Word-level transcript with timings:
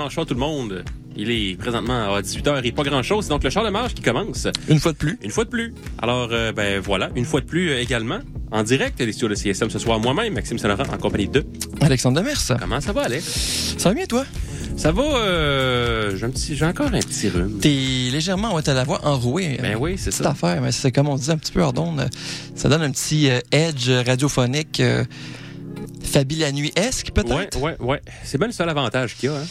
Dimanche 0.00 0.14
soir 0.14 0.24
tout 0.24 0.32
le 0.32 0.40
monde. 0.40 0.82
Il 1.14 1.30
est 1.30 1.58
présentement 1.58 2.14
à 2.14 2.22
18h 2.22 2.62
et 2.64 2.72
pas 2.72 2.84
grand-chose. 2.84 3.24
C'est 3.26 3.28
donc 3.28 3.44
le 3.44 3.50
char 3.50 3.62
de 3.66 3.68
marche 3.68 3.92
qui 3.92 4.00
commence. 4.00 4.48
Une 4.66 4.78
fois 4.80 4.92
de 4.92 4.96
plus. 4.96 5.18
Une 5.22 5.30
fois 5.30 5.44
de 5.44 5.50
plus. 5.50 5.74
Alors, 6.00 6.30
euh, 6.32 6.52
ben 6.52 6.80
voilà, 6.80 7.10
une 7.16 7.26
fois 7.26 7.42
de 7.42 7.44
plus 7.44 7.68
euh, 7.68 7.82
également. 7.82 8.20
En 8.50 8.62
direct 8.62 8.96
des 8.96 9.12
studios 9.12 9.28
de 9.28 9.34
CSM 9.34 9.68
ce 9.68 9.78
soir, 9.78 10.00
moi-même, 10.00 10.32
Maxime 10.32 10.56
Saint-Laurent, 10.58 10.84
en 10.90 10.96
compagnie 10.96 11.28
de... 11.28 11.44
Alexandre 11.82 12.18
Demers. 12.18 12.40
Comment 12.58 12.80
ça 12.80 12.94
va, 12.94 13.02
Alex? 13.02 13.74
Ça 13.76 13.90
va 13.90 13.94
bien, 13.94 14.06
toi? 14.06 14.24
Ça 14.78 14.90
va, 14.90 15.02
euh, 15.02 16.16
j'ai 16.16 16.24
un 16.24 16.30
petit, 16.30 16.56
j'ai 16.56 16.64
encore 16.64 16.86
un 16.86 17.00
petit 17.00 17.28
rhume. 17.28 17.58
T'es 17.60 17.68
légèrement, 17.68 18.54
ouais, 18.54 18.62
t'as 18.62 18.72
la 18.72 18.84
voix 18.84 19.04
enrouée. 19.06 19.58
Ben 19.60 19.76
oui, 19.78 19.96
c'est 19.98 20.10
Cette 20.12 20.24
ça. 20.24 20.30
affaire, 20.30 20.62
mais 20.62 20.72
c'est 20.72 20.92
comme 20.92 21.08
on 21.08 21.16
disait 21.16 21.32
un 21.32 21.36
petit 21.38 21.52
peu 21.52 21.60
hors 21.60 21.74
d'onde, 21.74 22.08
Ça 22.54 22.70
donne 22.70 22.80
un 22.82 22.90
petit 22.90 23.28
edge 23.52 23.90
radiophonique, 24.06 24.80
Fabi 26.10 26.36
la 26.36 26.50
nuit-esque, 26.50 27.12
peut-être? 27.12 27.56
Ouais, 27.60 27.76
ouais, 27.80 27.86
ouais. 27.86 28.00
C'est 28.24 28.36
bien 28.38 28.48
le 28.48 28.52
seul 28.52 28.68
avantage 28.68 29.14
qu'il 29.16 29.30
y 29.30 29.32
a, 29.32 29.36
hein? 29.36 29.44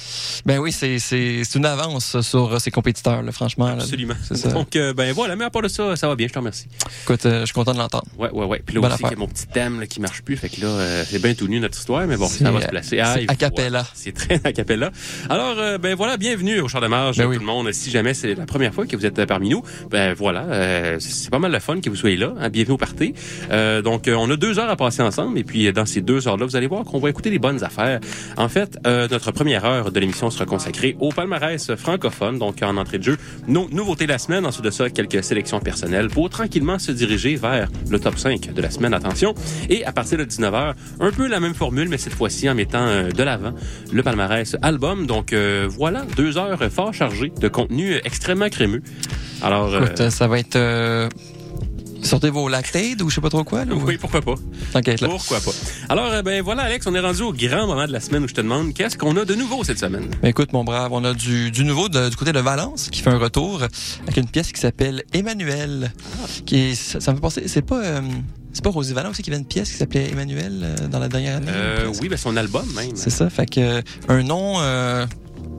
Ben 0.45 0.59
oui, 0.59 0.71
c'est, 0.73 0.99
c'est, 0.99 1.43
c'est 1.45 1.57
une 1.57 1.65
avance 1.65 2.19
sur 2.21 2.53
euh, 2.53 2.59
ses 2.59 2.69
compétiteurs, 2.69 3.21
là, 3.21 3.31
franchement. 3.31 3.67
Absolument. 3.67 4.15
Ça. 4.33 4.49
Donc, 4.49 4.75
euh, 4.75 4.93
ben 4.93 5.13
voilà, 5.13 5.35
mais 5.37 5.45
à 5.45 5.49
part 5.49 5.61
de 5.61 5.69
ça, 5.69 5.95
ça 5.95 6.07
va 6.09 6.15
bien, 6.15 6.27
je 6.27 6.33
te 6.33 6.39
remercie. 6.39 6.67
Écoute, 7.03 7.25
euh, 7.25 7.41
je 7.41 7.45
suis 7.45 7.53
content 7.53 7.71
de 7.73 7.77
l'entendre. 7.77 8.05
Ouais, 8.17 8.29
ouais, 8.31 8.45
ouais. 8.45 8.61
Puis 8.65 8.75
là 8.75 8.81
Bonne 8.81 8.91
aussi, 8.91 9.03
il 9.05 9.09
y 9.11 9.13
a 9.13 9.17
mon 9.17 9.27
petit 9.27 9.47
thème 9.47 9.79
là, 9.79 9.87
qui 9.87 10.01
marche 10.01 10.21
plus. 10.21 10.35
Fait 10.35 10.49
que 10.49 10.59
là, 10.59 10.67
euh, 10.67 11.03
c'est 11.09 11.21
bien 11.21 11.33
tout 11.33 11.47
nu 11.47 11.59
notre 11.61 11.77
histoire, 11.77 12.05
mais 12.07 12.17
bon, 12.17 12.27
ça 12.27 12.51
va 12.51 12.61
se 12.61 12.67
placer. 12.67 12.99
a 12.99 13.15
cappella. 13.35 13.85
C'est 13.93 14.11
très 14.13 14.41
a 14.43 14.51
cappella. 14.51 14.91
Alors, 15.29 15.79
ben 15.79 15.95
voilà, 15.95 16.17
bienvenue 16.17 16.59
au 16.59 16.67
Char 16.67 16.81
de 16.81 16.87
Marge, 16.87 17.17
Ben 17.17 17.23
tout 17.23 17.29
oui. 17.29 17.37
le 17.39 17.45
monde. 17.45 17.71
Si 17.71 17.89
jamais 17.89 18.13
c'est 18.13 18.35
la 18.35 18.45
première 18.45 18.73
fois 18.73 18.85
que 18.85 18.95
vous 18.97 19.05
êtes 19.05 19.23
parmi 19.25 19.49
nous, 19.49 19.63
ben 19.89 20.13
voilà, 20.13 20.99
c'est 20.99 21.29
pas 21.29 21.39
mal 21.39 21.51
le 21.53 21.59
fun 21.59 21.79
que 21.79 21.89
vous 21.89 21.95
soyez 21.95 22.17
là. 22.17 22.33
hein. 22.37 22.49
bienvenue 22.49 22.73
au 22.73 22.77
party. 22.77 23.13
Donc, 23.83 24.09
on 24.13 24.29
a 24.29 24.35
deux 24.35 24.59
heures 24.59 24.69
à 24.69 24.75
passer 24.75 25.01
ensemble, 25.01 25.37
et 25.39 25.43
puis 25.45 25.71
dans 25.71 25.85
ces 25.85 26.01
deux 26.01 26.27
heures-là, 26.27 26.48
vous 26.49 26.55
allez 26.55 26.67
voir 26.67 26.83
qu'on 26.83 26.99
va 26.99 27.09
écouter 27.09 27.29
les 27.29 27.37
bonnes 27.37 27.63
affaires. 27.63 27.99
En 28.35 28.49
fait, 28.49 28.77
euh, 28.87 29.07
notre 29.09 29.31
première 29.31 29.65
heure 29.65 29.91
de 29.91 29.99
l'émission 29.99 30.31
sera 30.31 30.45
consacrée 30.45 30.95
au 30.99 31.09
palmarès 31.09 31.75
francophone, 31.75 32.39
donc 32.39 32.63
en 32.63 32.75
entrée 32.77 32.97
de 32.97 33.03
jeu, 33.03 33.17
nos 33.47 33.69
nouveautés 33.69 34.05
de 34.05 34.11
la 34.11 34.17
semaine, 34.17 34.45
ensuite 34.45 34.65
de 34.65 34.71
ça, 34.71 34.89
quelques 34.89 35.23
sélections 35.23 35.59
personnelles 35.59 36.09
pour 36.09 36.29
tranquillement 36.29 36.79
se 36.79 36.91
diriger 36.91 37.35
vers 37.35 37.69
le 37.89 37.99
top 37.99 38.17
5 38.17 38.53
de 38.53 38.61
la 38.61 38.71
semaine, 38.71 38.95
attention. 38.95 39.35
Et 39.69 39.85
à 39.85 39.91
partir 39.91 40.17
de 40.17 40.25
19h, 40.25 40.73
un 40.99 41.11
peu 41.11 41.27
la 41.27 41.39
même 41.39 41.53
formule, 41.53 41.87
mais 41.87 41.97
cette 41.97 42.13
fois-ci 42.13 42.49
en 42.49 42.55
mettant 42.55 42.87
euh, 42.87 43.11
de 43.11 43.23
l'avant 43.23 43.53
le 43.91 44.01
palmarès 44.01 44.55
album. 44.63 45.05
Donc 45.05 45.33
euh, 45.33 45.67
voilà, 45.69 46.03
deux 46.17 46.37
heures 46.37 46.63
fort 46.71 46.93
chargées 46.93 47.31
de 47.39 47.47
contenu 47.47 47.95
extrêmement 48.03 48.49
crémeux. 48.49 48.81
Alors, 49.43 49.75
Écoute, 49.75 50.09
ça 50.09 50.27
va 50.27 50.39
être... 50.39 50.57
Sortez 52.01 52.29
vos 52.29 52.47
lactates 52.47 53.01
ou 53.01 53.09
je 53.09 53.15
sais 53.15 53.21
pas 53.21 53.29
trop 53.29 53.43
quoi, 53.43 53.65
là. 53.65 53.73
ou- 53.75 53.83
oui, 53.85 53.97
pourquoi 53.97 54.21
pas. 54.21 54.35
T'inquiète, 54.73 55.01
là. 55.01 55.07
Pourquoi 55.09 55.39
pas. 55.39 55.51
Alors, 55.89 56.05
euh, 56.11 56.21
ben 56.21 56.41
voilà, 56.41 56.63
Alex, 56.63 56.87
on 56.87 56.95
est 56.95 56.99
rendu 56.99 57.21
au 57.21 57.33
grand 57.33 57.67
moment 57.67 57.85
de 57.85 57.91
la 57.91 57.99
semaine 57.99 58.23
où 58.23 58.27
je 58.27 58.33
te 58.33 58.41
demande 58.41 58.73
qu'est-ce 58.73 58.97
qu'on 58.97 59.15
a 59.17 59.25
de 59.25 59.35
nouveau 59.35 59.63
cette 59.63 59.79
semaine? 59.79 60.09
Ben 60.21 60.29
écoute, 60.29 60.53
mon 60.53 60.63
brave, 60.63 60.91
on 60.93 61.03
a 61.03 61.13
du, 61.13 61.51
du 61.51 61.63
nouveau 61.65 61.89
de- 61.89 62.09
du 62.09 62.15
côté 62.15 62.31
de 62.31 62.39
Valence 62.39 62.89
qui 62.89 63.01
fait 63.01 63.09
un 63.09 63.17
retour 63.19 63.61
avec 64.03 64.17
une 64.17 64.27
pièce 64.27 64.51
qui 64.51 64.59
s'appelle 64.61 65.03
Emmanuel. 65.13 65.91
Qui 66.45 66.57
est, 66.71 66.75
ça, 66.75 66.99
ça 66.99 67.11
me 67.11 67.17
fait 67.17 67.21
penser, 67.21 67.43
c'est 67.47 67.61
pas, 67.65 67.81
euh, 67.83 68.01
c'est 68.53 68.63
pas 68.63 68.69
Rosie 68.71 68.93
Valence 68.93 69.11
aussi 69.11 69.21
qui 69.23 69.29
avait 69.29 69.39
une 69.39 69.45
pièce 69.45 69.69
qui 69.69 69.77
s'appelait 69.77 70.09
Emmanuel 70.09 70.61
euh, 70.63 70.87
dans 70.87 70.99
la 70.99 71.07
dernière 71.09 71.37
année. 71.37 71.47
Euh, 71.53 71.91
oui, 72.01 72.09
ben 72.09 72.17
son 72.17 72.35
album 72.37 72.65
même. 72.75 72.91
C'est 72.95 73.09
ça, 73.09 73.29
fait 73.29 73.45
que 73.49 73.59
euh, 73.59 73.81
un 74.07 74.23
nom 74.23 74.55
euh, 74.59 75.05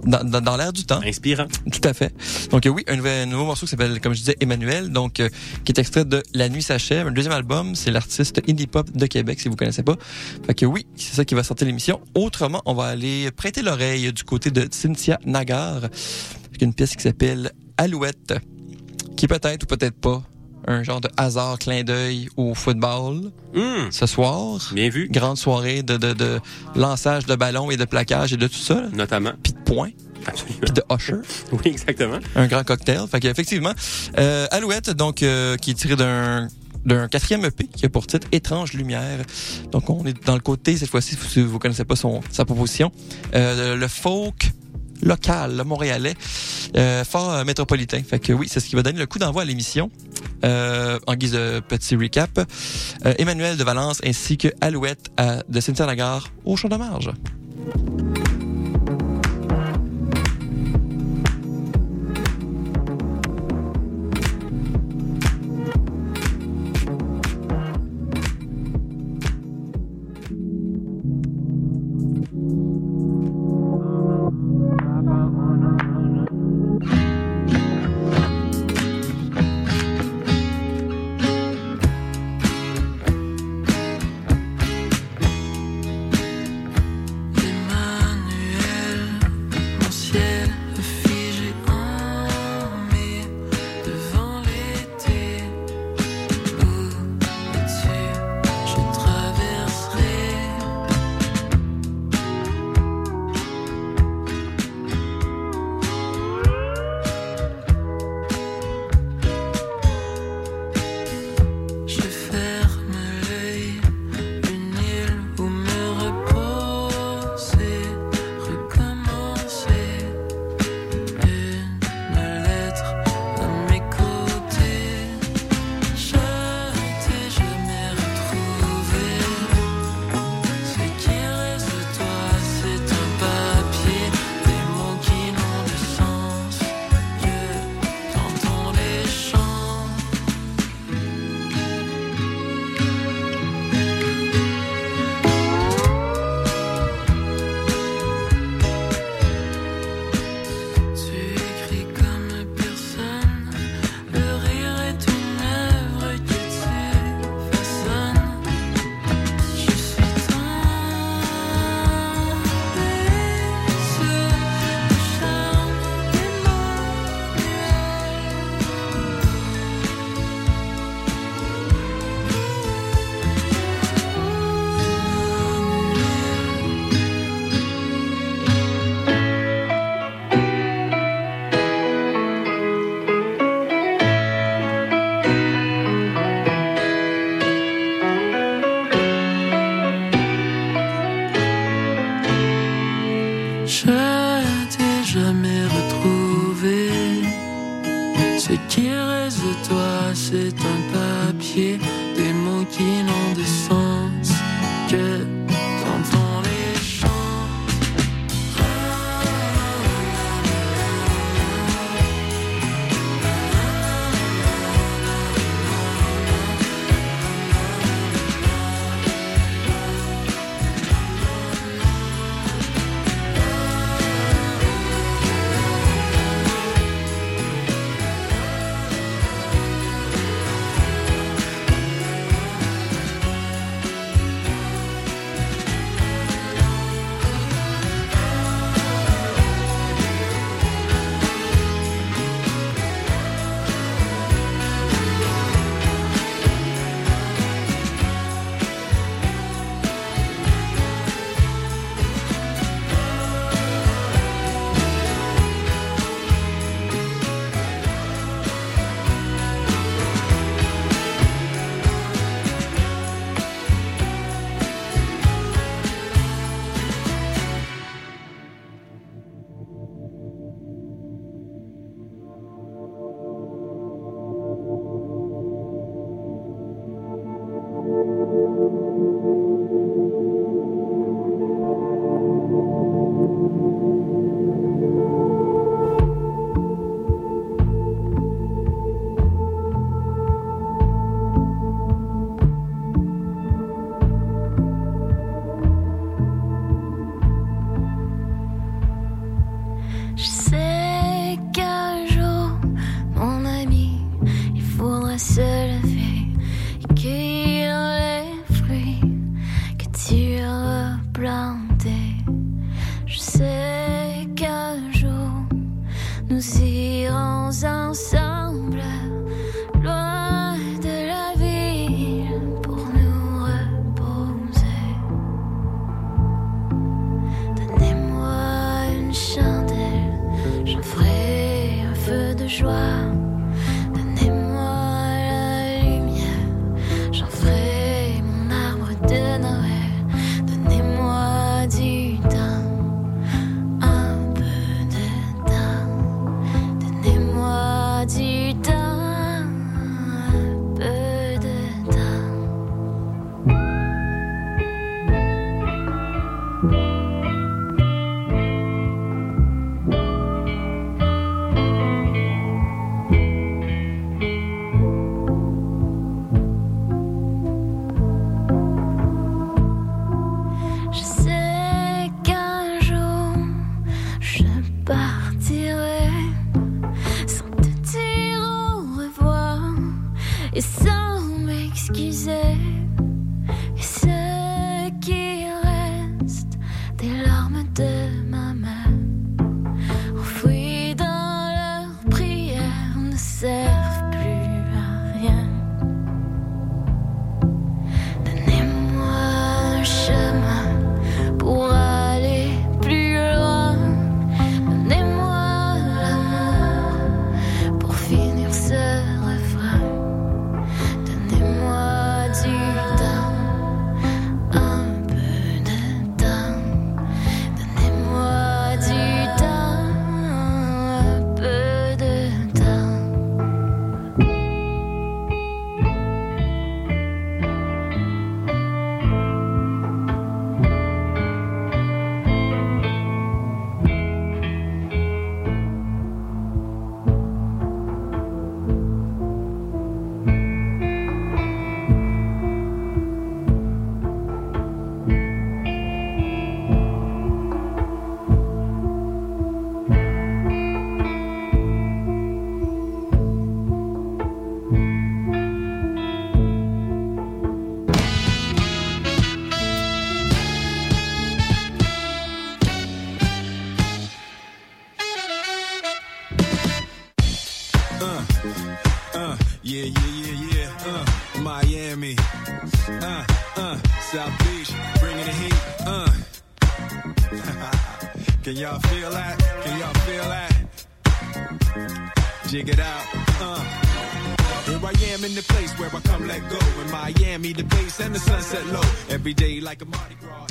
dans, 0.05 0.25
dans, 0.25 0.41
dans 0.41 0.56
l'air 0.56 0.72
du 0.72 0.84
temps. 0.84 1.00
Inspirant. 1.05 1.47
Tout 1.71 1.88
à 1.88 1.93
fait. 1.94 2.15
Donc 2.50 2.66
euh, 2.66 2.71
oui, 2.71 2.84
un, 2.88 2.97
nouvel- 2.97 3.22
un 3.22 3.27
nouveau 3.27 3.44
morceau 3.44 3.66
qui 3.66 3.71
s'appelle, 3.71 4.00
comme 4.00 4.15
je 4.15 4.21
disais, 4.21 4.37
Emmanuel, 4.41 4.91
donc 4.91 5.21
euh, 5.21 5.28
qui 5.65 5.72
est 5.72 5.78
extrait 5.78 6.05
de 6.05 6.22
La 6.34 6.49
Nuit 6.49 6.62
s'achève. 6.62 7.06
Un 7.06 7.12
deuxième 7.12 7.34
album, 7.34 7.75
c'est 7.75 7.91
l'artiste 7.91 8.41
indie 8.49 8.66
pop 8.66 8.91
de 8.91 9.06
Québec, 9.06 9.41
si 9.41 9.49
vous 9.49 9.56
connaissez 9.56 9.83
pas. 9.83 9.97
Fait 10.47 10.55
que 10.55 10.66
oui, 10.66 10.87
c'est 10.97 11.15
ça 11.15 11.25
qui 11.25 11.34
va 11.34 11.43
sortir 11.43 11.66
l'émission. 11.66 12.00
Autrement, 12.15 12.62
on 12.66 12.75
va 12.75 12.84
aller 12.87 13.31
prêter 13.31 13.62
l'oreille 13.62 14.12
du 14.12 14.25
côté 14.25 14.50
de 14.50 14.69
Cynthia 14.71 15.19
Nagar, 15.25 15.77
avec 16.49 16.62
une 16.62 16.75
pièce 16.75 16.97
qui 16.97 17.03
s'appelle 17.03 17.50
Alouette, 17.77 18.34
qui 19.16 19.27
peut-être 19.27 19.62
ou 19.65 19.66
peut-être 19.66 19.99
pas 20.00 20.22
un 20.70 20.82
genre 20.82 21.00
de 21.00 21.08
hasard 21.16 21.58
clin 21.58 21.82
d'œil 21.82 22.28
au 22.36 22.54
football 22.54 23.31
Hum, 23.54 23.88
ce 23.91 24.06
soir. 24.06 24.58
bien 24.72 24.88
vu, 24.88 25.08
Grande 25.10 25.36
soirée 25.36 25.82
de, 25.82 25.97
de, 25.97 26.12
de 26.12 26.41
lançage 26.76 27.26
de 27.26 27.34
ballons 27.34 27.70
et 27.70 27.76
de 27.76 27.84
plaquage 27.84 28.32
et 28.32 28.36
de 28.36 28.47
tout 28.47 28.54
ça, 28.54 28.75
là. 28.75 28.88
notamment. 28.92 29.32
puis 29.42 29.53
de 29.53 29.59
points, 29.59 29.91
Absolument. 30.26 30.59
puis 30.62 30.72
de 30.72 30.82
usher. 30.94 31.20
Oui, 31.53 31.60
exactement. 31.64 32.19
un 32.36 32.47
grand 32.47 32.62
cocktail. 32.64 33.00
Fait 33.10 33.19
qu'effectivement, 33.20 33.72
euh, 34.19 34.47
Alouette, 34.53 34.91
donc, 34.91 35.22
euh, 35.22 35.56
qui 35.56 35.72
est 35.72 35.75
tiré 35.75 35.97
d'un 35.97 36.48
d'un 36.86 37.09
quatrième 37.09 37.44
EP 37.44 37.66
qui 37.66 37.84
a 37.84 37.91
pour 37.91 38.06
titre 38.06 38.26
Étrange 38.32 38.72
Lumière. 38.72 39.19
Donc, 39.70 39.91
on 39.91 40.06
est 40.06 40.25
dans 40.25 40.32
le 40.32 40.41
côté, 40.41 40.78
cette 40.78 40.88
fois-ci, 40.88 41.14
si 41.28 41.42
vous 41.42 41.59
connaissez 41.59 41.84
pas 41.84 41.94
son, 41.94 42.22
sa 42.30 42.47
proposition, 42.47 42.91
euh, 43.34 43.76
le 43.76 43.86
folk 43.86 44.53
local, 45.03 45.62
montréalais, 45.65 46.15
euh, 46.77 47.05
fort 47.05 47.33
euh, 47.33 47.44
métropolitain. 47.44 48.03
Fait 48.03 48.19
que 48.19 48.33
oui, 48.33 48.49
c'est 48.50 48.61
ce 48.61 48.69
qui 48.69 48.77
va 48.77 48.83
donner 48.83 48.99
le 48.99 49.06
coup 49.06 49.19
d'envoi 49.19 49.43
à 49.43 49.44
l'émission. 49.44 49.91
Euh, 50.44 50.99
en 51.06 51.15
guise 51.15 51.33
de 51.33 51.61
petit 51.61 51.97
recap, 51.97 52.41
Emmanuel 53.19 53.56
de 53.56 53.65
Valence 53.65 54.00
ainsi 54.05 54.39
que 54.39 54.49
Alouette 54.60 55.10
de 55.49 55.60
Cynthia 55.60 55.87
Lagarde 55.87 56.25
au 56.44 56.56
Champ 56.56 56.69
de 56.69 56.77
Marge. 56.77 57.10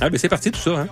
Ah, 0.01 0.09
ben 0.09 0.17
c'est 0.17 0.29
parti 0.29 0.51
tout 0.51 0.59
ça, 0.59 0.71
hein? 0.71 0.87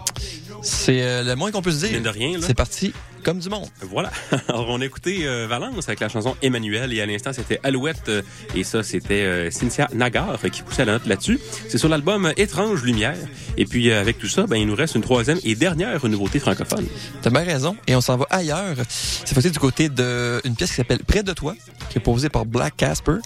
C'est 0.63 1.01
euh, 1.01 1.23
le 1.23 1.35
moins 1.35 1.51
qu'on 1.51 1.61
peut 1.61 1.71
se 1.71 1.85
Mine 1.85 2.01
dire. 2.01 2.01
de 2.01 2.09
rien. 2.09 2.39
C'est 2.41 2.53
parti 2.55 2.91
comme 3.23 3.39
du 3.39 3.49
monde. 3.49 3.67
Voilà. 3.81 4.11
Alors, 4.47 4.69
on 4.69 4.81
a 4.81 4.85
écouté 4.85 5.27
euh, 5.27 5.47
Valence 5.47 5.87
avec 5.87 5.99
la 5.99 6.09
chanson 6.09 6.35
Emmanuel 6.41 6.93
et 6.93 7.01
à 7.01 7.05
l'instant, 7.05 7.31
c'était 7.33 7.59
Alouette 7.63 8.09
euh, 8.09 8.21
et 8.55 8.63
ça, 8.63 8.83
c'était 8.83 9.23
euh, 9.23 9.51
Cynthia 9.51 9.87
Nagar 9.93 10.39
qui 10.51 10.61
poussait 10.61 10.85
la 10.85 10.93
note 10.93 11.05
là-dessus. 11.05 11.39
C'est 11.67 11.77
sur 11.77 11.89
l'album 11.89 12.31
Étrange 12.37 12.83
Lumière. 12.83 13.17
Et 13.57 13.65
puis, 13.65 13.89
euh, 13.91 13.99
avec 13.99 14.17
tout 14.17 14.27
ça, 14.27 14.47
ben, 14.47 14.55
il 14.55 14.65
nous 14.67 14.75
reste 14.75 14.95
une 14.95 15.01
troisième 15.01 15.39
et 15.43 15.55
dernière 15.55 16.05
nouveauté 16.07 16.39
francophone. 16.39 16.85
T'as 17.21 17.29
bien 17.29 17.43
raison. 17.43 17.75
Et 17.87 17.95
on 17.95 18.01
s'en 18.01 18.17
va 18.17 18.25
ailleurs. 18.29 18.77
C'est 18.87 19.33
fois 19.33 19.49
du 19.49 19.59
côté 19.59 19.89
d'une 19.89 20.55
pièce 20.55 20.69
qui 20.69 20.75
s'appelle 20.77 21.03
Près 21.05 21.23
de 21.23 21.33
toi, 21.33 21.53
qui 21.89 21.97
est 21.97 22.01
posée 22.01 22.29
par 22.29 22.45
Black 22.45 22.77
Casper. 22.77 23.17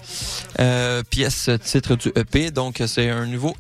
Euh, 0.60 1.04
pièce 1.10 1.50
titre 1.64 1.96
du 1.96 2.10
EP. 2.16 2.52
Donc, 2.52 2.82
c'est 2.88 3.10
un 3.10 3.26
nouveau 3.26 3.56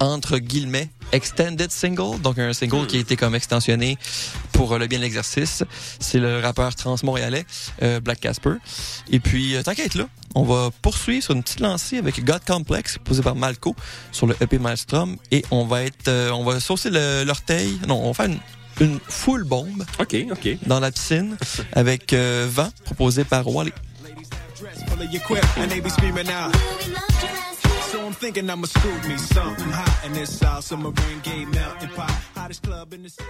entre 0.00 0.38
guillemets 0.38 0.90
extended 1.12 1.70
single, 1.70 2.20
donc 2.20 2.38
un 2.38 2.52
single 2.52 2.86
qui 2.86 2.96
a 2.96 3.00
été 3.00 3.16
comme 3.16 3.34
extensionné 3.34 3.98
pour 4.52 4.72
euh, 4.72 4.78
le 4.78 4.86
bien 4.86 4.98
de 4.98 5.04
l'exercice. 5.04 5.62
C'est 6.00 6.18
le 6.18 6.40
rappeur 6.40 6.74
trans-montréalais 6.74 7.44
euh, 7.82 8.00
Black 8.00 8.20
Casper. 8.20 8.54
Et 9.10 9.20
puis, 9.20 9.54
euh, 9.54 9.62
t'inquiète 9.62 9.94
là, 9.94 10.08
on 10.34 10.44
va 10.44 10.70
poursuivre 10.82 11.22
sur 11.22 11.34
une 11.34 11.42
petite 11.42 11.60
lancée 11.60 11.98
avec 11.98 12.24
God 12.24 12.40
Complex, 12.46 12.98
posé 13.04 13.22
par 13.22 13.34
Malco 13.34 13.76
sur 14.12 14.26
le 14.26 14.36
EP 14.40 14.58
Maelstrom. 14.58 15.16
Et 15.30 15.44
on 15.50 15.66
va 15.66 15.82
être, 15.82 16.08
euh, 16.08 16.30
on 16.30 16.44
va 16.44 16.60
saucer 16.60 16.90
l'orteil. 17.24 17.78
Non, 17.86 18.02
on 18.02 18.12
va 18.12 18.14
faire 18.14 18.26
une, 18.26 18.38
une 18.80 18.98
full 19.06 19.44
bombe 19.44 19.84
OK, 19.98 20.16
OK. 20.30 20.56
dans 20.66 20.80
la 20.80 20.90
piscine 20.90 21.36
avec 21.72 22.12
euh, 22.12 22.46
Vent, 22.50 22.70
proposé 22.84 23.24
par 23.24 23.46
Wally. 23.46 23.72
So 27.92 28.06
I'm 28.06 28.14
thinking 28.14 28.48
I'ma 28.48 28.64
scoop 28.64 29.06
me 29.06 29.18
something 29.18 29.68
hot 29.68 30.06
in 30.06 30.14
this 30.14 30.38
South 30.38 30.64
Summer 30.64 30.88
rain 30.88 31.20
gay 31.22 31.44
melting 31.44 31.90
pot. 31.90 32.10
Hottest 32.34 32.62
club 32.62 32.94
in 32.94 33.02
the 33.02 33.10
city. 33.10 33.28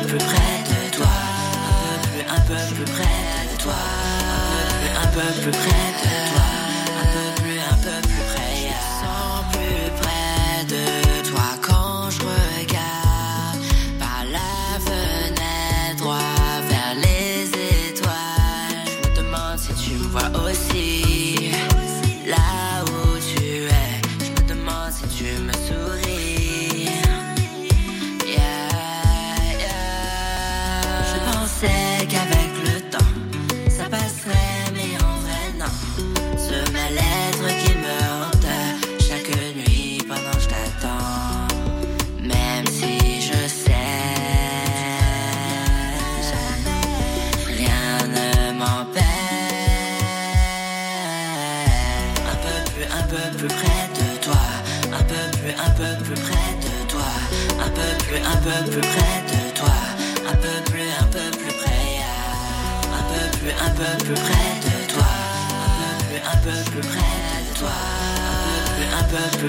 Peu 0.00 0.06
plus 0.06 0.18
près 0.18 0.62
de 0.64 0.96
toi, 0.96 1.06
un 2.28 2.40
peu 2.40 2.56
un 2.56 2.64
peu 2.66 2.74
plus 2.74 2.84
près 2.84 3.02
de 3.02 3.62
toi, 3.62 3.74
un 5.02 5.06
peu 5.08 5.20
plus 5.42 5.50
près 5.50 5.86
de 6.02 6.08
toi, 6.30 6.53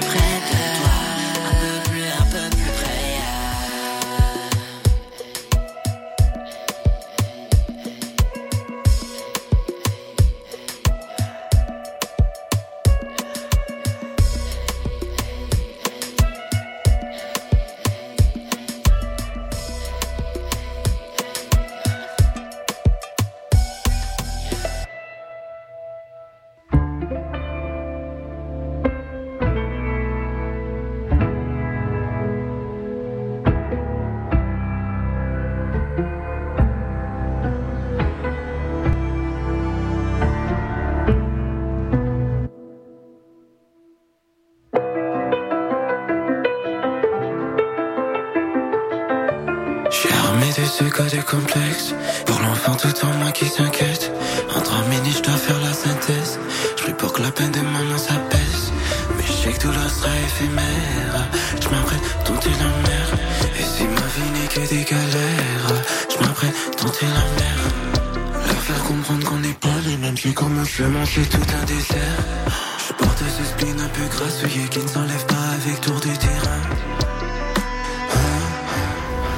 peu 0.00 0.35
de 51.16 52.24
Pour 52.26 52.40
l'enfant 52.40 52.74
tout 52.74 53.06
en 53.06 53.12
moi 53.18 53.32
qui 53.32 53.46
s'inquiète. 53.46 54.12
En 54.54 54.60
trois 54.60 54.82
minutes 54.90 55.16
je 55.16 55.22
dois 55.22 55.36
faire 55.36 55.58
la 55.60 55.72
synthèse. 55.72 56.38
Je 56.76 56.82
prie 56.82 56.92
pour 56.92 57.12
que 57.12 57.22
la 57.22 57.30
peine 57.30 57.52
de 57.52 57.60
maman 57.60 57.96
s'apaise. 57.96 58.72
Mais 59.16 59.24
je 59.26 59.32
sais 59.32 59.52
que 59.52 59.60
tout 59.60 59.72
là 59.72 59.88
sera 59.88 60.10
éphémère. 60.26 61.28
Je 61.60 61.68
m'apprête 61.68 62.24
tenter 62.24 62.50
la 62.50 62.88
mer 62.88 63.06
Et 63.58 63.62
si 63.62 63.84
ma 63.84 64.06
vie 64.14 64.30
n'est 64.34 64.48
que 64.48 64.68
des 64.68 64.84
galères 64.84 65.68
Je 66.10 66.24
m'apprête 66.24 66.76
tenter 66.76 67.06
la 67.06 67.26
mer 67.40 67.56
Leur 68.46 68.62
faire 68.62 68.82
comprendre 68.84 69.26
qu'on 69.26 69.38
n'est 69.38 69.60
pas 69.60 69.78
les 69.86 69.96
mêmes 69.96 70.14
Puis 70.14 70.34
comme 70.34 70.58
un 70.58 70.64
chemin 70.64 71.04
c'est 71.04 71.28
tout 71.28 71.46
un 71.60 71.64
désert 71.64 72.22
Je 72.86 72.92
porte 72.92 73.18
ce 73.18 73.44
spleen 73.44 73.80
un 73.80 73.88
peu 73.88 74.04
grassouillé 74.10 74.68
Qui 74.68 74.80
ne 74.80 74.88
s'enlève 74.88 75.26
pas 75.26 75.46
avec 75.60 75.80
tour 75.80 75.98
du 76.00 76.16
terrain 76.18 77.25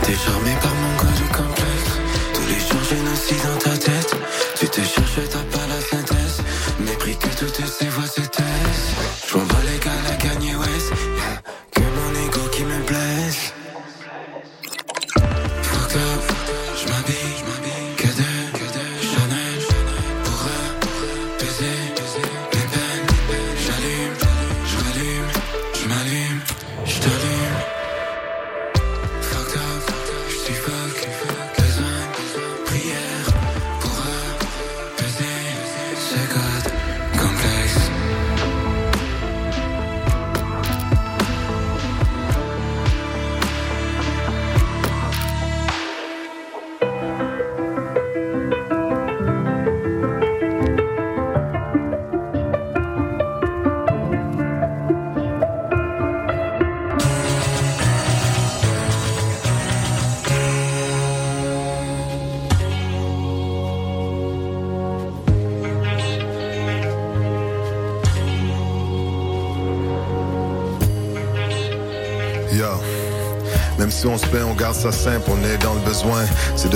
T'es 0.09 0.15
charmé 0.15 0.53
par 0.63 0.75
mon 0.75 0.97
code 0.97 1.37
complexe. 1.37 2.01
Tous 2.33 2.47
les 2.49 2.59
jours 2.59 2.83
génocide 2.89 3.43
dans 3.43 3.59
ta 3.59 3.77
tête. 3.77 4.17
Tu 4.59 4.67
te 4.67 4.81
cherches, 4.81 5.29
t'as 5.31 5.59
pas 5.59 5.67
la 5.69 5.81
synthèse 5.83 6.41
Mépris 6.81 7.19
que 7.19 7.29
toutes 7.39 7.67
ces 7.67 7.89
voix 7.89 8.07
se 8.07 8.23
taisent 8.23 8.95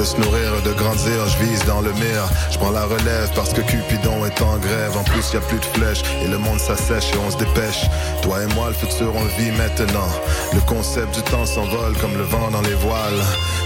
de 0.02 0.06
se 0.06 0.16
nourrir, 0.16 0.50
de 0.64 0.72
grandir, 0.72 1.28
je 1.28 1.44
vise 1.44 1.64
dans 1.64 1.80
le 1.80 1.92
mire. 1.92 2.28
Prends 2.62 2.70
la 2.70 2.84
relève 2.84 3.28
parce 3.34 3.52
que 3.52 3.60
Cupidon 3.60 4.24
est 4.24 4.40
en 4.40 4.56
grève. 4.58 4.96
En 4.96 5.02
plus, 5.02 5.32
y 5.32 5.36
a 5.36 5.40
plus 5.40 5.58
de 5.58 5.64
flèches 5.64 6.04
et 6.22 6.28
le 6.28 6.38
monde 6.38 6.60
s'assèche 6.60 7.12
et 7.12 7.18
on 7.18 7.28
se 7.28 7.36
dépêche. 7.36 7.90
Toi 8.22 8.44
et 8.44 8.54
moi, 8.54 8.68
le 8.68 8.74
futur, 8.74 9.12
on 9.16 9.24
le 9.24 9.30
vit 9.30 9.50
maintenant. 9.50 10.06
Le 10.54 10.60
concept 10.60 11.12
du 11.12 11.22
temps 11.22 11.44
s'envole 11.44 11.96
comme 12.00 12.16
le 12.16 12.22
vent 12.22 12.52
dans 12.52 12.60
les 12.60 12.74
voiles. 12.74 13.20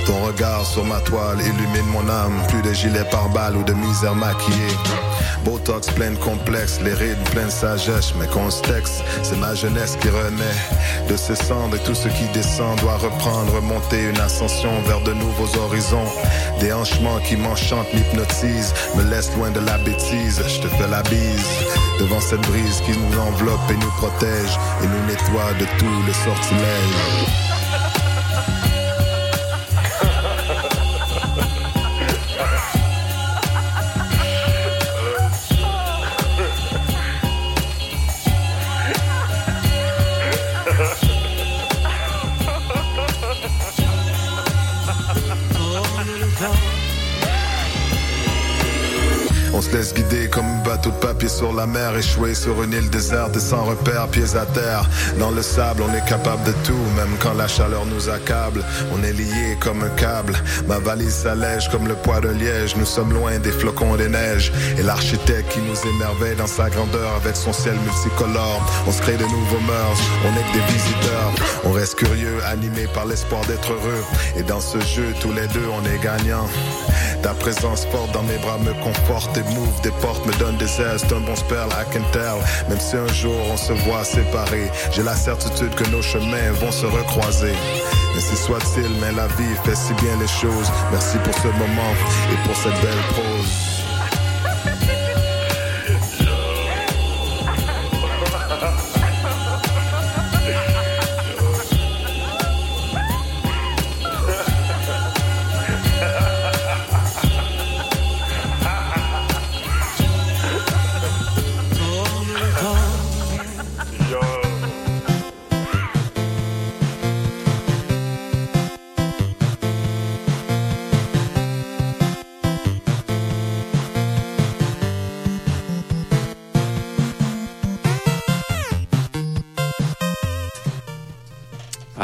Ton 0.06 0.24
regard 0.24 0.64
sur 0.64 0.82
ma 0.86 1.00
toile 1.00 1.40
illumine 1.42 1.90
mon 1.92 2.08
âme. 2.08 2.40
Plus 2.48 2.62
de 2.62 2.72
gilets 2.72 3.04
par 3.10 3.28
balles 3.28 3.56
ou 3.56 3.64
de 3.64 3.74
misère 3.74 4.14
maquillée. 4.14 4.74
Botox 5.44 5.88
plein 5.90 6.12
de 6.12 6.16
complexes, 6.16 6.80
les 6.82 6.94
rides 6.94 7.22
pleines 7.30 7.46
de 7.46 7.50
sagesse, 7.50 8.14
mais 8.18 8.26
qu'on 8.26 8.50
se 8.50 8.62
texte, 8.62 9.04
c'est 9.22 9.36
ma 9.36 9.54
jeunesse 9.54 9.96
qui 10.00 10.08
renaît 10.08 11.06
de 11.08 11.16
ses 11.16 11.36
cendres 11.36 11.76
et 11.76 11.78
tout 11.84 11.94
ce 11.94 12.08
qui 12.08 12.24
descend 12.34 12.76
doit 12.80 12.96
reprendre, 12.96 13.60
monter 13.62 14.08
une 14.10 14.18
ascension 14.18 14.70
vers 14.86 15.00
de 15.02 15.12
nouveaux 15.12 15.56
horizons. 15.58 16.10
Des 16.58 16.72
hanchements 16.72 17.20
qui 17.20 17.36
m'enchantent, 17.36 17.92
m'hypnotisent, 17.94 18.74
me 18.94 19.02
laissent 19.10 19.34
loin 19.36 19.50
de 19.50 19.60
la 19.60 19.78
bêtise. 19.78 20.40
Je 20.46 20.60
te 20.60 20.68
fais 20.68 20.88
la 20.88 21.02
bise 21.02 21.48
devant 21.98 22.20
cette 22.20 22.42
brise 22.42 22.80
qui 22.82 22.92
nous 22.92 23.18
enveloppe 23.18 23.70
et 23.70 23.76
nous 23.76 23.90
protège 23.98 24.58
et 24.82 24.86
nous 24.86 25.06
nettoie 25.06 25.52
de 25.58 25.66
tout 25.78 26.02
le 26.06 26.12
sortilège. 26.12 27.55
Sur 51.36 51.52
la 51.52 51.66
mer, 51.66 51.94
échoué 51.94 52.34
sur 52.34 52.62
une 52.62 52.72
île 52.72 52.88
déserte 52.88 53.36
et 53.36 53.40
sans 53.40 53.64
repère, 53.64 54.08
pieds 54.08 54.34
à 54.36 54.46
terre. 54.46 54.88
Dans 55.18 55.30
le 55.30 55.42
sable, 55.42 55.82
on 55.82 55.94
est 55.94 56.08
capable 56.08 56.42
de 56.44 56.52
tout, 56.64 56.86
même 56.96 57.14
quand 57.20 57.34
la 57.34 57.46
chaleur 57.46 57.84
nous 57.84 58.08
accable. 58.08 58.64
On 58.94 59.02
est 59.04 59.12
lié 59.12 59.58
comme 59.60 59.82
un 59.82 59.90
câble. 59.90 60.34
Ma 60.66 60.78
valise 60.78 61.12
s'allège 61.12 61.68
comme 61.68 61.88
le 61.88 61.94
poids 61.94 62.20
de 62.20 62.30
liège. 62.30 62.76
Nous 62.76 62.86
sommes 62.86 63.12
loin 63.12 63.38
des 63.38 63.52
flocons 63.52 63.96
des 63.96 64.08
neiges. 64.08 64.50
Et 64.78 64.82
l'architecte 64.82 65.52
qui 65.52 65.60
nous 65.60 65.78
émerveille 65.96 66.36
dans 66.36 66.46
sa 66.46 66.70
grandeur 66.70 67.10
avec 67.16 67.36
son 67.36 67.52
ciel 67.52 67.76
multicolore. 67.84 68.62
On 68.86 68.92
se 68.92 69.02
crée 69.02 69.16
de 69.18 69.24
nouveaux 69.24 69.60
mœurs, 69.66 70.00
on 70.24 70.32
est 70.38 70.52
que 70.52 70.58
des 70.58 70.72
visiteurs. 70.72 71.32
On 71.64 71.72
reste 71.72 71.96
curieux, 71.96 72.38
animé 72.46 72.86
par 72.94 73.04
l'espoir 73.04 73.42
d'être 73.44 73.72
heureux. 73.72 74.04
Et 74.38 74.42
dans 74.42 74.60
ce 74.60 74.80
jeu, 74.80 75.12
tous 75.20 75.32
les 75.32 75.46
deux, 75.48 75.68
on 75.70 75.84
est 75.84 76.02
gagnants. 76.02 76.48
Ta 77.22 77.34
présence 77.34 77.84
forte 77.86 78.12
dans 78.12 78.22
mes 78.22 78.38
bras 78.38 78.58
me 78.58 78.72
conforte 78.82 79.36
et 79.36 79.42
m'ouvre 79.54 79.80
des 79.82 79.90
portes, 80.02 80.24
me 80.26 80.32
donne 80.38 80.56
des. 80.58 80.66
C'est 80.66 81.12
un 81.12 81.20
bon 81.20 81.36
spell, 81.36 81.68
I 81.70 81.84
can. 81.92 82.02
Même 82.68 82.80
si 82.80 82.96
un 82.96 83.06
jour 83.08 83.38
on 83.50 83.56
se 83.56 83.72
voit 83.72 84.04
séparés, 84.04 84.70
j'ai 84.92 85.02
la 85.02 85.14
certitude 85.14 85.74
que 85.74 85.88
nos 85.90 86.02
chemins 86.02 86.52
vont 86.60 86.72
se 86.72 86.86
recroiser. 86.86 87.54
Ainsi 88.16 88.36
soit-il, 88.36 88.90
mais 89.00 89.12
la 89.12 89.26
vie 89.28 89.56
fait 89.64 89.74
si 89.74 89.92
bien 89.94 90.16
les 90.20 90.26
choses. 90.26 90.70
Merci 90.90 91.18
pour 91.24 91.34
ce 91.34 91.48
moment 91.48 91.92
et 92.32 92.46
pour 92.46 92.56
cette 92.56 92.80
belle 92.82 93.04
pause. 93.14 93.65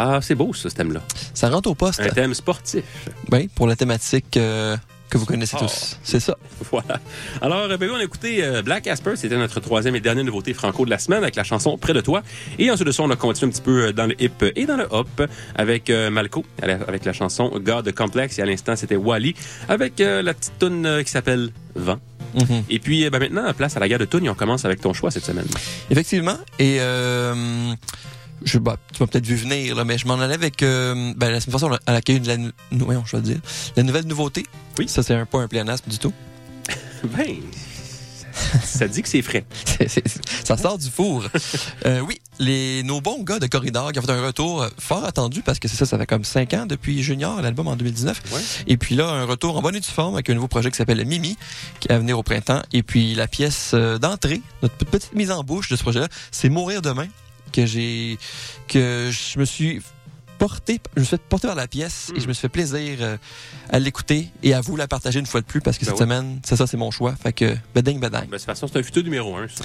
Ah, 0.04 0.18
c'est 0.20 0.34
beau, 0.34 0.52
ça, 0.52 0.68
ce 0.68 0.74
thème-là. 0.74 1.00
Ça 1.32 1.48
rentre 1.48 1.70
au 1.70 1.76
poste. 1.76 2.00
Un 2.00 2.08
thème 2.08 2.34
sportif. 2.34 2.82
Oui, 3.30 3.48
pour 3.54 3.68
la 3.68 3.76
thématique 3.76 4.36
euh, 4.36 4.76
que 5.08 5.16
vous 5.16 5.26
connaissez 5.26 5.56
Oh. 5.60 5.62
tous. 5.64 5.96
C'est 6.02 6.18
ça. 6.18 6.36
Voilà. 6.72 6.98
Alors, 7.40 7.70
euh, 7.70 7.76
ben 7.76 7.88
oui, 7.88 7.94
on 7.96 8.00
a 8.00 8.02
écouté 8.02 8.42
euh, 8.42 8.62
Black 8.62 8.88
Asper. 8.88 9.12
C'était 9.14 9.36
notre 9.36 9.60
troisième 9.60 9.94
et 9.94 10.00
dernière 10.00 10.24
nouveauté 10.24 10.54
franco 10.54 10.84
de 10.84 10.90
la 10.90 10.98
semaine 10.98 11.22
avec 11.22 11.36
la 11.36 11.44
chanson 11.44 11.78
Près 11.78 11.92
de 11.92 12.00
toi. 12.00 12.22
Et 12.58 12.68
ensuite 12.68 12.88
de 12.88 12.92
ça, 12.92 13.04
on 13.04 13.10
a 13.10 13.16
continué 13.16 13.50
un 13.50 13.52
petit 13.52 13.62
peu 13.62 13.92
dans 13.92 14.06
le 14.06 14.20
hip 14.20 14.42
et 14.56 14.66
dans 14.66 14.76
le 14.76 14.88
hop 14.90 15.22
avec 15.54 15.88
Malco, 16.10 16.44
avec 16.60 17.04
la 17.04 17.12
chanson 17.12 17.52
God 17.62 17.92
Complex. 17.94 18.40
Et 18.40 18.42
à 18.42 18.46
l'instant, 18.46 18.74
c'était 18.74 18.96
Wally 18.96 19.36
avec 19.68 20.00
la 20.00 20.34
petite 20.34 20.58
tune 20.58 21.02
qui 21.04 21.10
s'appelle 21.12 21.50
Vent. 21.76 22.00
Mhm. 22.34 22.64
Et 22.70 22.78
puis, 22.78 23.08
ben, 23.10 23.18
maintenant, 23.18 23.52
place 23.52 23.76
à 23.76 23.80
la 23.80 23.88
guerre 23.88 23.98
de 23.98 24.08
et 24.22 24.28
on 24.28 24.34
commence 24.34 24.64
avec 24.64 24.80
ton 24.80 24.92
choix 24.92 25.10
cette 25.10 25.24
semaine. 25.24 25.46
Effectivement. 25.90 26.36
Et 26.58 26.78
euh, 26.80 27.74
je, 28.44 28.58
bah, 28.58 28.76
tu 28.92 29.02
m'as 29.02 29.06
peut-être 29.06 29.26
vu 29.26 29.36
venir, 29.36 29.74
là, 29.76 29.84
mais 29.84 29.98
je 29.98 30.06
m'en 30.06 30.14
allais 30.20 30.34
avec 30.34 30.62
euh, 30.62 31.12
ben, 31.16 31.30
la 31.30 31.40
semaine 31.40 31.52
passée, 31.52 31.64
on 31.64 31.72
a- 31.74 32.00
de 32.00 32.28
la, 32.28 32.36
nou- 32.36 32.50
je 32.70 33.16
vais 33.16 33.22
dire, 33.22 33.40
la 33.76 33.82
nouvelle 33.82 34.06
nouveauté. 34.06 34.46
Oui. 34.78 34.88
Ça, 34.88 35.02
c'est 35.02 35.14
un, 35.14 35.26
pas 35.26 35.38
un 35.40 35.48
pléonasme 35.48 35.90
du 35.90 35.98
tout. 35.98 36.12
Ben, 37.16 37.36
ça 38.64 38.86
dit 38.88 39.02
que 39.02 39.08
c'est 39.08 39.22
frais. 39.22 39.44
Ça 40.44 40.56
sort 40.56 40.78
du 40.78 40.88
four. 40.88 41.24
Euh, 41.84 41.98
oui, 42.00 42.20
les, 42.38 42.82
nos 42.84 43.00
bons 43.00 43.24
gars 43.24 43.40
de 43.40 43.46
Corridor 43.48 43.90
qui 43.92 43.98
ont 43.98 44.02
fait 44.02 44.12
un 44.12 44.24
retour 44.24 44.62
euh, 44.62 44.68
fort 44.78 45.04
attendu 45.04 45.42
parce 45.42 45.58
que 45.58 45.66
c'est 45.66 45.76
ça, 45.76 45.84
ça 45.84 45.98
fait 45.98 46.06
comme 46.06 46.22
cinq 46.24 46.54
ans 46.54 46.64
depuis 46.64 47.02
Junior, 47.02 47.42
l'album 47.42 47.66
en 47.66 47.74
2019. 47.74 48.22
Ouais. 48.32 48.40
Et 48.68 48.76
puis 48.76 48.94
là, 48.94 49.08
un 49.08 49.24
retour 49.24 49.56
en 49.58 49.62
bonne 49.62 49.74
et 49.74 49.80
due 49.80 49.88
forme 49.90 50.14
avec 50.14 50.30
un 50.30 50.34
nouveau 50.34 50.46
projet 50.48 50.70
qui 50.70 50.76
s'appelle 50.76 51.04
Mimi, 51.04 51.36
qui 51.80 51.88
va 51.88 51.98
venir 51.98 52.16
au 52.18 52.22
printemps. 52.22 52.62
Et 52.72 52.84
puis 52.84 53.14
la 53.16 53.26
pièce 53.26 53.72
euh, 53.74 53.98
d'entrée, 53.98 54.40
notre 54.62 54.74
pe- 54.76 54.84
petite 54.84 55.12
mise 55.14 55.32
en 55.32 55.42
bouche 55.42 55.68
de 55.70 55.76
ce 55.76 55.82
projet-là, 55.82 56.06
c'est 56.30 56.48
Mourir 56.48 56.82
demain, 56.82 57.08
que 57.52 57.66
j'ai, 57.66 58.18
que 58.68 59.10
je 59.10 59.38
me 59.38 59.44
suis 59.44 59.80
porté, 60.38 60.80
je 60.96 61.00
me 61.00 61.04
suis 61.04 61.16
fait 61.16 61.22
porter 61.22 61.46
vers 61.46 61.54
la 61.56 61.68
pièce 61.68 62.10
et 62.16 62.20
je 62.20 62.26
me 62.26 62.32
suis 62.32 62.40
fait 62.40 62.48
plaisir 62.48 62.98
euh, 63.00 63.16
à 63.70 63.78
l'écouter 63.78 64.28
et 64.42 64.54
à 64.54 64.60
vous 64.60 64.74
la 64.76 64.88
partager 64.88 65.20
une 65.20 65.26
fois 65.26 65.40
de 65.40 65.46
plus 65.46 65.60
parce 65.60 65.78
que 65.78 65.84
Ben 65.84 65.90
cette 65.92 66.00
oui. 66.00 66.04
semaine, 66.04 66.40
c'est 66.44 66.56
ça, 66.56 66.66
c'est 66.66 66.76
mon 66.76 66.90
choix. 66.90 67.14
Fait 67.14 67.32
que, 67.32 67.54
beding, 67.76 68.00
beding. 68.00 68.22
Ben, 68.22 68.26
de 68.26 68.36
toute 68.36 68.42
façon, 68.42 68.66
c'est 68.66 68.78
un 68.78 68.82
futur 68.82 69.04
numéro 69.04 69.36
un, 69.36 69.46
ça. 69.46 69.64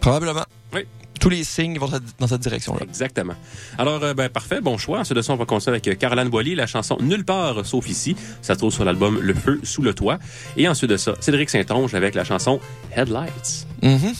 Probablement. 0.00 0.44
Oui. 0.74 0.80
Tous 1.20 1.28
les 1.30 1.44
signes 1.44 1.78
vont 1.78 1.88
dans 2.18 2.26
cette 2.26 2.40
direction-là. 2.40 2.80
Exactement. 2.82 3.34
Alors, 3.78 4.02
euh, 4.02 4.14
ben, 4.14 4.28
parfait, 4.28 4.60
bon 4.60 4.76
choix. 4.78 4.98
Ensuite 4.98 5.16
de 5.16 5.22
ça, 5.22 5.32
on 5.32 5.36
va 5.36 5.46
continuer 5.46 5.76
avec 5.76 5.86
euh, 5.88 5.94
Caroline 5.94 6.28
Boilly, 6.28 6.56
la 6.56 6.66
chanson 6.66 6.98
Nulle 7.00 7.24
part 7.24 7.64
sauf 7.64 7.88
ici. 7.88 8.16
Ça 8.42 8.54
se 8.54 8.58
trouve 8.58 8.72
sur 8.72 8.84
l'album 8.84 9.18
Le 9.20 9.32
feu 9.32 9.60
sous 9.62 9.80
le 9.82 9.94
toit. 9.94 10.18
Et 10.56 10.66
ensuite 10.68 10.90
de 10.90 10.96
ça, 10.96 11.14
Cédric 11.20 11.48
Saint-Onge 11.50 11.94
avec 11.94 12.14
la 12.16 12.24
chanson 12.24 12.58
Headlights. 12.94 13.66
Mhm. 13.82 14.12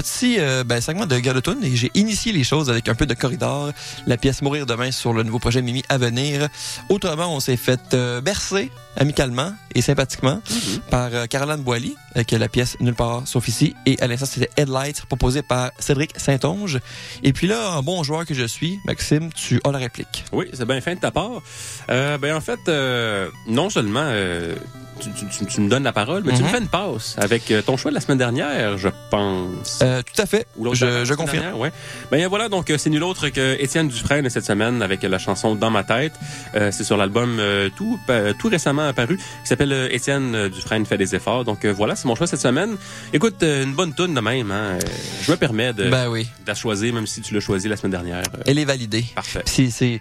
Vient 0.00 0.09
un 0.20 0.26
petit 0.26 0.38
euh, 0.38 0.64
ben, 0.64 0.82
segment 0.82 1.06
de 1.06 1.18
Galotune 1.18 1.64
et 1.64 1.74
j'ai 1.76 1.90
initié 1.94 2.30
les 2.32 2.44
choses 2.44 2.68
avec 2.68 2.88
un 2.90 2.94
peu 2.94 3.06
de 3.06 3.14
corridor, 3.14 3.70
la 4.06 4.18
pièce 4.18 4.42
Mourir 4.42 4.66
demain 4.66 4.90
sur 4.90 5.14
le 5.14 5.22
nouveau 5.22 5.38
projet 5.38 5.62
Mimi 5.62 5.82
à 5.88 5.96
venir. 5.96 6.48
Autrement, 6.90 7.34
on 7.34 7.40
s'est 7.40 7.56
fait 7.56 7.80
euh, 7.94 8.20
bercer 8.20 8.70
amicalement 8.98 9.52
et 9.74 9.80
sympathiquement 9.80 10.42
par 10.90 11.08
euh, 11.14 11.24
Caroline 11.26 11.62
Boily 11.62 11.94
avec 12.14 12.32
la 12.32 12.48
pièce 12.48 12.76
Nulle 12.80 12.94
part 12.94 13.22
sauf 13.24 13.46
ici 13.48 13.74
et 13.86 13.96
à 14.02 14.08
l'instant 14.08 14.26
c'était 14.26 14.50
Headlights 14.56 15.06
proposé 15.06 15.42
par 15.42 15.70
Cédric 15.78 16.10
Saint-Onge. 16.18 16.80
Et 17.22 17.32
puis 17.32 17.46
là, 17.46 17.78
en 17.78 17.82
bon 17.82 18.02
joueur 18.02 18.26
que 18.26 18.34
je 18.34 18.44
suis, 18.44 18.78
Maxime, 18.84 19.32
tu 19.32 19.60
as 19.64 19.70
la 19.70 19.78
réplique. 19.78 20.24
Oui, 20.32 20.46
c'est 20.52 20.66
bien 20.66 20.80
fin 20.82 20.94
de 20.96 21.00
ta 21.00 21.10
part. 21.12 21.40
Euh, 21.88 22.18
ben 22.18 22.36
en 22.36 22.40
fait, 22.42 22.58
euh, 22.68 23.30
non 23.46 23.70
seulement 23.70 24.02
euh, 24.04 24.54
tu, 25.00 25.08
tu- 25.12 25.26
tu- 25.28 25.46
tu 25.46 25.60
me 25.62 25.70
donnes 25.70 25.84
la 25.84 25.92
parole, 25.92 26.24
mais 26.26 26.32
tu 26.34 26.42
me 26.42 26.48
Mhm. 26.48 26.52
fais 26.52 26.58
une 26.58 26.68
passe 26.68 27.14
avec 27.16 27.50
euh, 27.52 27.62
ton 27.62 27.76
choix 27.78 27.90
de 27.90 27.94
la 27.94 28.00
semaine 28.02 28.18
dernière, 28.18 28.76
je 28.76 28.88
pense. 28.88 29.10
pense. 29.10 29.78
Euh, 29.82 30.02
tout 30.14 30.22
à 30.22 30.26
fait. 30.26 30.46
Ou 30.56 30.64
l'autre 30.64 30.76
Je, 30.76 31.04
je 31.04 31.14
confirme. 31.14 31.42
dernière, 31.42 31.58
ouais. 31.58 31.72
Ben 32.10 32.26
voilà, 32.28 32.48
donc 32.48 32.70
euh, 32.70 32.78
c'est 32.78 32.90
nul 32.90 33.02
autre 33.02 33.28
que 33.28 33.56
Étienne 33.60 33.88
Dufresne 33.88 34.28
cette 34.30 34.44
semaine 34.44 34.82
avec 34.82 35.02
la 35.02 35.18
chanson 35.18 35.54
Dans 35.54 35.70
ma 35.70 35.84
tête. 35.84 36.12
Euh, 36.54 36.70
c'est 36.72 36.84
sur 36.84 36.96
l'album 36.96 37.38
euh, 37.38 37.68
tout 37.76 37.98
tout 38.38 38.48
récemment 38.48 38.88
apparu 38.88 39.16
qui 39.16 39.22
s'appelle 39.44 39.72
euh, 39.72 39.88
Étienne 39.90 40.34
euh, 40.34 40.48
Dufresne 40.48 40.84
fait 40.86 40.98
des 40.98 41.14
efforts. 41.14 41.44
Donc 41.44 41.64
euh, 41.64 41.72
voilà, 41.72 41.96
c'est 41.96 42.06
mon 42.06 42.14
choix 42.14 42.26
cette 42.26 42.40
semaine. 42.40 42.76
Écoute, 43.12 43.42
une 43.42 43.74
bonne 43.74 43.94
tune 43.94 44.14
de 44.14 44.20
même. 44.20 44.50
Hein. 44.50 44.78
Je 45.22 45.30
me 45.30 45.36
permets 45.36 45.72
de, 45.72 45.88
Ben 45.90 46.08
oui. 46.08 46.24
de 46.42 46.48
la 46.48 46.54
choisir, 46.54 46.92
même 46.94 47.06
si 47.06 47.20
tu 47.20 47.34
l'as 47.34 47.40
choisi 47.40 47.68
la 47.68 47.76
semaine 47.76 47.92
dernière. 47.92 48.22
Elle 48.46 48.58
est 48.58 48.64
validée. 48.64 49.04
parfait. 49.14 49.42
C'est, 49.46 49.70
c'est, 49.70 50.00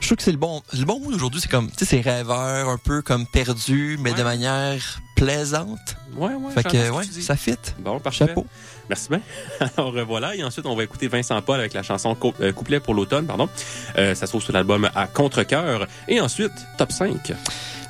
je 0.00 0.06
trouve 0.06 0.16
que 0.16 0.22
c'est 0.22 0.32
le 0.32 0.38
bon, 0.38 0.62
le 0.78 0.84
bon 0.84 1.00
mot 1.00 1.10
d'aujourd'hui, 1.12 1.40
c'est 1.40 1.50
comme, 1.50 1.68
tu 1.70 1.84
sais, 1.84 1.84
c'est 1.84 2.00
rêveur, 2.00 2.68
un 2.68 2.78
peu 2.78 3.02
comme 3.02 3.26
perdu, 3.26 3.98
mais 4.00 4.10
Ouais. 4.10 4.16
de 4.18 4.22
manière 4.22 5.00
plaisante. 5.16 5.96
Ouais, 6.16 6.34
ouais. 6.34 6.52
fait 6.54 6.62
que, 6.62 6.90
ouais, 6.90 7.04
ça 7.20 7.36
fit. 7.36 7.56
Bon, 7.78 7.98
parfait. 8.00 8.26
Chapeau. 8.26 8.46
Merci 8.88 9.08
bien. 9.08 9.20
Alors 9.76 9.96
euh, 9.96 10.04
voilà, 10.04 10.34
et 10.34 10.44
ensuite 10.44 10.66
on 10.66 10.76
va 10.76 10.84
écouter 10.84 11.08
Vincent 11.08 11.40
Paul 11.42 11.58
avec 11.58 11.74
la 11.74 11.82
chanson 11.82 12.16
euh, 12.40 12.52
Couplet 12.52 12.80
pour 12.80 12.94
l'automne, 12.94 13.26
pardon. 13.26 13.48
Euh, 13.96 14.14
ça 14.14 14.26
se 14.26 14.32
trouve 14.32 14.42
sur 14.42 14.52
l'album 14.52 14.88
À 14.94 15.06
contre-cœur. 15.06 15.86
Et 16.08 16.20
ensuite, 16.20 16.52
top 16.78 16.92
5. 16.92 17.32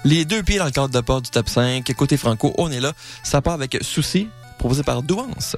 Les 0.05 0.25
deux 0.25 0.43
pieds 0.43 0.59
dans 0.59 0.65
le 0.65 0.71
cadre 0.71 0.89
de 0.89 1.01
port 1.01 1.21
du 1.21 1.31
top 1.31 1.49
5. 1.49 1.93
Côté 1.95 2.17
franco, 2.17 2.55
on 2.59 2.71
est 2.71 2.81
là. 2.81 2.93
Ça 3.23 3.43
part 3.43 3.55
avec 3.55 3.79
Souci, 3.83 4.29
proposé 4.59 4.83
par 4.83 5.03
Douance. 5.03 5.57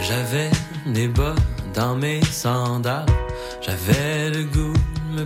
J'avais 0.00 0.50
des 0.86 1.08
bas 1.08 1.34
dans 1.74 1.96
mes 1.96 2.22
sandales. 2.22 3.06
J'avais 3.60 4.30
le 4.30 4.44
goût 4.44 4.74
de 5.12 5.20
me 5.20 5.24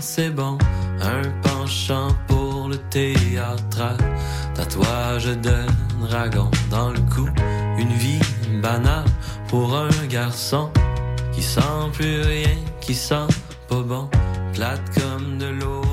penser 0.00 0.30
bon. 0.30 0.56
Un 1.02 1.22
penchant 1.42 2.08
pour 2.26 2.68
le 2.68 2.78
théâtral. 2.88 3.98
Tatouage 4.54 5.26
de 5.26 5.58
dragon 6.08 6.50
dans 6.70 6.90
le 6.90 7.00
cou. 7.14 7.28
Une 7.78 7.92
vie 8.04 8.22
banale 8.62 9.04
pour 9.48 9.76
un 9.76 10.06
garçon 10.08 10.70
qui 11.32 11.42
sent 11.42 11.82
plus 11.92 12.22
rien, 12.22 12.56
qui 12.80 12.94
sent 12.94 13.28
pas 13.68 13.82
bon. 13.82 14.08
Plate 14.54 14.86
comme 14.98 15.36
de 15.36 15.48
l'eau 15.60 15.84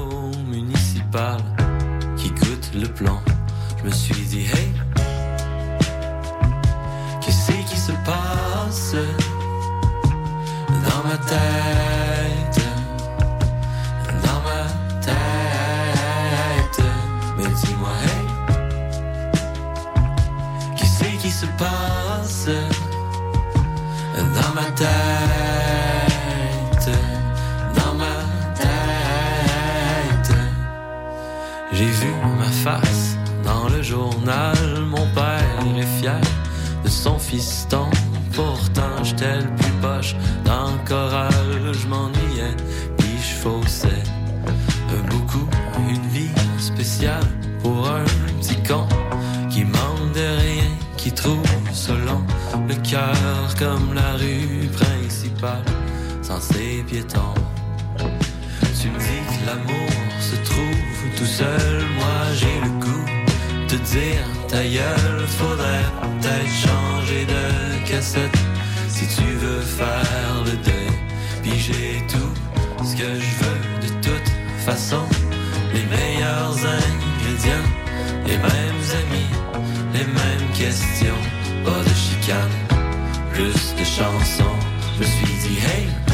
municipale 0.50 1.44
qui 2.16 2.30
goûte 2.30 2.70
le 2.76 2.88
plomb. 2.88 3.20
Je 3.80 3.84
me 3.88 3.92
suis 3.92 4.26
dit, 4.26 4.46
hey, 4.56 4.72
Qu'est-ce 7.22 7.52
qui 7.70 7.78
se 7.78 7.92
passe 8.06 8.96
dans 10.86 11.04
ma 11.10 11.18
tête? 11.18 11.97
Se 21.42 21.46
passe 21.58 22.50
dans 24.16 24.54
ma 24.56 24.68
tête? 24.72 24.88
Dans 27.76 27.94
ma 27.94 28.16
tête. 28.56 30.36
J'ai 31.74 31.86
vu 31.86 32.08
ma 32.40 32.52
face 32.66 33.18
dans 33.44 33.70
le 33.70 33.84
journal, 33.84 34.58
mon 34.88 35.06
père 35.14 35.44
est 35.78 36.02
fier 36.02 36.22
de 36.84 36.90
son 36.90 37.20
fiston. 37.20 37.88
Pourtant, 38.34 39.04
j'étais 39.04 39.38
le 39.38 39.56
plus 39.58 39.76
poche 39.80 40.16
dans 40.44 40.72
le 40.72 40.80
choral. 40.88 41.72
Je 41.72 41.88
m'ennuyais, 41.88 42.56
puis 42.98 43.16
je 43.20 43.36
faussais. 43.44 44.04
Beaucoup, 45.12 45.48
une 45.88 46.08
vie 46.08 46.32
spéciale 46.58 47.28
pour 47.62 47.88
un 47.88 48.06
petit 48.40 48.58
con 48.68 48.88
qui 49.52 49.64
manque 49.66 49.97
trouve 51.18 51.44
selon 51.74 52.22
le 52.68 52.76
cœur 52.90 53.56
comme 53.58 53.94
la 53.94 54.14
rue 54.14 54.70
principale, 54.80 55.66
sans 56.22 56.40
ses 56.40 56.84
piétons. 56.88 57.36
Tu 58.80 58.90
me 58.90 59.00
dis 59.00 59.24
que 59.30 59.46
l'amour 59.48 59.92
se 60.20 60.36
trouve 60.50 61.18
tout 61.18 61.26
seul, 61.26 61.78
moi 62.00 62.20
j'ai 62.40 62.60
le 62.66 62.72
goût 62.84 63.08
de 63.72 63.78
dire 63.96 64.26
ta 64.48 64.64
gueule, 64.64 65.28
faudrait 65.40 65.90
peut-être 66.02 66.54
changer 66.66 67.26
de 67.26 67.44
cassette 67.90 68.40
si 68.88 69.06
tu 69.16 69.28
veux 69.44 69.62
faire 69.62 70.44
le 70.46 70.56
deuil. 70.68 70.96
Puis 71.44 71.58
j'ai 71.66 72.04
tout 72.08 72.34
ce 72.86 72.96
que 72.96 73.10
je 73.26 73.32
veux 73.42 73.60
de 73.86 73.90
toute 74.06 74.30
façon, 74.66 75.04
les 75.74 75.86
meilleurs 75.96 76.58
ingrédients, 76.82 77.70
les 78.26 78.38
mêmes 78.38 78.86
amis, 79.02 79.27
mêmes 80.60 80.70
questions, 80.70 81.16
pas 81.64 81.84
de 81.84 81.90
chicane, 81.90 82.50
plus 83.34 83.76
de 83.76 83.84
chansons. 83.84 84.44
Je 84.96 85.00
me 85.00 85.06
suis 85.06 85.50
dit 85.50 85.58
hey. 85.60 86.07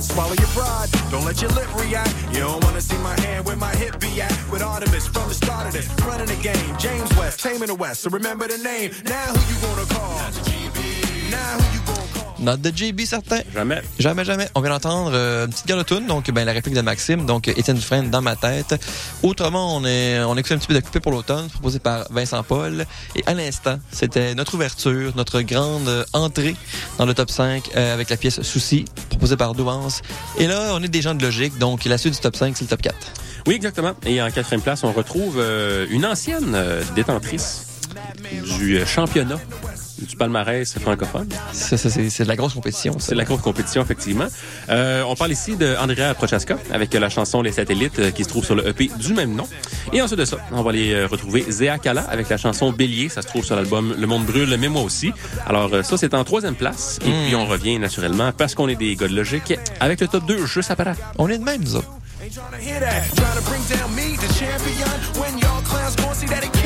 Swallow 0.00 0.34
your 0.34 0.46
pride, 0.48 0.88
don't 1.10 1.24
let 1.24 1.42
your 1.42 1.50
lip 1.50 1.68
react. 1.74 2.14
You 2.32 2.40
don't 2.40 2.62
wanna 2.64 2.80
see 2.80 2.96
my 2.98 3.18
hand 3.20 3.44
where 3.46 3.56
my 3.56 3.74
hip 3.74 3.98
be 3.98 4.20
at. 4.20 4.32
With 4.50 4.62
Artemis 4.62 5.08
from 5.08 5.28
the 5.28 5.34
start 5.34 5.66
of 5.66 5.72
this, 5.72 5.88
running 6.06 6.26
the 6.26 6.36
game. 6.36 6.76
James 6.78 7.10
West, 7.16 7.40
taming 7.40 7.66
the 7.66 7.74
West, 7.74 8.02
so 8.02 8.10
remember 8.10 8.46
the 8.46 8.58
name. 8.58 8.92
Now 9.04 9.26
who 9.34 9.40
you 9.52 9.60
gonna 9.60 9.86
call? 9.86 10.18
Now 11.30 11.58
who 11.58 11.67
Note 12.40 12.60
de 12.60 12.72
JB, 12.74 13.00
certain. 13.00 13.40
Jamais. 13.54 13.82
Jamais, 13.98 14.24
jamais. 14.24 14.48
On 14.54 14.60
vient 14.60 14.70
d'entendre 14.70 15.10
euh, 15.12 15.46
une 15.46 15.50
petite 15.50 15.66
galotune, 15.66 16.06
donc 16.06 16.30
ben, 16.30 16.44
la 16.44 16.52
réplique 16.52 16.74
de 16.74 16.80
Maxime, 16.80 17.26
donc 17.26 17.48
Étienne 17.48 17.76
Dufresne 17.76 18.10
dans 18.10 18.22
ma 18.22 18.36
tête. 18.36 18.74
Autrement, 19.22 19.76
on 19.76 19.84
est 19.84 20.20
on 20.20 20.36
écoute 20.36 20.52
un 20.52 20.58
petit 20.58 20.68
peu 20.68 20.74
de 20.74 20.80
coupé 20.80 21.00
pour 21.00 21.12
l'automne, 21.12 21.48
proposé 21.48 21.78
par 21.78 22.06
Vincent 22.10 22.42
Paul. 22.42 22.86
Et 23.16 23.22
à 23.26 23.34
l'instant, 23.34 23.78
c'était 23.90 24.34
notre 24.34 24.54
ouverture, 24.54 25.12
notre 25.16 25.40
grande 25.42 25.88
euh, 25.88 26.04
entrée 26.12 26.54
dans 26.98 27.06
le 27.06 27.14
top 27.14 27.30
5 27.30 27.70
euh, 27.76 27.94
avec 27.94 28.10
la 28.10 28.16
pièce 28.16 28.42
Souci, 28.42 28.84
proposée 29.10 29.36
par 29.36 29.54
Douance. 29.54 30.02
Et 30.38 30.46
là, 30.46 30.70
on 30.72 30.82
est 30.82 30.88
des 30.88 31.02
gens 31.02 31.14
de 31.14 31.22
logique, 31.22 31.58
donc 31.58 31.84
la 31.84 31.98
suite 31.98 32.14
du 32.14 32.20
top 32.20 32.36
5, 32.36 32.56
c'est 32.56 32.64
le 32.64 32.68
top 32.70 32.82
4. 32.82 32.94
Oui, 33.48 33.54
exactement. 33.54 33.92
Et 34.04 34.20
en 34.20 34.30
quatrième 34.30 34.60
place, 34.60 34.84
on 34.84 34.92
retrouve 34.92 35.38
euh, 35.38 35.86
une 35.90 36.04
ancienne 36.04 36.52
euh, 36.54 36.82
détentrice 36.94 37.66
du 38.58 38.78
euh, 38.78 38.86
championnat 38.86 39.38
du 40.00 40.16
palmarès 40.16 40.78
francophone. 40.78 41.28
Ça, 41.52 41.76
ça, 41.76 41.90
c'est 41.90 42.10
c'est 42.10 42.24
de 42.24 42.28
la 42.28 42.36
grosse 42.36 42.54
compétition. 42.54 42.94
ça. 42.98 43.08
C'est 43.08 43.14
la 43.14 43.24
grosse 43.24 43.40
compétition, 43.40 43.82
effectivement. 43.82 44.26
Euh, 44.68 45.02
on 45.06 45.14
parle 45.16 45.32
ici 45.32 45.56
de 45.56 45.76
Andrea 45.80 46.14
Prochaska 46.14 46.58
avec 46.72 46.92
la 46.94 47.08
chanson 47.08 47.42
Les 47.42 47.52
Satellites 47.52 47.98
euh, 47.98 48.10
qui 48.10 48.24
se 48.24 48.28
trouve 48.28 48.44
sur 48.44 48.54
le 48.54 48.66
EP 48.68 48.90
du 48.98 49.14
même 49.14 49.34
nom. 49.34 49.46
Et 49.92 50.02
ensuite 50.02 50.18
de 50.18 50.24
ça, 50.24 50.38
on 50.52 50.62
va 50.62 50.70
aller 50.70 50.92
euh, 50.92 51.06
retrouver 51.06 51.44
Zéa 51.48 51.78
Kala 51.78 52.02
avec 52.02 52.28
la 52.28 52.36
chanson 52.36 52.72
Bélier. 52.72 53.08
Ça 53.08 53.22
se 53.22 53.28
trouve 53.28 53.44
sur 53.44 53.56
l'album 53.56 53.94
Le 53.98 54.06
Monde 54.06 54.24
Brûle, 54.26 54.56
mais 54.58 54.68
moi 54.68 54.82
aussi. 54.82 55.12
Alors 55.46 55.72
euh, 55.72 55.82
ça, 55.82 55.96
c'est 55.96 56.14
en 56.14 56.24
troisième 56.24 56.54
place. 56.54 56.98
Et 57.04 57.10
puis 57.26 57.34
on 57.36 57.46
revient 57.46 57.78
naturellement, 57.78 58.32
parce 58.32 58.54
qu'on 58.54 58.68
est 58.68 58.76
des 58.76 58.96
gars 58.96 59.08
de 59.08 59.14
logique, 59.14 59.54
avec 59.80 60.00
le 60.00 60.08
top 60.08 60.26
2 60.26 60.46
juste 60.46 60.70
après. 60.70 60.92
On 61.18 61.28
est 61.28 61.38
de 61.38 61.44
même, 61.44 61.62
nous 61.62 61.76
autres. 61.76 61.88
Ain't 62.20 62.34
trying 62.34 62.50
to 62.50 62.58
hear 62.58 62.80
that. 62.80 63.04
Trying 63.14 63.36
to 63.38 63.44
bring 63.48 63.62
down 63.68 63.94
me, 63.94 64.16
the 64.16 64.28
champion. 64.34 64.90
When 65.20 65.38
y'all 65.38 65.62
clowns 65.62 65.94
gon' 65.94 66.14
see 66.14 66.26
that 66.26 66.42
it 66.42 66.52
can't 66.52 66.52
be 66.52 66.52
done. 66.52 66.57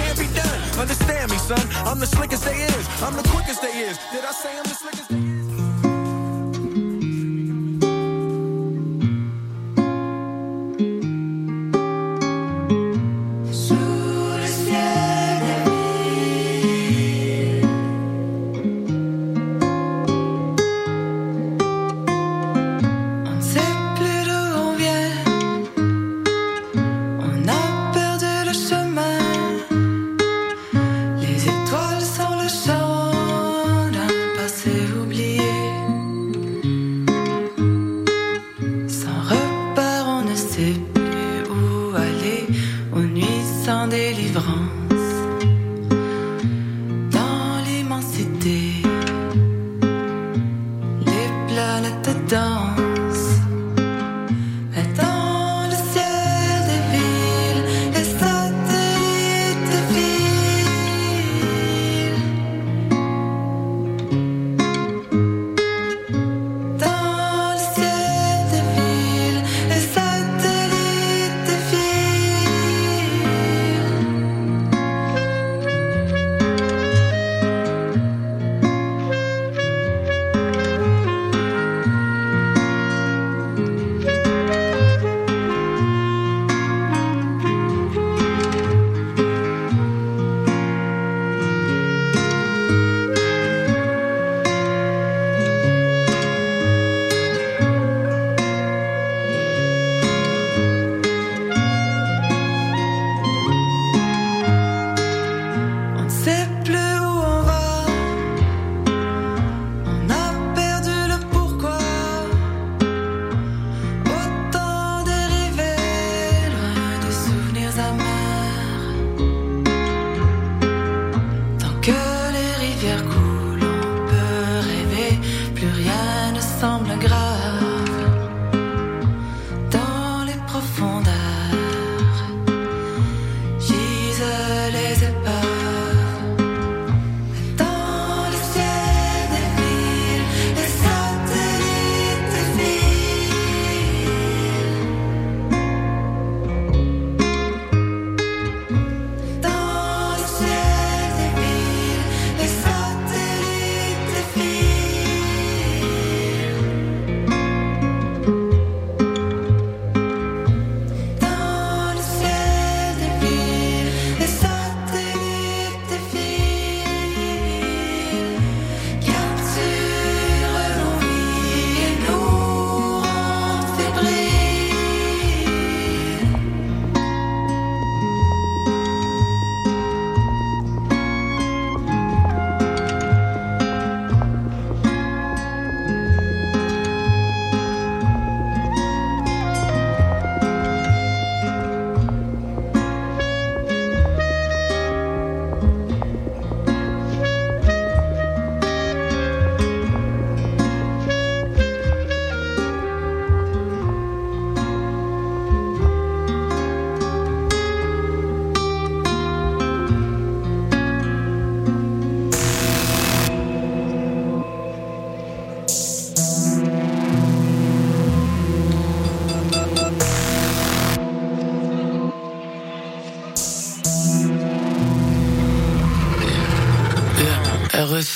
Understand 0.78 1.30
me, 1.30 1.38
son. 1.38 1.66
I'm 1.86 1.98
the 1.98 2.06
slickest 2.06 2.44
they 2.44 2.56
is. 2.56 3.02
I'm 3.02 3.14
the 3.14 3.28
quickest 3.28 3.62
they 3.62 3.68
is. 3.68 3.98
Did 4.12 4.24
I 4.24 4.32
say 4.32 4.56
I'm 4.56 4.64
the 4.64 4.74
slickest? 4.74 5.31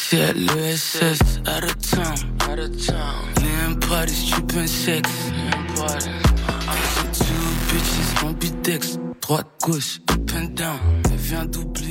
said 0.09 0.37
USS 0.37 1.49
out 1.49 1.65
of 1.65 1.83
town, 1.83 2.17
out 2.43 2.61
of 2.61 2.87
town. 2.87 3.35
Land 3.43 3.81
parties, 3.83 4.31
trippin' 4.31 4.69
sex. 4.69 5.11
C'est 6.95 7.25
two 7.25 7.35
bitches 7.69 8.25
ambidextres, 8.25 9.01
droite, 9.21 9.49
gauche, 9.63 10.01
up 10.09 10.33
and 10.37 10.55
down. 10.55 10.79
Elle 11.11 11.49
doubler. 11.49 11.86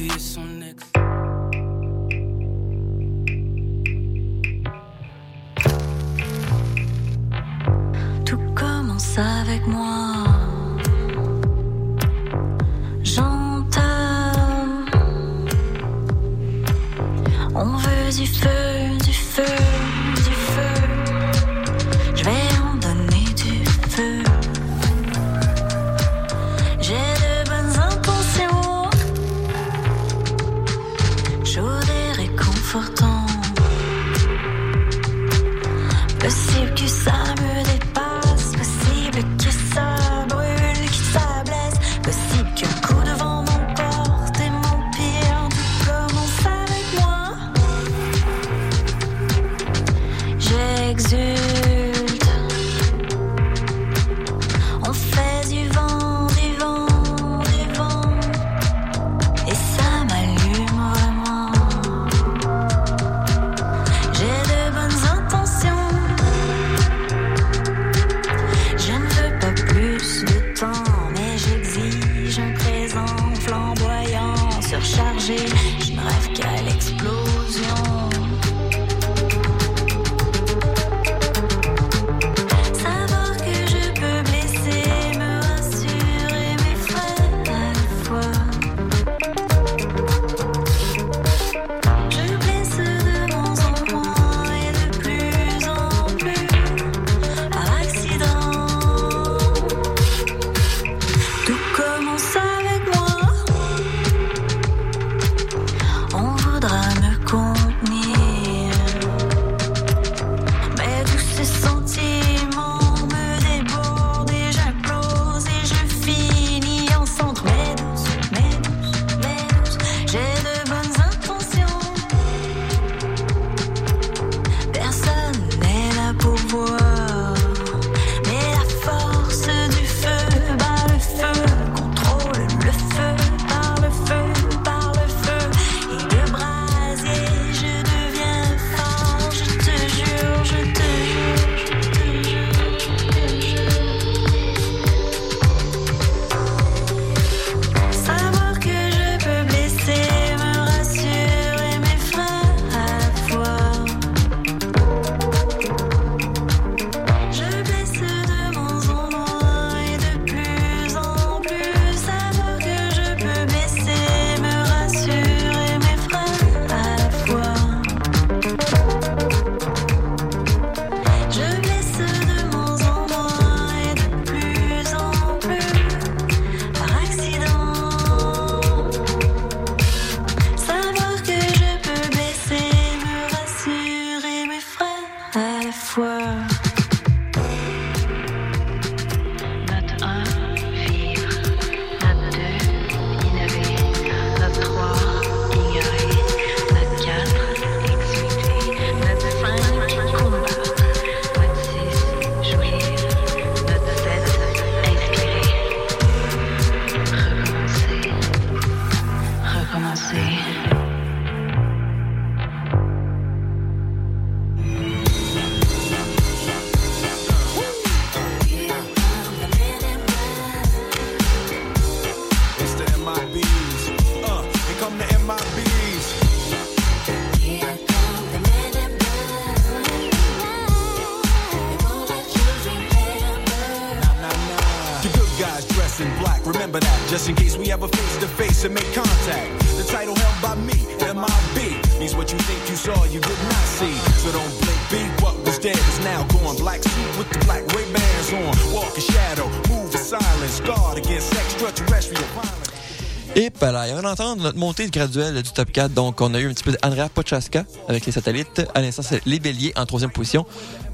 graduelle 254.83 255.41
du 255.41 255.51
top 255.51 255.71
4. 255.71 255.93
Donc, 255.93 256.21
on 256.21 256.33
a 256.33 256.39
eu 256.39 256.49
un 256.49 256.53
petit 256.53 256.63
peu 256.63 256.71
d'Andrea 256.71 257.09
Pochaska 257.09 257.65
avec 257.87 258.05
les 258.05 258.11
satellites. 258.11 258.65
À 258.73 258.81
l'instant, 258.81 259.01
c'est 259.01 259.25
les 259.25 259.39
béliers 259.39 259.73
en 259.75 259.85
troisième 259.85 260.11
position 260.11 260.45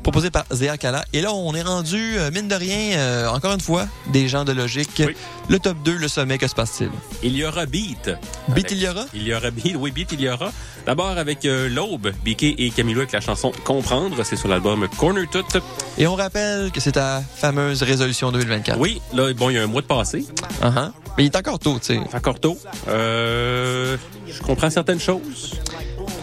proposé 0.02 0.30
par 0.32 0.46
Zéa 0.52 0.78
Kala. 0.78 1.06
Et 1.14 1.22
là, 1.22 1.34
on 1.34 1.54
est 1.54 1.62
rendu, 1.62 2.18
euh, 2.18 2.32
mine 2.32 2.48
de 2.48 2.56
rien, 2.56 2.98
euh, 2.98 3.28
encore 3.30 3.54
une 3.54 3.62
fois, 3.62 3.88
des 4.12 4.28
gens 4.28 4.44
de 4.46 4.52
logique. 4.52 4.90
Oui. 5.06 5.16
Le 5.50 5.60
top 5.60 5.78
2, 5.84 5.98
le 5.98 6.08
sommet, 6.08 6.38
que 6.38 6.48
se 6.48 6.56
passe-t-il? 6.56 6.90
Il 7.24 7.36
y 7.36 7.44
aura 7.46 7.66
Beat. 7.66 8.12
Beat, 8.50 8.72
il 8.72 8.80
y 8.82 8.88
aura? 8.88 9.06
Il 9.14 9.24
y 9.24 9.34
aura 9.34 9.52
Beat, 9.52 9.76
oui, 9.78 9.92
Beat, 9.92 10.12
il 10.14 10.22
y 10.22 10.30
aura. 10.30 10.52
D'abord 10.86 11.18
avec 11.18 11.46
euh, 11.46 11.70
L'Aube, 11.70 12.12
Biquet 12.24 12.56
et 12.58 12.72
Camilo 12.72 13.02
avec 13.02 13.12
la 13.12 13.22
chanson 13.22 13.52
Comprendre. 13.64 14.24
C'est 14.24 14.36
sur 14.36 14.48
l'album 14.48 14.88
Corner 14.98 15.26
Tout. 15.32 15.44
Et 15.98 16.08
on 16.08 16.16
rappelle 16.16 16.72
que 16.72 16.80
c'est 16.80 16.94
ta 16.94 17.22
fameuse 17.36 17.84
résolution 17.84 18.32
2024. 18.32 18.80
Oui, 18.80 19.02
là, 19.14 19.32
bon, 19.34 19.50
il 19.50 19.56
y 19.56 19.60
a 19.60 19.64
un 19.64 19.68
mois 19.68 19.82
de 19.82 19.88
passé. 19.88 20.26
Uh 20.62 20.66
-huh. 20.66 20.92
Mais 21.18 21.26
il 21.26 21.28
est 21.28 21.36
encore 21.36 21.60
tôt, 21.60 21.78
tu 21.80 21.94
sais. 21.94 22.00
Encore 22.14 22.40
tôt. 22.40 22.58
Euh, 22.88 23.98
je 24.28 24.42
comprends 24.42 24.70
certaines 24.70 25.00
choses. 25.00 25.60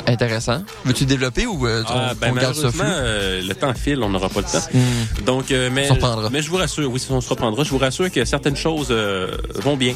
Intéressant. 0.09 0.63
Veux-tu 0.85 1.05
développer 1.05 1.47
ou 1.47 1.67
euh, 1.67 1.83
on, 1.87 1.93
ah, 1.93 2.15
ben, 2.19 2.33
on 2.33 2.41
garde 2.41 2.55
ça 2.55 2.73
flou? 2.73 2.83
Euh, 2.83 3.43
le 3.43 3.55
temps 3.55 3.75
file, 3.75 4.03
on 4.03 4.09
n'aura 4.09 4.31
pas 4.31 4.41
le 4.41 4.47
temps. 4.47 4.67
Mmh. 4.73 5.25
Donc, 5.25 5.51
euh, 5.51 5.69
mais, 5.71 5.89
mais 6.31 6.41
je 6.41 6.49
vous 6.49 6.57
rassure, 6.57 6.91
oui, 6.91 6.99
si 6.99 7.11
on 7.13 7.21
se 7.21 7.29
reprendra, 7.29 7.63
je 7.63 7.71
vous 7.71 7.79
rassure 7.79 8.11
que 8.11 8.25
certaines 8.25 8.57
choses 8.57 8.89
euh, 8.91 9.37
vont 9.57 9.77
bien 9.77 9.95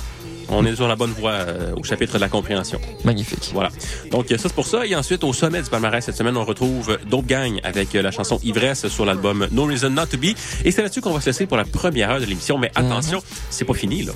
on 0.53 0.65
est 0.65 0.77
sur 0.77 0.89
la 0.89 0.97
bonne 0.97 1.13
voie 1.13 1.33
euh, 1.33 1.75
au 1.77 1.83
chapitre 1.83 2.15
de 2.15 2.19
la 2.19 2.29
compréhension. 2.29 2.81
Magnifique. 3.05 3.51
Voilà. 3.53 3.71
Donc 4.11 4.27
ça 4.29 4.37
c'est 4.37 4.53
pour 4.53 4.67
ça. 4.67 4.87
Et 4.87 4.95
ensuite, 4.95 5.25
au 5.25 5.33
sommet 5.33 5.63
du 5.63 5.71
palmarès 5.71 6.05
cette 6.05 6.17
semaine, 6.17 6.37
on 6.37 6.45
retrouve 6.45 6.99
Dope 7.07 7.27
Gang 7.27 7.61
avec 7.65 7.95
euh, 7.95 8.03
la 8.03 8.11
chanson 8.11 8.39
Ivresse 8.43 8.89
sur 8.89 9.05
l'album 9.05 9.49
No 9.51 9.65
Reason 9.65 9.91
Not 9.91 10.07
to 10.07 10.19
Be. 10.19 10.35
Et 10.65 10.71
c'est 10.71 10.83
là-dessus 10.83 11.01
qu'on 11.01 11.13
va 11.13 11.21
se 11.21 11.27
laisser 11.27 11.47
pour 11.47 11.57
la 11.57 11.65
première 11.65 12.11
heure 12.11 12.21
de 12.21 12.27
l'émission. 12.27 12.59
Mais 12.59 12.71
mhm. 12.77 12.87
attention, 12.87 13.23
c'est 13.51 13.65
pas 13.65 13.75
fini 13.75 14.03
là. 14.03 14.13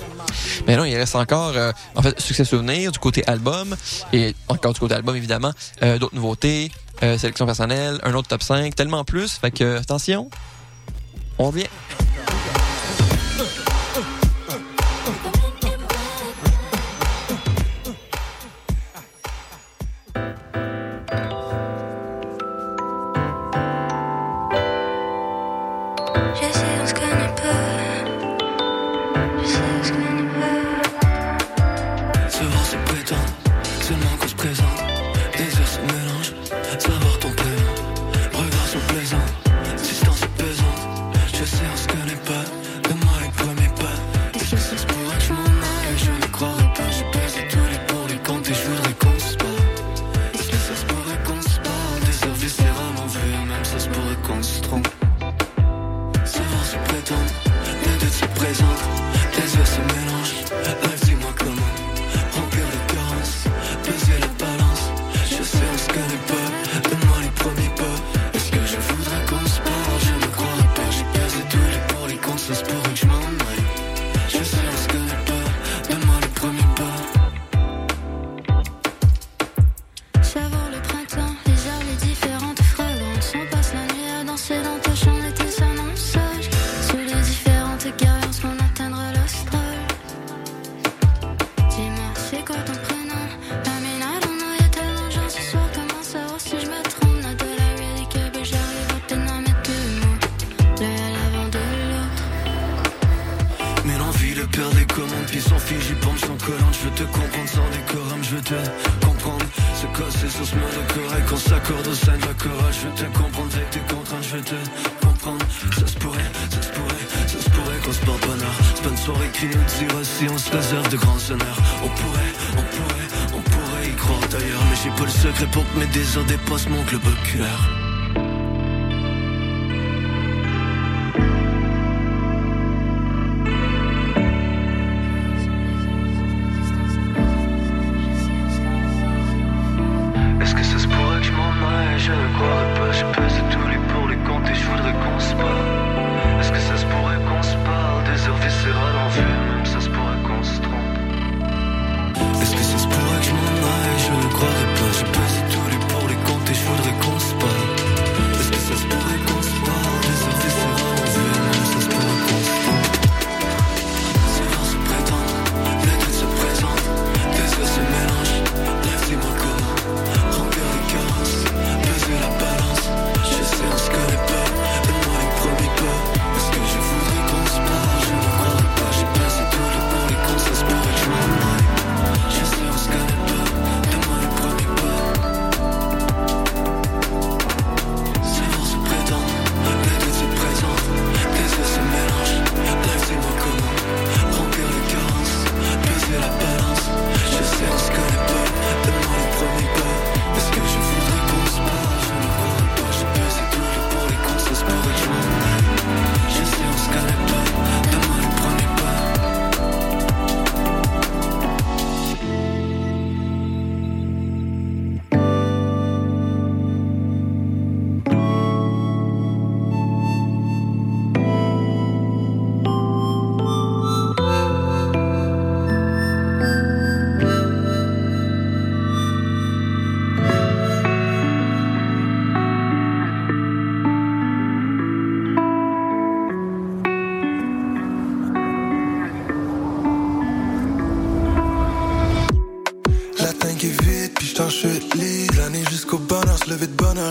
Mais 0.67 0.77
non, 0.77 0.85
il 0.85 0.95
reste 0.95 1.15
encore 1.15 1.53
euh, 1.55 1.71
en 1.95 2.01
fait 2.01 2.19
succès 2.19 2.45
souvenir 2.45 2.91
du 2.91 2.99
côté 2.99 3.27
album 3.27 3.75
et 4.13 4.35
encore 4.47 4.73
du 4.73 4.79
côté 4.79 4.95
album 4.95 5.15
évidemment, 5.15 5.51
d'autres 5.81 6.15
nouveautés, 6.15 6.71
sélection 7.01 7.45
personnelle, 7.45 7.99
un 8.03 8.13
autre 8.13 8.27
top 8.27 8.43
5, 8.43 8.75
tellement 8.75 9.03
plus. 9.03 9.33
Fait 9.33 9.51
que 9.51 9.77
attention, 9.77 10.29
on 11.37 11.47
revient. 11.47 11.67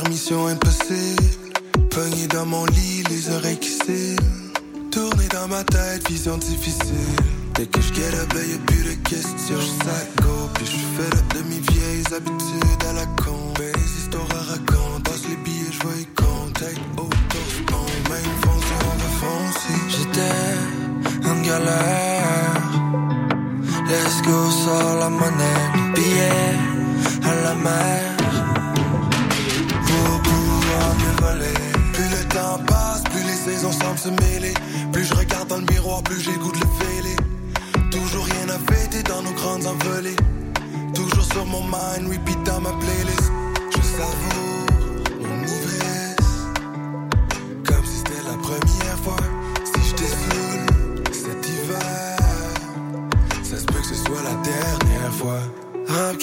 mission 0.09 0.47
impossible. 0.47 1.23
Pogné 1.91 2.27
dans 2.29 2.47
mon 2.47 2.67
lit, 2.67 3.03
les 3.11 3.31
oreilles 3.35 3.59
qui. 3.59 3.77
Tourné 4.91 5.27
dans 5.29 5.49
ma 5.49 5.63
tête, 5.65 6.09
vision 6.09 6.39
difficile. 6.39 7.17
Dès 7.55 7.67
que 7.67 7.81
je 7.81 7.93
get 7.95 8.15
up, 8.21 8.33
y'a 8.35 8.59
plus 8.67 8.85
de 8.85 9.09
questions. 9.09 9.61
Je 9.61 10.23
go, 10.23 10.49
puis 10.55 10.67
je 10.67 11.03
fais 11.03 11.11
la 11.15 11.41
demi-vie. 11.41 11.76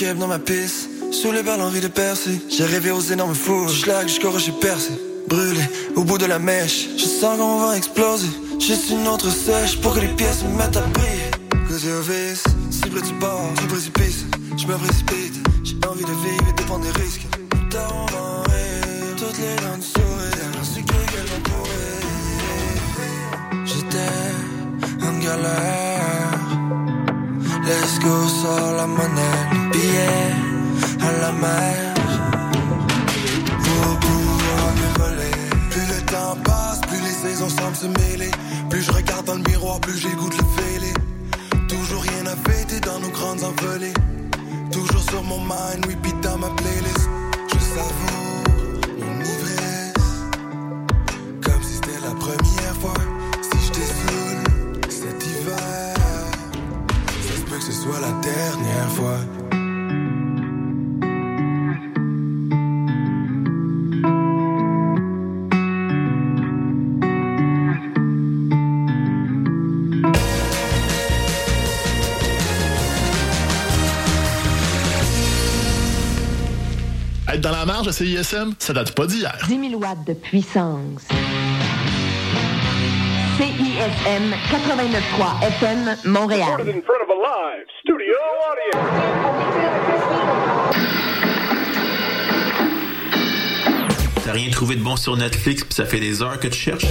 Keb 0.03 0.17
dans 0.17 0.27
ma 0.27 0.39
piste. 0.39 0.89
Sous 1.11 1.31
les 1.31 1.43
balles, 1.43 1.61
envie 1.61 1.79
de 1.79 1.87
percer. 1.87 2.35
J'ai 2.49 2.65
rêvé 2.65 2.91
aux 2.91 3.05
énormes 3.15 3.35
fours. 3.35 3.69
Schlag 3.69 4.07
jusqu'au 4.07 4.31
rocher 4.31 4.53
percé. 4.59 4.91
Brûlé 5.29 5.65
au 5.95 6.03
bout 6.03 6.17
de 6.17 6.25
la 6.25 6.39
mèche. 6.39 6.89
Je 6.97 7.05
sens 7.05 7.37
qu'on 7.37 7.59
va 7.65 7.77
exploser. 7.77 8.27
Juste 8.59 8.89
une 8.89 9.07
autre 9.07 9.29
sèche 9.29 9.79
pour 9.81 9.93
que 9.95 10.01
les 10.01 10.13
pièces 10.19 10.43
me 10.43 10.57
mettent 10.57 10.75
à 10.75 10.85
briller. 10.95 11.31
Cause 11.67 11.85
you're 11.85 12.01
vice, 12.01 12.43
si 12.69 12.81
près 12.89 13.01
du 13.01 13.13
bord, 13.13 13.49
du 13.61 13.67
précipice. 13.67 14.25
Je 14.57 14.67
me 14.67 14.75
précipite. 14.83 15.35
J'ai 15.63 15.77
envie 15.87 16.07
de 16.11 16.15
vivre 16.25 16.47
et 16.49 16.61
de 16.61 16.63
prendre 16.67 16.83
des 16.83 17.01
risques. 17.01 17.25
Tard 17.69 17.93
on 17.95 18.05
va 18.13 18.21
en 18.21 18.41
rire. 18.51 19.15
Toutes 19.17 19.37
les 19.37 19.55
dents 19.63 19.77
du 19.77 19.87
sourire. 19.93 20.13
J'étais 23.65 25.05
en 25.07 25.13
galère. 25.23 25.92
Let's 27.65 27.97
go, 27.99 28.27
sors 28.27 28.73
la 28.75 28.85
monnaie, 28.85 29.39
le 29.53 29.69
billet 29.71 30.33
à 30.99 31.11
la 31.21 31.31
mer. 31.31 31.93
Pour 33.63 33.99
pouvoir 33.99 34.67
me 34.81 34.99
voler. 34.99 35.35
Plus 35.69 35.87
le 35.87 36.01
temps 36.05 36.35
passe, 36.43 36.81
plus 36.81 36.99
les 36.99 37.29
saisons 37.29 37.47
semblent 37.47 37.77
se 37.77 37.87
mêler. 37.87 38.31
Plus 38.69 38.81
je 38.81 38.91
regarde 38.91 39.25
dans 39.25 39.35
le 39.35 39.43
miroir, 39.43 39.79
plus 39.79 40.01
de 40.01 40.09
le 40.09 40.61
fêler. 40.61 40.93
Toujours 41.69 42.01
rien 42.01 42.25
à 42.25 42.35
fêter 42.49 42.81
dans 42.81 42.99
nos 42.99 43.09
grandes 43.11 43.43
envolées. 43.43 43.93
Toujours 44.71 45.03
sur 45.09 45.23
mon 45.23 45.39
mind, 45.39 45.85
repeat 45.85 46.19
dans 46.21 46.37
ma 46.37 46.49
playlist. 46.49 47.09
Je 47.47 47.59
savoure 47.59 48.32
CISM, 77.93 78.53
ça 78.57 78.73
date 78.73 78.95
pas 78.95 79.05
d'hier. 79.05 79.37
10 79.47 79.69
000 79.69 79.79
watts 79.79 80.03
de 80.07 80.13
puissance. 80.13 81.03
CISM 83.37 84.33
89.3 84.49 85.47
FM 85.59 85.95
Montréal. 86.05 86.61
in 86.61 86.81
front 86.81 87.03
of 87.03 87.09
a 87.09 87.13
live 87.13 87.67
studio 87.83 89.23
T'as 94.25 94.31
rien 94.31 94.49
trouvé 94.49 94.75
de 94.75 94.81
bon 94.81 94.95
sur 94.95 95.15
Netflix 95.17 95.63
puis 95.63 95.73
ça 95.73 95.85
fait 95.85 95.99
des 95.99 96.21
heures 96.23 96.39
que 96.39 96.47
tu 96.47 96.57
cherches? 96.57 96.85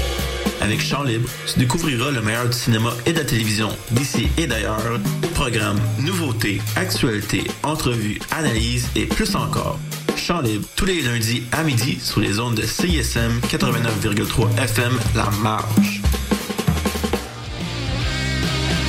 Avec 0.60 0.80
Chant 0.80 1.02
Libre, 1.02 1.28
tu 1.52 1.58
découvriras 1.58 2.10
le 2.12 2.20
meilleur 2.20 2.46
du 2.46 2.56
cinéma 2.56 2.90
et 3.06 3.12
de 3.12 3.18
la 3.18 3.24
télévision 3.24 3.68
d'ici 3.90 4.28
et 4.38 4.46
d'ailleurs. 4.46 5.00
Programmes, 5.34 5.80
nouveautés, 5.98 6.60
actualités, 6.76 7.42
entrevues, 7.64 8.20
analyses 8.30 8.88
et 8.94 9.06
plus 9.06 9.34
encore. 9.34 9.78
Chant 10.24 10.40
Libre, 10.40 10.64
tous 10.76 10.84
les 10.84 11.02
lundis 11.02 11.42
à 11.50 11.64
midi 11.64 11.98
sur 12.00 12.20
les 12.20 12.38
ondes 12.38 12.54
de 12.54 12.62
CISM 12.62 13.40
89,3 13.48 14.56
FM 14.56 14.96
La 15.16 15.28
Marge. 15.42 16.00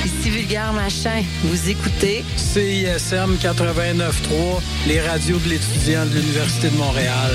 Ici 0.04 0.30
Vulgaire 0.30 0.72
Machin, 0.72 1.24
vous 1.42 1.70
écoutez 1.70 2.24
CISM 2.36 3.34
89.3, 3.42 4.62
les 4.86 5.00
radios 5.00 5.38
de 5.38 5.48
l'étudiant 5.48 6.06
de 6.06 6.14
l'Université 6.14 6.68
de 6.68 6.76
Montréal. 6.76 7.32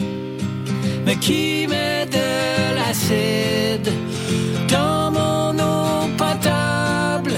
Mais 1.06 1.14
qui 1.14 1.68
met 1.68 2.06
de 2.06 2.74
l'acide 2.74 3.92
dans 4.68 5.12
mon 5.12 5.56
eau 5.56 6.08
potable? 6.16 7.34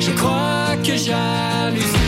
Je 0.00 0.10
crois 0.10 0.74
que 0.82 0.96
j'hallucine. 0.96 2.03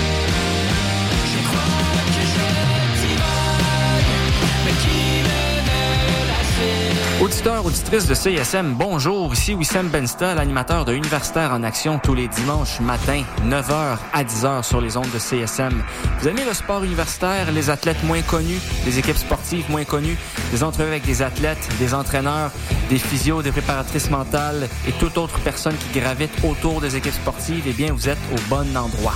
Auditeurs, 7.37 7.67
auditrices 7.67 8.07
de 8.07 8.15
CSM, 8.15 8.73
bonjour. 8.79 9.31
Ici 9.35 9.53
Wissam 9.53 9.89
Bensta, 9.89 10.35
l'animateur 10.35 10.87
de 10.87 10.95
Universitaire 10.95 11.53
en 11.53 11.65
Action 11.65 11.99
tous 12.03 12.15
les 12.15 12.29
dimanches 12.29 12.81
matin, 12.81 13.25
9h 13.45 13.99
à 14.15 14.25
10h 14.25 14.63
sur 14.63 14.81
les 14.81 14.97
ondes 14.97 15.11
de 15.13 15.19
CSM. 15.19 15.83
Vous 16.19 16.29
aimez 16.29 16.47
le 16.47 16.55
sport 16.55 16.83
universitaire, 16.83 17.53
les 17.53 17.69
athlètes 17.69 18.03
moins 18.05 18.23
connus, 18.23 18.59
les 18.87 18.99
équipes 18.99 19.19
sportives 19.19 19.71
moins 19.71 19.85
connues, 19.85 20.17
des 20.51 20.63
entrevues 20.63 20.89
avec 20.89 21.05
des 21.05 21.21
athlètes, 21.21 21.69
des 21.79 21.93
entraîneurs, 21.93 22.53
des 22.89 22.99
physios, 22.99 23.43
des 23.43 23.53
préparatrices 23.53 24.09
mentales 24.09 24.67
et 24.89 24.93
toute 24.93 25.19
autre 25.19 25.39
personne 25.41 25.77
qui 25.77 26.01
gravite 26.01 26.33
autour 26.43 26.81
des 26.81 26.97
équipes 26.97 27.13
sportives, 27.13 27.65
eh 27.67 27.75
bien, 27.75 27.93
vous 27.93 28.09
êtes 28.09 28.19
au 28.33 28.41
bon 28.49 28.75
endroit. 28.75 29.15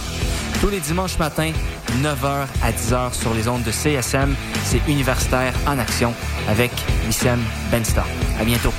Tous 0.61 0.69
les 0.69 0.81
dimanches 0.81 1.19
matins, 1.19 1.53
9h 2.03 2.47
à 2.63 2.71
10h 2.71 3.15
sur 3.15 3.33
les 3.33 3.49
ondes 3.49 3.63
de 3.63 3.71
CSM, 3.71 4.35
c'est 4.65 4.87
Universitaire 4.89 5.55
en 5.67 5.79
Action 5.79 6.13
avec 6.49 6.71
Wissem 7.07 7.41
Benstar. 7.73 8.07
À 8.39 8.45
bientôt. 8.45 8.73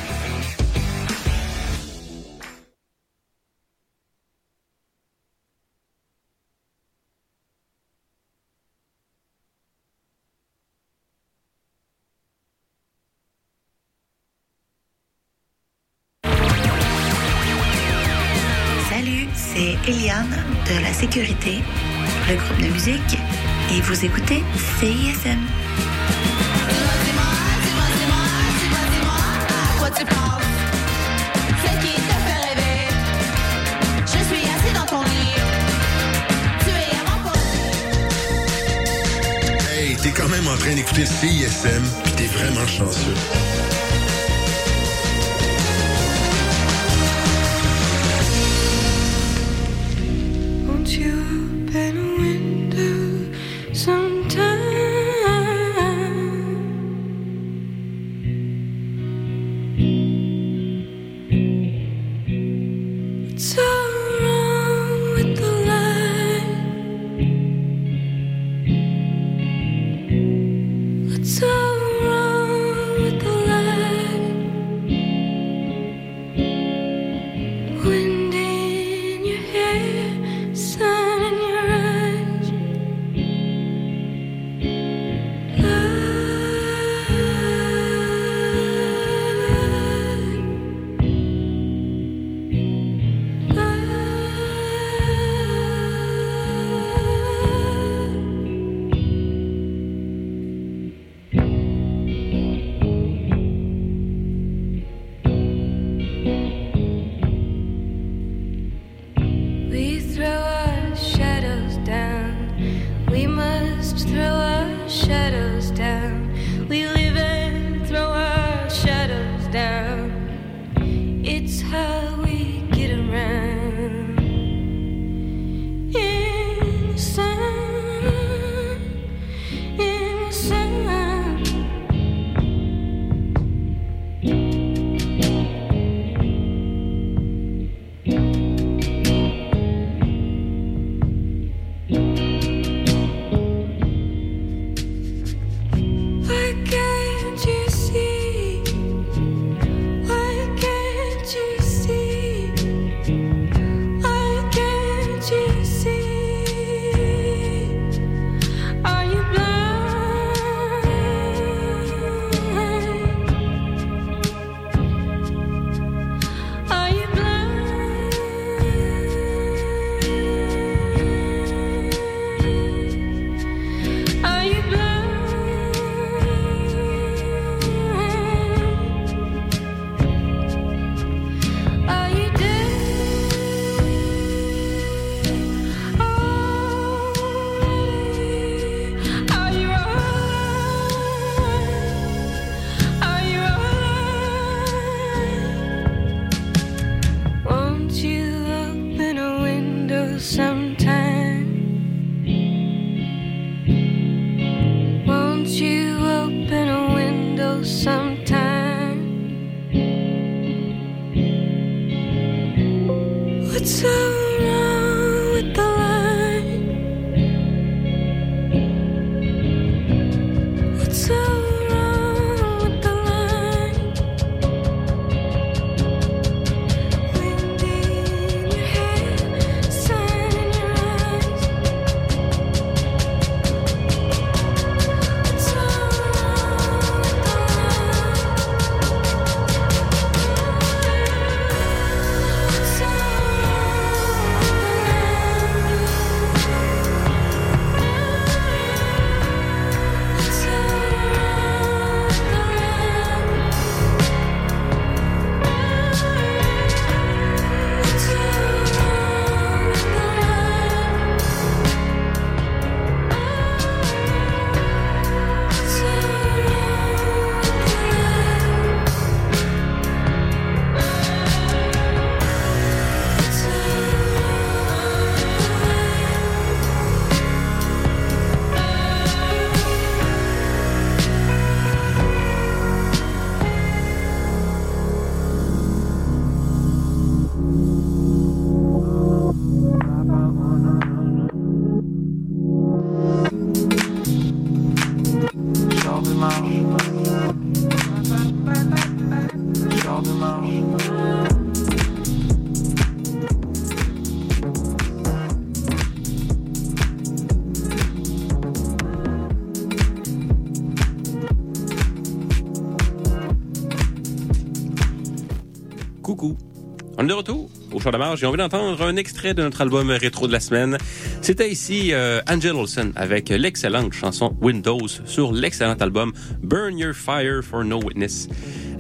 De 317.90 317.98
Marge. 317.98 318.20
J'ai 318.20 318.28
envie 318.28 318.38
d'entendre 318.38 318.80
un 318.84 318.96
extrait 318.96 319.34
de 319.34 319.42
notre 319.42 319.62
album 319.62 319.90
rétro 319.90 320.28
de 320.28 320.32
la 320.32 320.40
semaine. 320.40 320.78
C'était 321.22 321.50
ici 321.50 321.94
euh, 321.94 322.22
Angel 322.30 322.54
Olsen 322.54 322.92
avec 322.96 323.30
l'excellente 323.30 323.94
chanson 323.94 324.36
Windows 324.40 324.88
sur 325.06 325.32
l'excellent 325.32 325.74
album 325.80 326.14
Burn 326.44 326.78
Your 326.78 326.94
Fire 326.94 327.42
for 327.44 327.64
No 327.64 327.82
Witness. 327.82 328.28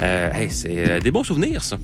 Euh, 0.03 0.31
hey, 0.33 0.49
c'est 0.51 0.89
euh, 0.89 0.99
des 0.99 1.11
bons 1.11 1.23
souvenirs, 1.23 1.63
ça. 1.63 1.77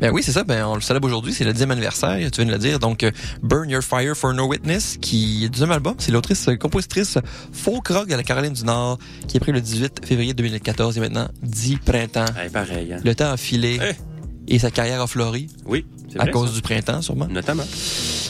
Ben 0.00 0.10
oui, 0.12 0.22
c'est 0.22 0.32
ça. 0.32 0.42
Ben, 0.42 0.66
on 0.66 0.74
le 0.74 0.80
célèbre 0.80 1.06
aujourd'hui. 1.06 1.32
C'est 1.32 1.44
le 1.44 1.52
dixième 1.52 1.70
anniversaire. 1.70 2.18
Tu 2.30 2.40
viens 2.40 2.46
de 2.46 2.52
le 2.52 2.58
dire. 2.58 2.78
Donc, 2.78 3.04
euh, 3.04 3.10
Burn 3.42 3.70
Your 3.70 3.82
Fire 3.82 4.16
for 4.16 4.32
No 4.32 4.46
Witness, 4.46 4.96
qui 5.00 5.40
est 5.40 5.44
le 5.44 5.48
deuxième 5.50 5.70
album. 5.70 5.94
C'est 5.98 6.12
l'autrice, 6.12 6.48
euh, 6.48 6.56
compositrice 6.56 7.18
folk 7.52 7.88
rock 7.88 8.08
de 8.08 8.14
la 8.14 8.22
Caroline 8.22 8.52
du 8.52 8.64
Nord, 8.64 8.98
qui 9.28 9.36
est 9.36 9.40
pris 9.40 9.52
le 9.52 9.60
18 9.60 10.04
février 10.04 10.34
2014. 10.34 10.98
Et 10.98 11.00
maintenant, 11.00 11.28
10 11.42 11.76
printemps. 11.78 12.24
Hey, 12.36 12.50
pareil. 12.50 12.92
Hein. 12.92 13.00
Le 13.04 13.14
temps 13.14 13.30
a 13.30 13.36
filé. 13.36 13.78
Et 14.46 14.58
sa 14.58 14.70
carrière 14.70 15.00
a 15.00 15.06
fleuri. 15.06 15.48
Oui, 15.64 15.86
À 16.18 16.22
vrai, 16.24 16.32
cause 16.32 16.50
ça. 16.50 16.54
du 16.56 16.62
printemps, 16.62 17.02
sûrement. 17.02 17.26
Notamment. 17.28 17.64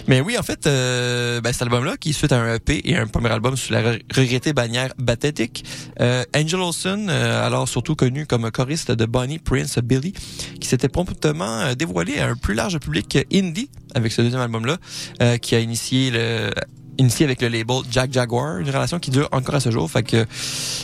Mais 0.06 0.20
oui, 0.20 0.36
en 0.38 0.42
fait, 0.42 0.66
euh, 0.66 1.40
ben, 1.40 1.52
cet 1.52 1.62
album-là, 1.62 1.96
qui 1.96 2.10
est 2.10 2.12
suite 2.12 2.32
à 2.32 2.40
un 2.40 2.54
EP 2.56 2.88
et 2.88 2.96
un 2.96 3.06
premier 3.06 3.30
album 3.30 3.56
sous 3.56 3.72
la 3.72 3.82
re- 3.82 4.02
regrettée 4.14 4.52
bannière 4.52 4.92
Bathetic, 4.98 5.64
euh, 6.00 6.24
Angel 6.36 6.60
Olsen, 6.60 7.08
euh, 7.08 7.46
alors 7.46 7.68
surtout 7.68 7.94
connu 7.94 8.26
comme 8.26 8.50
choriste 8.50 8.90
de 8.92 9.06
Bonnie 9.06 9.38
Prince 9.38 9.78
Billy, 9.78 10.12
qui 10.60 10.68
s'était 10.68 10.88
promptement 10.88 11.60
euh, 11.60 11.74
dévoilé 11.74 12.18
à 12.18 12.28
un 12.28 12.36
plus 12.36 12.54
large 12.54 12.78
public 12.78 13.18
indie 13.32 13.70
avec 13.94 14.12
ce 14.12 14.22
deuxième 14.22 14.42
album-là, 14.42 14.76
euh, 15.22 15.36
qui 15.38 15.54
a 15.54 15.60
initié 15.60 16.10
le 16.10 16.50
initié 16.98 17.24
avec 17.26 17.40
le 17.42 17.48
label 17.48 17.76
Jack 17.90 18.12
Jaguar, 18.12 18.58
une 18.58 18.68
relation 18.68 18.98
qui 18.98 19.10
dure 19.10 19.28
encore 19.32 19.56
à 19.56 19.60
ce 19.60 19.70
jour. 19.70 19.90
Fait 19.90 20.02
que, 20.02 20.26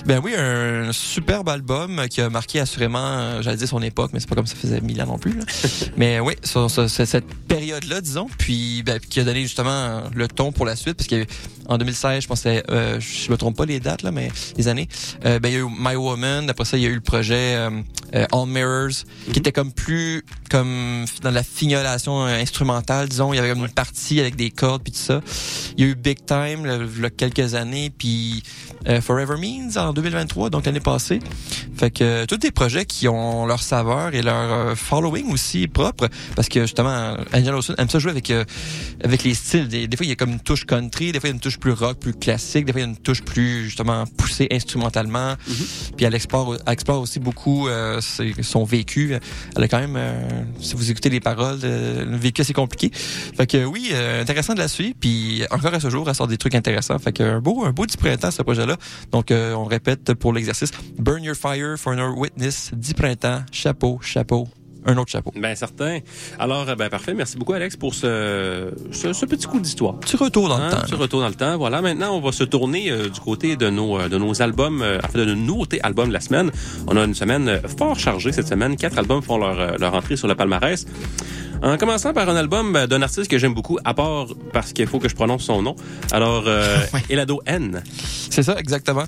ben 0.06 0.20
oui, 0.22 0.32
un 0.36 0.92
superbe 0.92 1.48
album 1.48 2.02
qui 2.08 2.20
a 2.20 2.28
marqué 2.30 2.60
assurément, 2.60 3.40
j'allais 3.42 3.56
dire 3.56 3.68
son 3.68 3.82
époque, 3.82 4.10
mais 4.12 4.20
c'est 4.20 4.28
pas 4.28 4.34
comme 4.34 4.46
ça 4.46 4.56
faisait 4.56 4.80
mille 4.80 5.00
ans 5.02 5.06
non 5.06 5.18
plus. 5.18 5.32
là. 5.32 5.44
mais 5.96 6.20
oui, 6.20 6.34
sur, 6.44 6.70
sur- 6.70 6.88
sur 6.88 7.06
cette 7.06 7.26
période-là, 7.48 8.00
disons, 8.00 8.26
puis 8.38 8.82
ben, 8.84 8.98
qui 8.98 9.20
a 9.20 9.24
donné 9.24 9.42
justement 9.42 10.02
le 10.14 10.28
ton 10.28 10.52
pour 10.52 10.66
la 10.66 10.76
suite, 10.76 10.94
parce 10.94 11.08
qu'en 11.08 11.78
2016, 11.78 12.22
je 12.22 12.28
pensais, 12.28 12.62
euh, 12.70 12.98
je 13.00 13.30
me 13.30 13.36
trompe 13.36 13.56
pas 13.56 13.64
les 13.66 13.80
dates 13.80 14.02
là, 14.02 14.10
mais 14.10 14.30
les 14.56 14.68
années, 14.68 14.88
euh, 15.24 15.38
ben 15.38 15.48
il 15.48 15.54
y 15.54 15.56
a 15.56 15.60
eu 15.60 15.68
My 15.78 15.94
Woman. 15.96 16.48
Après 16.50 16.64
ça, 16.64 16.76
il 16.76 16.82
y 16.82 16.86
a 16.86 16.88
eu 16.88 16.94
le 16.94 17.00
projet 17.00 17.54
euh, 17.56 17.70
euh, 18.14 18.26
All 18.32 18.46
Mirrors, 18.48 19.04
qui 19.32 19.38
était 19.38 19.52
comme 19.52 19.72
plus 19.72 20.24
comme 20.50 21.04
dans 21.22 21.30
la 21.30 21.42
fignolation 21.44 22.24
instrumentale, 22.24 23.08
disons. 23.08 23.32
Il 23.32 23.36
y 23.36 23.38
avait 23.38 23.50
comme 23.50 23.60
une 23.64 23.68
partie 23.68 24.18
avec 24.20 24.34
des 24.36 24.50
cordes 24.50 24.82
puis 24.82 24.92
tout 24.92 24.98
ça. 24.98 25.20
Il 25.76 25.84
y 25.84 25.88
a 25.88 25.90
eu 25.92 25.94
Big 26.00 26.24
Time 26.24 26.64
là, 26.64 26.78
il 26.78 27.02
y 27.02 27.04
a 27.04 27.10
quelques 27.10 27.54
années, 27.54 27.90
puis 27.96 28.42
euh, 28.88 29.00
Forever 29.00 29.36
Means 29.38 29.76
en 29.76 29.92
2023, 29.92 30.50
donc 30.50 30.66
l'année 30.66 30.80
passée. 30.80 31.20
Fait 31.76 31.90
que 31.90 32.04
euh, 32.04 32.26
tous 32.26 32.36
des 32.36 32.50
projets 32.50 32.84
qui 32.84 33.08
ont 33.08 33.46
leur 33.46 33.62
saveur 33.62 34.14
et 34.14 34.22
leur 34.22 34.52
euh, 34.52 34.74
following 34.74 35.32
aussi 35.32 35.68
propre, 35.68 36.08
parce 36.36 36.48
que 36.48 36.62
justement, 36.62 37.16
Angel 37.32 37.54
Olsen 37.54 37.74
aime 37.78 37.88
ça 37.88 37.98
jouer 37.98 38.10
avec 38.10 38.30
euh, 38.30 38.44
avec 39.04 39.24
les 39.24 39.34
styles. 39.34 39.68
Des, 39.68 39.86
des 39.88 39.96
fois, 39.96 40.06
il 40.06 40.10
y 40.10 40.12
a 40.12 40.16
comme 40.16 40.32
une 40.32 40.40
touche 40.40 40.64
country, 40.66 41.12
des 41.12 41.20
fois, 41.20 41.28
il 41.28 41.32
y 41.32 41.34
a 41.34 41.36
une 41.36 41.40
touche 41.40 41.58
plus 41.58 41.72
rock, 41.72 41.98
plus 41.98 42.14
classique, 42.14 42.64
des 42.64 42.72
fois, 42.72 42.80
il 42.80 42.84
y 42.84 42.86
a 42.86 42.90
une 42.90 42.96
touche 42.96 43.22
plus 43.22 43.64
justement 43.64 44.04
poussée 44.06 44.48
instrumentalement. 44.50 45.34
Puis 45.96 46.06
elle 46.06 46.14
explore, 46.14 46.56
elle 46.66 46.72
explore 46.72 47.00
aussi 47.00 47.20
beaucoup 47.20 47.68
euh, 47.68 48.00
son 48.42 48.64
vécu. 48.64 49.14
Elle 49.56 49.62
a 49.62 49.68
quand 49.68 49.78
même, 49.80 49.96
euh, 49.96 50.28
si 50.60 50.74
vous 50.74 50.90
écoutez 50.90 51.10
les 51.10 51.20
paroles, 51.20 51.58
euh, 51.64 52.04
le 52.04 52.16
vécu 52.16 52.42
assez 52.42 52.52
compliqué. 52.52 52.90
Fait 52.92 53.46
que 53.46 53.64
oui, 53.64 53.90
euh, 53.92 54.22
intéressant 54.22 54.54
de 54.54 54.58
la 54.58 54.68
suivre. 54.68 54.94
Puis 54.98 55.42
encore 55.50 55.74
à 55.74 55.80
ce 55.80 55.89
jour, 55.90 56.08
elle 56.08 56.14
sort 56.14 56.26
des 56.28 56.38
trucs 56.38 56.54
intéressants. 56.54 56.98
Fait 56.98 57.12
que 57.12 57.22
un 57.22 57.40
beau, 57.40 57.64
un 57.64 57.72
beau 57.72 57.86
10 57.86 57.96
printemps 57.96 58.30
ce 58.30 58.42
projet-là. 58.42 58.76
Donc 59.12 59.30
euh, 59.30 59.52
on 59.54 59.64
répète 59.64 60.14
pour 60.14 60.32
l'exercice. 60.32 60.70
Burn 60.98 61.22
your 61.22 61.34
fire 61.36 61.76
for 61.76 61.92
another 61.92 62.16
witness. 62.16 62.70
10 62.74 62.94
printemps. 62.94 63.40
Chapeau, 63.52 63.98
chapeau. 64.02 64.48
Un 64.86 64.96
autre 64.96 65.10
chapeau. 65.10 65.30
Ben 65.36 65.54
certain. 65.54 65.98
Alors, 66.38 66.66
euh, 66.66 66.74
ben 66.74 66.88
parfait. 66.88 67.12
Merci 67.12 67.36
beaucoup, 67.36 67.52
Alex, 67.52 67.76
pour 67.76 67.94
ce, 67.94 68.72
ce, 68.92 69.12
ce 69.12 69.26
petit 69.26 69.46
coup 69.46 69.60
d'histoire. 69.60 70.00
Petit 70.00 70.16
retour 70.16 70.48
dans 70.48 70.56
le 70.56 70.64
Hein, 70.64 70.70
temps. 70.70 70.80
Petit 70.80 70.94
retour 70.94 71.20
dans 71.20 71.28
le 71.28 71.34
temps. 71.34 71.58
Voilà. 71.58 71.82
Maintenant, 71.82 72.16
on 72.16 72.20
va 72.22 72.32
se 72.32 72.44
tourner 72.44 72.90
euh, 72.90 73.10
du 73.10 73.20
côté 73.20 73.56
de 73.56 73.68
nos 73.68 74.08
de 74.08 74.16
nos 74.16 74.40
albums, 74.40 74.80
euh, 74.80 74.98
enfin 75.04 75.18
de 75.18 75.26
nos 75.26 75.34
nouveautés 75.34 75.82
albums 75.82 76.08
de 76.08 76.14
la 76.14 76.20
semaine. 76.20 76.50
On 76.86 76.96
a 76.96 77.04
une 77.04 77.12
semaine 77.14 77.60
fort 77.76 77.98
chargée 77.98 78.32
cette 78.32 78.48
semaine. 78.48 78.76
Quatre 78.76 78.96
albums 78.98 79.20
font 79.20 79.36
leur 79.36 79.76
leur 79.76 79.92
entrée 79.94 80.16
sur 80.16 80.28
le 80.28 80.34
palmarès. 80.34 80.86
En 81.62 81.76
commençant 81.76 82.12
par 82.14 82.28
un 82.28 82.36
album 82.36 82.74
euh, 82.74 82.86
d'un 82.86 83.02
artiste 83.02 83.28
que 83.30 83.36
j'aime 83.38 83.52
beaucoup, 83.52 83.78
à 83.84 83.92
part 83.92 84.26
parce 84.52 84.72
qu'il 84.72 84.86
faut 84.86 84.98
que 84.98 85.08
je 85.10 85.14
prononce 85.14 85.42
son 85.44 85.60
nom. 85.60 85.76
Alors, 86.10 86.44
euh, 86.46 86.78
Elado 87.10 87.40
N. 87.44 87.82
C'est 88.30 88.42
ça, 88.42 88.56
exactement. 88.58 89.04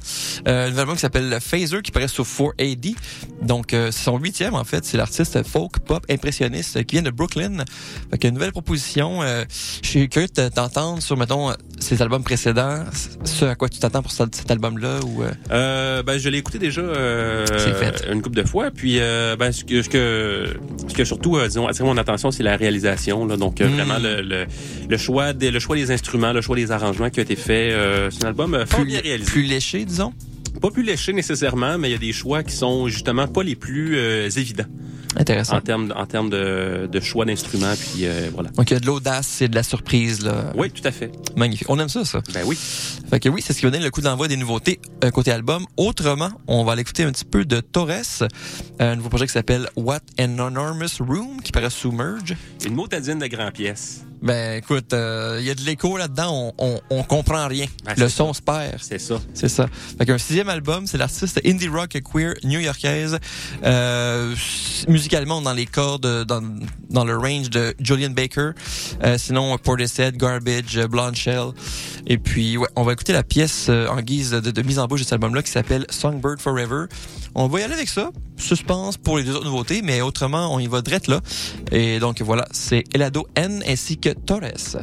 Euh, 0.46 0.70
un 0.70 0.76
album 0.78 0.94
qui 0.96 1.00
s'appelle 1.00 1.38
Phaser, 1.40 1.80
qui 1.82 1.90
paraît 1.92 2.08
sur 2.08 2.24
4AD. 2.24 2.94
Donc, 3.40 3.72
euh, 3.72 3.90
c'est 3.90 4.04
son 4.04 4.18
huitième, 4.18 4.54
en 4.54 4.64
fait. 4.64 4.84
C'est 4.84 4.96
l'artiste 4.98 5.42
folk 5.46 5.78
pop 5.78 6.04
impressionniste 6.10 6.84
qui 6.84 6.96
vient 6.96 7.02
de 7.02 7.10
Brooklyn. 7.10 7.64
Fait 8.10 8.18
qu'une 8.18 8.34
nouvelle 8.34 8.52
proposition. 8.52 9.22
Euh, 9.22 9.44
je 9.82 9.88
suis 9.88 10.08
curieux 10.10 10.28
de 10.36 10.48
t'entendre 10.48 11.02
sur, 11.02 11.16
mettons, 11.16 11.52
ses 11.78 12.02
albums 12.02 12.22
précédents. 12.24 12.84
Ce 13.24 13.44
à 13.46 13.54
quoi 13.54 13.68
tu 13.70 13.78
t'attends 13.78 14.02
pour 14.02 14.12
ce- 14.12 14.24
cet 14.30 14.50
album-là 14.50 15.00
ou... 15.06 15.22
euh, 15.22 15.30
Euh, 15.50 16.02
ben, 16.02 16.18
je 16.18 16.28
l'ai 16.28 16.38
écouté 16.38 16.58
déjà 16.58 16.82
euh, 16.82 17.46
fait. 17.46 18.04
une 18.12 18.20
couple 18.20 18.36
de 18.36 18.44
fois. 18.46 18.70
Puis, 18.70 18.96
euh, 19.00 19.36
ben, 19.36 19.52
ce 19.52 19.64
que, 19.64 19.80
ce 19.82 19.88
que, 19.88 20.54
ce 20.88 20.94
que 20.94 21.04
surtout, 21.04 21.40
disons, 21.44 21.66
attiré 21.66 21.88
mon 21.88 21.96
attention, 21.96 22.30
c'est 22.30 22.41
la 22.42 22.56
réalisation. 22.56 23.26
Là. 23.26 23.36
Donc, 23.36 23.60
euh, 23.60 23.68
vraiment, 23.68 23.98
le, 23.98 24.20
le, 24.22 24.46
le 24.88 24.96
choix 24.96 25.32
des, 25.32 25.50
le 25.50 25.58
choix 25.60 25.76
des 25.76 25.90
instruments, 25.90 26.32
le 26.32 26.40
choix 26.40 26.56
des 26.56 26.70
arrangements 26.70 27.10
qui 27.10 27.20
a 27.20 27.22
été 27.22 27.36
fait. 27.36 27.72
Euh, 27.72 28.10
c'est 28.10 28.24
un 28.24 28.28
album 28.28 28.54
euh, 28.54 28.66
fort 28.66 28.80
plus, 28.80 28.86
bien 28.86 29.00
réalisé. 29.00 29.30
plus 29.30 29.42
léché, 29.42 29.84
disons? 29.84 30.12
Pas 30.60 30.70
plus 30.70 30.82
léché 30.82 31.12
nécessairement, 31.12 31.78
mais 31.78 31.88
il 31.88 31.92
y 31.92 31.96
a 31.96 31.98
des 31.98 32.12
choix 32.12 32.42
qui 32.42 32.54
sont 32.54 32.88
justement 32.88 33.26
pas 33.26 33.42
les 33.42 33.56
plus 33.56 33.96
euh, 33.96 34.28
évidents 34.30 34.66
Intéressant. 35.16 35.56
en 35.56 35.60
termes, 35.60 35.92
en 35.96 36.06
termes 36.06 36.30
de, 36.30 36.88
de 36.90 37.00
choix 37.00 37.24
d'instruments. 37.24 37.74
Puis, 37.78 38.06
euh, 38.06 38.30
voilà. 38.32 38.48
Donc, 38.50 38.70
il 38.70 38.74
y 38.74 38.76
a 38.76 38.80
de 38.80 38.86
l'audace 38.86 39.42
et 39.42 39.48
de 39.48 39.54
la 39.54 39.62
surprise, 39.62 40.24
là. 40.24 40.52
Oui, 40.56 40.70
tout 40.70 40.86
à 40.86 40.90
fait. 40.92 41.10
Magnifique. 41.36 41.68
On 41.68 41.78
aime 41.78 41.88
ça, 41.88 42.04
ça. 42.04 42.20
Ben 42.32 42.42
oui. 42.46 42.56
Fait 43.10 43.20
que 43.20 43.28
oui, 43.28 43.42
c'est 43.44 43.52
ce 43.52 43.58
qui 43.58 43.64
va 43.66 43.70
donner 43.70 43.84
le 43.84 43.90
coup 43.90 44.00
d'envoi 44.00 44.28
des 44.28 44.36
nouveautés 44.36 44.80
euh, 45.04 45.10
côté 45.10 45.30
album. 45.32 45.66
Autrement, 45.76 46.30
on 46.46 46.64
va 46.64 46.72
aller 46.72 46.82
écouter 46.82 47.02
un 47.02 47.12
petit 47.12 47.24
peu 47.24 47.44
de 47.44 47.60
Torres, 47.60 47.90
un 48.78 48.96
nouveau 48.96 49.08
projet 49.08 49.26
qui 49.26 49.32
s'appelle 49.32 49.68
What 49.76 50.00
an 50.20 50.38
Enormous 50.38 50.98
Room, 51.00 51.42
qui 51.42 51.52
paraît 51.52 51.70
sous 51.70 51.92
Merge. 51.92 52.34
Une 52.64 52.74
motadine 52.74 53.18
de 53.18 53.26
grand 53.26 53.50
pièce. 53.50 54.04
Ben 54.22 54.58
écoute, 54.58 54.92
euh, 54.92 55.38
il 55.40 55.46
y 55.46 55.50
a 55.50 55.54
de 55.54 55.62
l'écho 55.62 55.96
là-dedans, 55.96 56.52
on, 56.56 56.66
on, 56.66 56.80
on 56.90 57.02
comprend 57.02 57.48
rien. 57.48 57.66
Ben, 57.84 57.94
le 57.96 58.08
son 58.08 58.32
se 58.32 58.40
perd. 58.40 58.78
C'est 58.80 59.00
ça. 59.00 59.20
C'est 59.34 59.48
ça. 59.48 59.66
Fait 59.98 60.06
qu'un 60.06 60.18
sixième 60.18 60.48
album, 60.48 60.86
c'est 60.86 60.96
l'artiste 60.96 61.40
indie 61.44 61.66
rock 61.68 61.98
queer 62.12 62.34
new-yorkaise. 62.44 63.18
Euh, 63.64 64.34
musicalement, 64.88 65.42
dans 65.42 65.52
les 65.52 65.66
cordes, 65.66 66.24
dans, 66.24 66.42
dans 66.90 67.04
le 67.04 67.16
range 67.16 67.50
de 67.50 67.74
Julian 67.80 68.10
Baker. 68.10 68.50
Euh, 69.02 69.18
sinon, 69.18 69.58
Portishead, 69.58 70.16
Garbage, 70.16 70.76
euh, 70.76 70.86
Blonde 70.86 71.16
Shell. 71.16 71.50
Et 72.06 72.18
puis, 72.18 72.56
ouais, 72.56 72.68
on 72.76 72.84
va 72.84 72.92
écouter 72.92 73.12
la 73.12 73.24
pièce 73.24 73.66
euh, 73.68 73.88
en 73.88 74.00
guise 74.02 74.30
de, 74.30 74.50
de 74.50 74.62
mise 74.62 74.78
en 74.78 74.86
bouche 74.86 75.00
de 75.00 75.04
cet 75.04 75.14
album-là 75.14 75.42
qui 75.42 75.50
s'appelle 75.50 75.84
Songbird 75.90 76.40
Forever. 76.40 76.84
On 77.34 77.48
va 77.48 77.60
y 77.60 77.62
aller 77.64 77.74
avec 77.74 77.88
ça. 77.88 78.10
Suspense 78.42 78.96
pour 78.96 79.18
les 79.18 79.24
deux 79.24 79.36
autres 79.36 79.46
nouveautés, 79.46 79.82
mais 79.82 80.00
autrement, 80.00 80.52
on 80.52 80.58
y 80.58 80.66
va 80.66 80.82
direct 80.82 81.06
là. 81.06 81.20
Et 81.70 81.98
donc 81.98 82.20
voilà, 82.22 82.46
c'est 82.50 82.84
Elado 82.94 83.26
N 83.36 83.62
ainsi 83.66 83.98
que 83.98 84.10
Torres. 84.10 84.82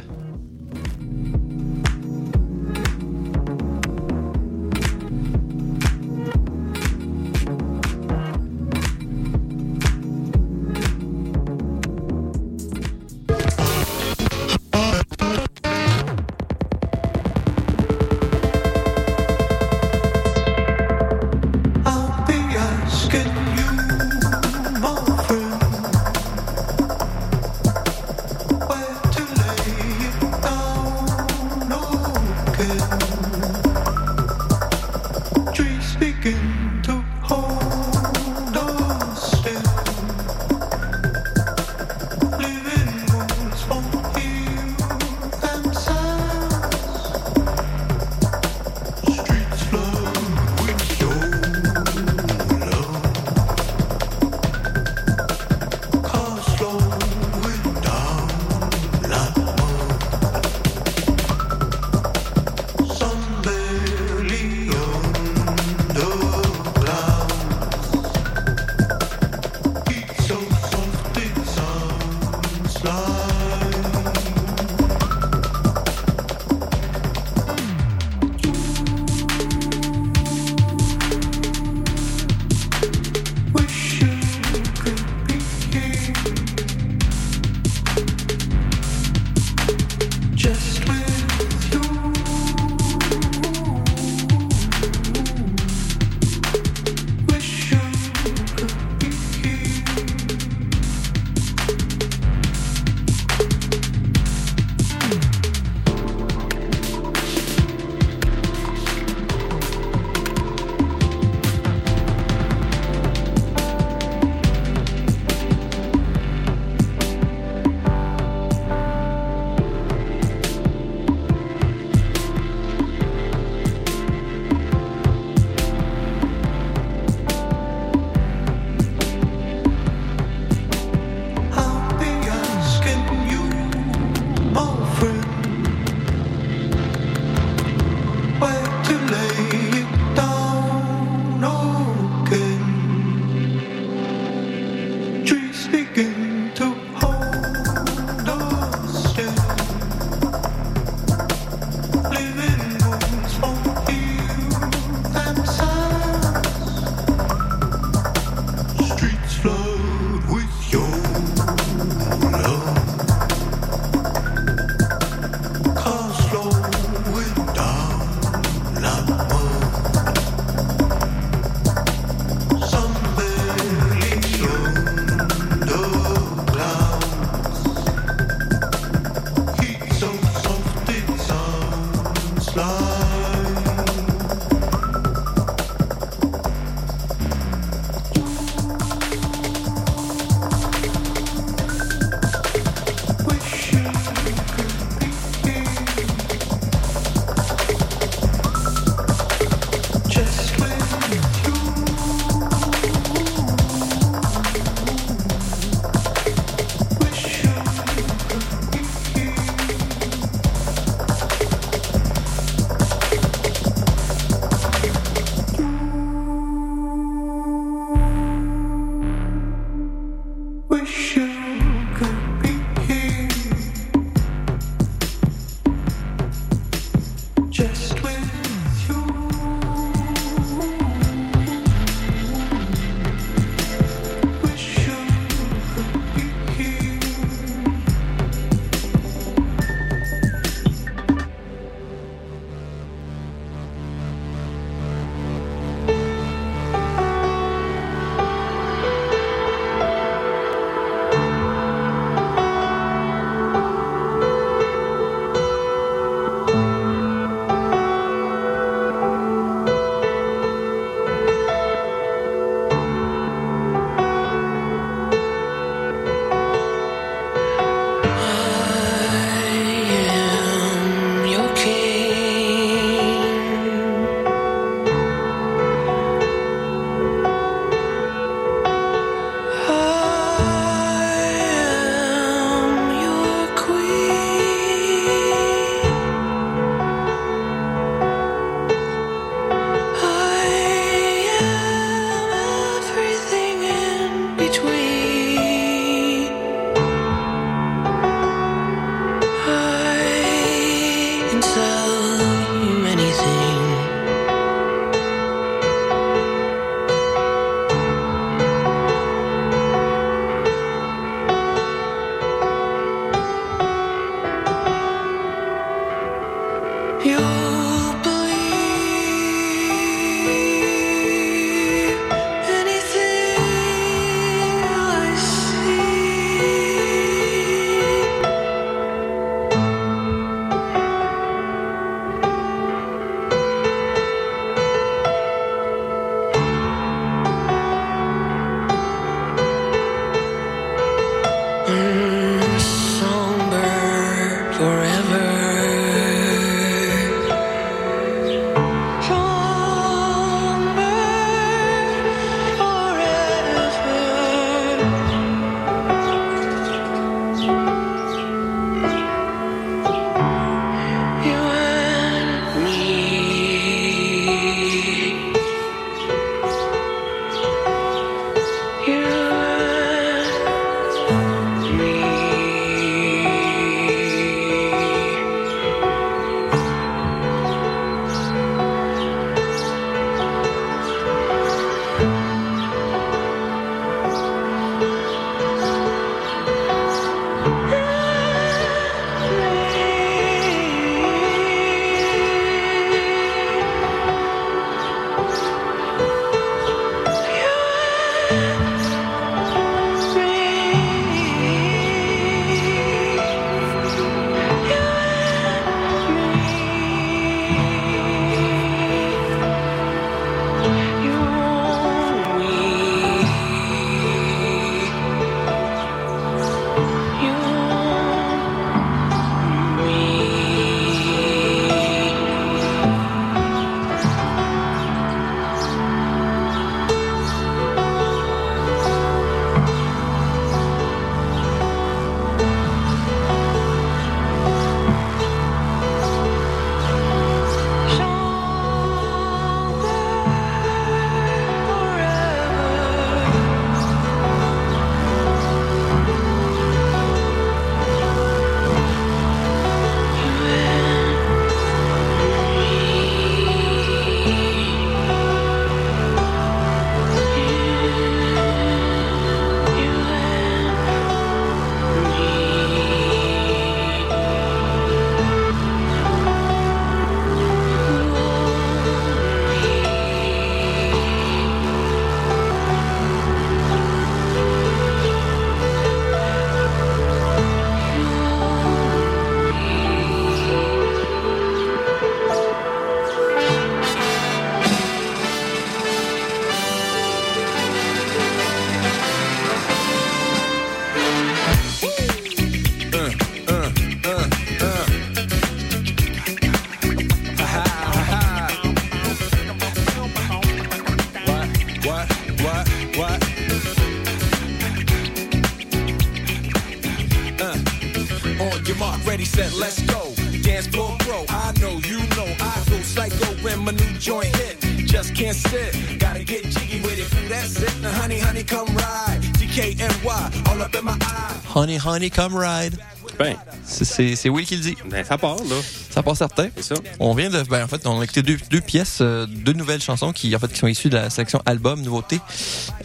Eye. 521.80 521.86
Honey, 521.86 521.96
honey, 521.96 522.10
come 522.10 522.36
ride. 522.36 522.76
Ben, 523.18 523.36
C'est- 523.66 523.84
C'est 523.84 524.16
c'est 524.16 524.28
Will 524.28 524.46
qui 524.46 524.56
le 524.56 524.62
dit. 524.62 524.76
ben 524.86 525.04
ça 525.04 525.18
part, 525.18 525.36
là. 525.36 525.56
Ça 525.90 526.02
part 526.02 526.16
certain. 526.16 526.48
C'est 526.56 526.74
ça. 526.74 526.74
On 527.00 527.12
vient 527.14 527.28
de, 527.28 527.42
ben 527.42 527.64
en 527.64 527.68
fait, 527.68 527.86
on 527.86 528.00
a 528.00 528.04
écouté 528.04 528.22
deux, 528.22 528.38
deux 528.50 528.60
pièces, 528.60 528.98
euh, 529.00 529.26
deux 529.26 529.52
nouvelles 529.52 529.82
chansons 529.82 530.12
qui 530.12 530.34
en 530.34 530.38
fait 530.38 530.48
qui 530.52 530.58
sont 530.58 530.66
issues 530.68 530.88
de 530.88 530.96
la 530.96 531.10
sélection 531.10 531.42
album 531.44 531.82
nouveauté. 531.82 532.18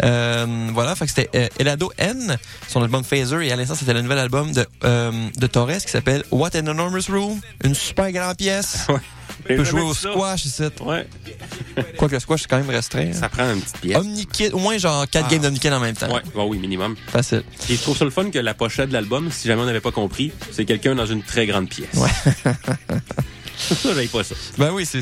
Euh, 0.03 0.45
voilà, 0.73 0.95
fait 0.95 1.05
que 1.05 1.11
c'était 1.15 1.29
euh, 1.37 1.47
Elado 1.59 1.91
N, 1.97 2.37
son 2.67 2.81
album 2.83 3.03
Phaser, 3.03 3.45
et 3.47 3.51
à 3.51 3.55
l'instant 3.55 3.75
c'était 3.75 3.93
le 3.93 4.01
nouvel 4.01 4.17
album 4.19 4.51
de 4.51 4.65
de 5.39 5.47
Torres 5.47 5.77
qui 5.83 5.89
s'appelle 5.91 6.23
What 6.31 6.49
an 6.55 6.67
Enormous 6.67 7.07
Room, 7.09 7.39
une 7.63 7.75
super 7.75 8.11
grande 8.11 8.35
pièce. 8.37 8.87
Ouais. 8.89 8.95
On 9.49 9.55
peut 9.57 9.63
jouer 9.63 9.81
au 9.81 9.93
squash 9.93 10.45
ici. 10.45 10.63
Ouais. 10.81 11.07
Quoique 11.97 12.13
le 12.13 12.19
squash 12.19 12.41
c'est 12.41 12.47
quand 12.47 12.57
même 12.57 12.69
restreint. 12.69 13.11
Ça 13.13 13.29
prend 13.29 13.51
une 13.53 13.61
petite 13.61 13.77
pièce. 13.79 13.97
Omnikid, 13.97 14.53
au 14.53 14.59
moins 14.59 14.77
genre 14.77 15.07
4 15.09 15.25
Ah. 15.27 15.31
games 15.31 15.41
d'Omnikid 15.41 15.73
en 15.73 15.79
même 15.79 15.95
temps. 15.95 16.13
Ouais, 16.13 16.21
bah 16.35 16.43
oui, 16.45 16.57
minimum. 16.57 16.95
Facile. 17.07 17.43
Et 17.69 17.75
je 17.75 17.81
trouve 17.81 17.97
ça 17.97 18.05
le 18.05 18.11
fun 18.11 18.29
que 18.29 18.39
la 18.39 18.53
pochette 18.53 18.89
de 18.89 18.93
l'album, 18.93 19.29
si 19.31 19.47
jamais 19.47 19.61
on 19.61 19.65
n'avait 19.65 19.81
pas 19.81 19.91
compris, 19.91 20.31
c'est 20.51 20.65
quelqu'un 20.65 20.95
dans 20.95 21.05
une 21.05 21.23
très 21.23 21.45
grande 21.45 21.69
pièce. 21.69 21.87
Ouais. 21.95 22.09
ça, 23.57 23.93
j'aille 23.93 24.07
pas 24.07 24.23
ça. 24.23 24.35
Ben 24.57 24.71
oui, 24.73 24.85
c'est 24.85 25.01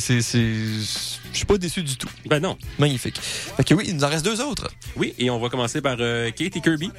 je 1.33 1.37
suis 1.37 1.45
pas 1.45 1.57
déçu 1.57 1.83
du 1.83 1.97
tout. 1.97 2.07
Ben 2.25 2.39
non. 2.39 2.57
Magnifique. 2.79 3.19
Fait 3.21 3.63
que 3.63 3.73
oui, 3.73 3.85
il 3.87 3.95
nous 3.97 4.03
en 4.03 4.09
reste 4.09 4.23
deux 4.23 4.39
autres. 4.41 4.69
Oui, 4.95 5.13
et 5.19 5.29
on 5.29 5.39
va 5.39 5.49
commencer 5.49 5.81
par 5.81 5.97
euh, 5.99 6.31
Katie 6.31 6.61
Kirby. 6.61 6.91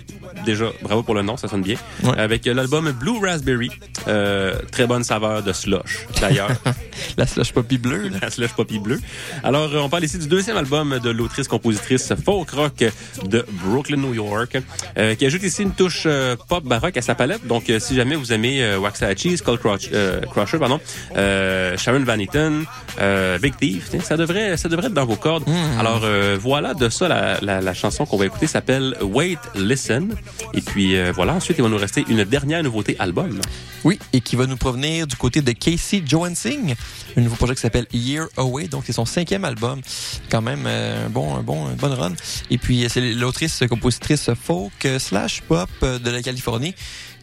Déjà, 0.44 0.66
bravo 0.82 1.02
pour 1.02 1.15
le 1.15 1.23
nom, 1.23 1.36
ça 1.36 1.48
sonne 1.48 1.62
bien. 1.62 1.77
Ouais. 2.02 2.19
Avec 2.19 2.47
euh, 2.47 2.55
l'album 2.55 2.90
Blue 2.93 3.19
Raspberry. 3.24 3.70
Euh, 4.09 4.55
très 4.70 4.86
bonne 4.86 5.05
saveur 5.05 5.43
de 5.43 5.52
slush, 5.52 6.06
d'ailleurs. 6.20 6.51
La 7.16 7.27
slush 7.27 7.52
poppy 7.52 7.78
bleue. 7.78 8.11
la 8.20 8.31
slush 8.31 8.52
poppy 8.52 8.78
bleue. 8.78 9.01
Alors, 9.43 9.73
euh, 9.74 9.78
on 9.81 9.89
parle 9.89 10.05
ici 10.05 10.19
du 10.19 10.27
deuxième 10.27 10.56
album 10.56 10.98
de 10.98 11.11
l'autrice-compositrice 11.11 12.12
folk 12.24 12.51
rock 12.51 12.85
de 13.24 13.44
Brooklyn, 13.65 13.97
New 13.98 14.15
York, 14.15 14.59
euh, 14.98 15.15
qui 15.15 15.27
ajoute 15.27 15.43
ici 15.43 15.62
une 15.62 15.73
touche 15.73 16.05
euh, 16.06 16.36
pop 16.48 16.65
baroque 16.65 16.97
à 16.97 17.02
sa 17.02 17.15
palette. 17.15 17.47
Donc, 17.47 17.70
euh, 17.70 17.78
si 17.78 17.94
jamais 17.94 18.15
vous 18.16 18.32
aimez 18.32 18.62
euh, 18.62 18.78
Waxahachie, 18.78 19.36
Skull 19.36 19.59
Crusher, 19.59 19.90
euh, 19.93 20.20
Crusher, 20.23 20.59
pardon, 20.59 20.81
euh, 21.16 21.77
Sharon 21.77 22.01
Van 22.05 22.19
Etten, 22.19 22.65
euh, 23.01 23.39
Big 23.39 23.56
Thief, 23.56 23.90
ça 24.02 24.16
devrait, 24.27 24.57
ça 24.57 24.69
devrait 24.69 24.87
être 24.87 24.95
dans 24.95 25.07
vos 25.07 25.17
cordes. 25.17 25.45
Alors, 25.79 26.03
euh, 26.05 26.37
voilà, 26.41 26.75
de 26.75 26.89
ça, 26.89 27.09
la, 27.09 27.41
la, 27.41 27.61
la 27.61 27.75
chanson 27.75 28.07
qu'on 28.07 28.17
va 28.17 28.27
écouter 28.27 28.47
s'appelle 28.47 28.97
Wait, 29.03 29.39
Listen. 29.55 30.15
Et 30.53 30.61
puis, 30.61 30.97
euh, 30.97 31.13
voilà, 31.15 31.35
ensuite, 31.35 31.59
il 31.59 31.63
va 31.63 31.69
nous 31.69 31.77
rester 31.77 32.05
une 32.09 32.25
dernière 32.25 32.63
nouveauté 32.63 32.97
album. 32.99 33.41
Oui, 33.85 33.99
et 34.15 34.21
qui 34.21 34.35
va 34.37 34.47
nous 34.47 34.57
provenir 34.57 35.07
du 35.07 35.17
côté 35.17 35.43
de 35.43 35.53
Casey 35.53 36.03
Johansing, 36.07 36.75
un 37.17 37.21
nouveau 37.21 37.37
projet 37.37 37.55
qui 37.55 37.61
s'appelle 37.61 37.87
Year 37.93 38.27
Away, 38.39 38.67
donc 38.69 38.85
c'est 38.87 38.93
son 38.93 39.05
cinquième 39.05 39.45
album, 39.45 39.81
quand 40.31 40.41
même 40.41 40.65
euh, 40.67 41.07
un 41.07 41.11
bon, 41.11 41.37
un 41.37 41.43
bon, 41.43 41.69
bonne 41.79 41.93
run. 41.93 42.13
Et 42.51 42.57
puis 42.57 42.87
c'est 42.89 43.03
l'autrice 43.13 43.63
compositrice 43.69 44.31
folk 44.43 44.73
euh, 44.87 44.99
slash 44.99 45.43
pop 45.43 45.69
de 45.83 46.11
la 46.11 46.23
Californie 46.23 46.75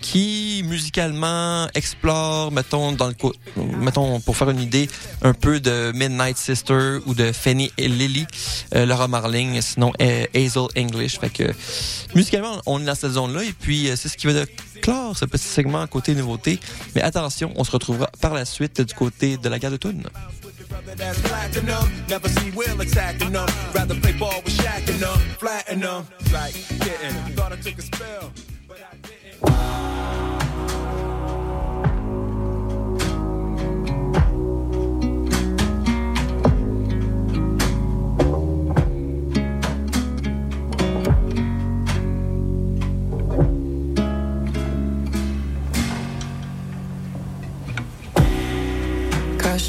qui 0.02 0.64
musicalement 0.66 1.68
explore, 1.76 2.52
mettons 2.52 2.92
dans 2.92 3.08
le 3.08 3.16
mettons 3.78 4.20
pour 4.20 4.36
faire 4.36 4.50
une 4.50 4.60
idée, 4.60 4.90
un 5.22 5.34
peu 5.34 5.60
de 5.60 5.92
Midnight 5.94 6.38
Sister 6.38 6.98
ou 7.06 7.14
de 7.14 7.32
Fanny 7.32 7.72
et 7.78 7.88
Lily, 7.88 8.26
euh, 8.76 8.86
Laura 8.86 9.08
Marling, 9.08 9.62
sinon 9.62 9.94
euh, 10.02 10.26
Hazel 10.36 10.68
English. 10.76 11.20
Fait 11.20 11.30
que 11.30 11.44
musicalement 12.16 12.62
on 12.66 12.82
est 12.82 12.86
dans 12.86 12.96
cette 12.96 13.12
zone 13.12 13.34
là 13.34 13.44
et 13.44 13.54
puis 13.54 13.90
euh, 13.90 13.96
c'est 13.96 14.10
ce 14.10 14.18
qui 14.18 14.28
va 14.28 14.34
de 14.34 14.48
clore 14.82 15.16
ce 15.16 15.26
petit 15.26 15.48
segment 15.48 15.86
côté 15.88 16.16
nouveauté. 16.16 16.60
Mais 16.96 17.02
attention, 17.02 17.54
on 17.56 17.64
se 17.64 17.72
retrouvera 17.72 18.10
par 18.20 18.34
la 18.34 18.46
suite 18.46 18.82
du 18.82 18.94
côté 18.94 19.38
de 19.38 19.50
la 19.50 19.60
gare 19.60 19.72
de 19.72 19.78
Thun. 19.78 19.94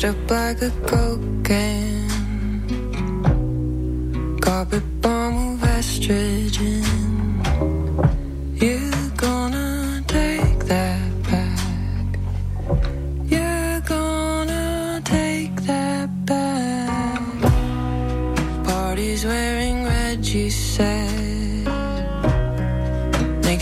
Up 0.04 0.30
like 0.30 0.60
a 0.62 0.70
can. 1.44 2.08
Carpet 4.40 4.82
bomb 5.00 5.54
of 5.54 5.68
estrogen. 5.68 7.01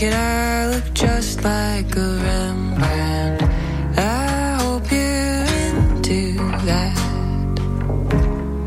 it, 0.03 0.13
I 0.13 0.67
look 0.69 0.93
just 0.93 1.43
like 1.43 1.95
a 1.95 1.99
Rembrandt. 1.99 3.43
I 3.97 4.57
hope 4.61 4.91
you're 4.91 5.45
into 5.69 6.37
that. 6.65 6.97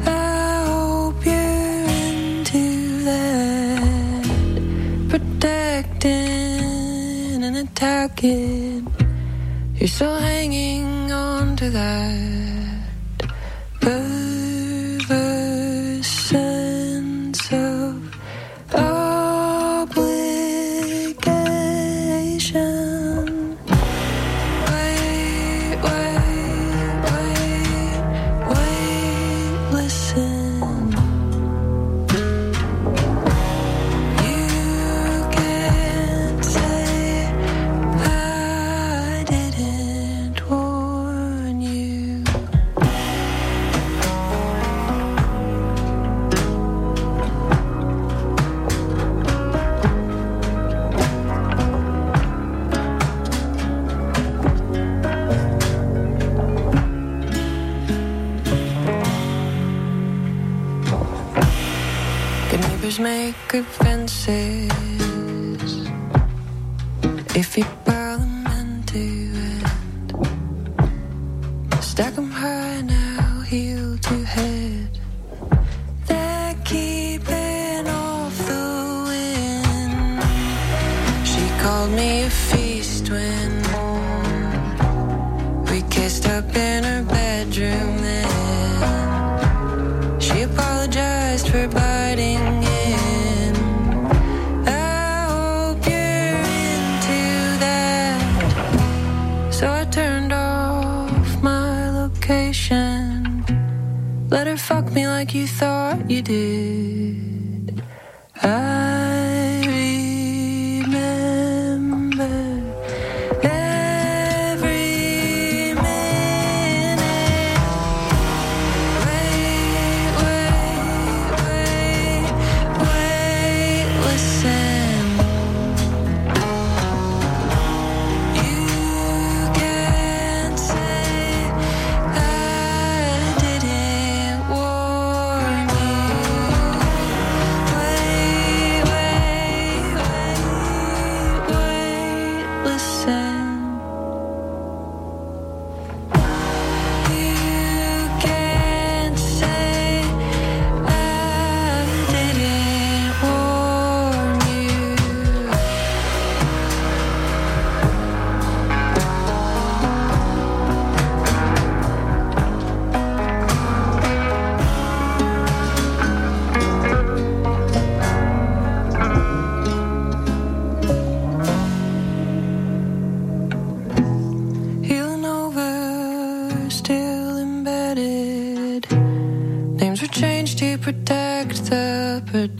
I 0.06 0.64
hope 0.66 1.24
you're 1.26 1.88
into 2.08 3.04
that. 3.04 4.24
Protecting 5.08 6.12
and 7.44 7.56
attacking. 7.56 8.53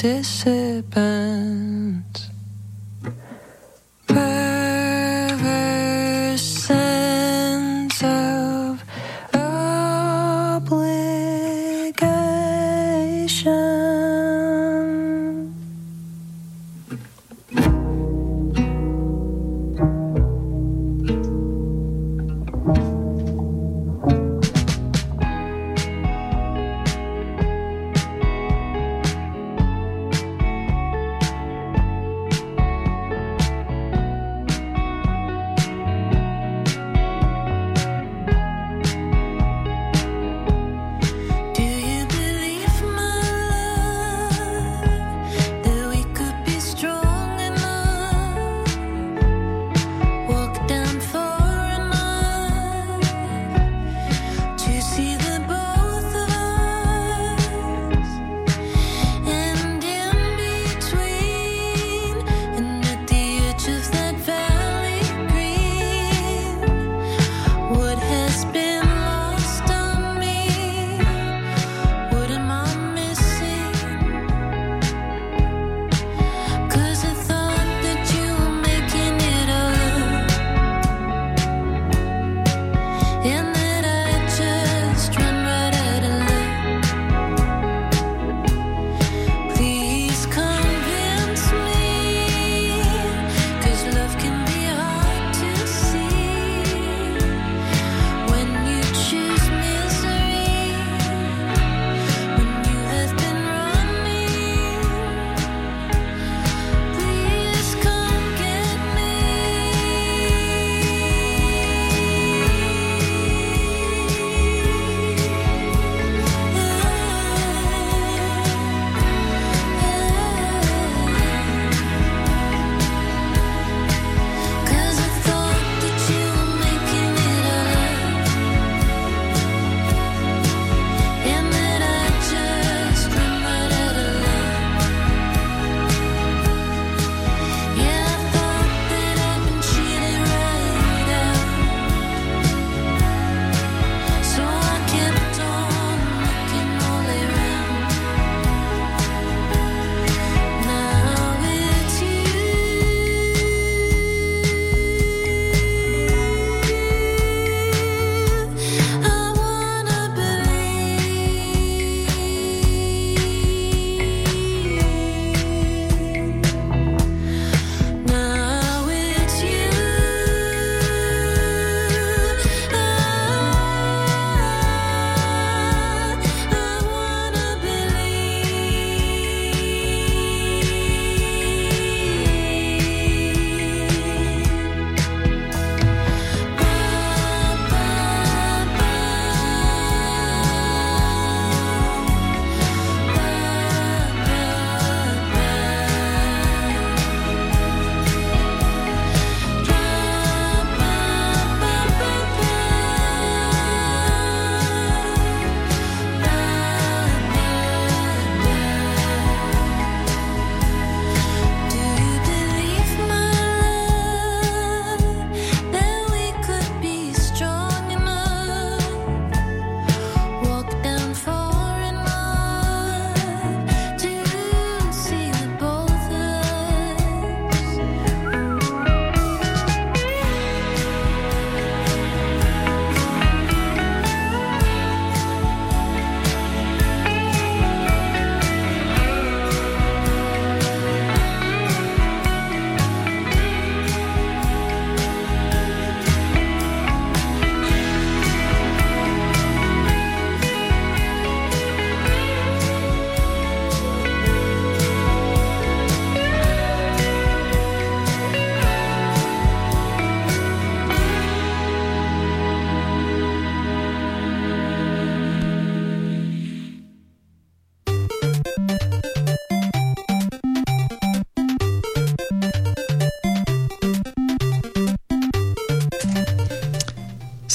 disappear 0.05 1.24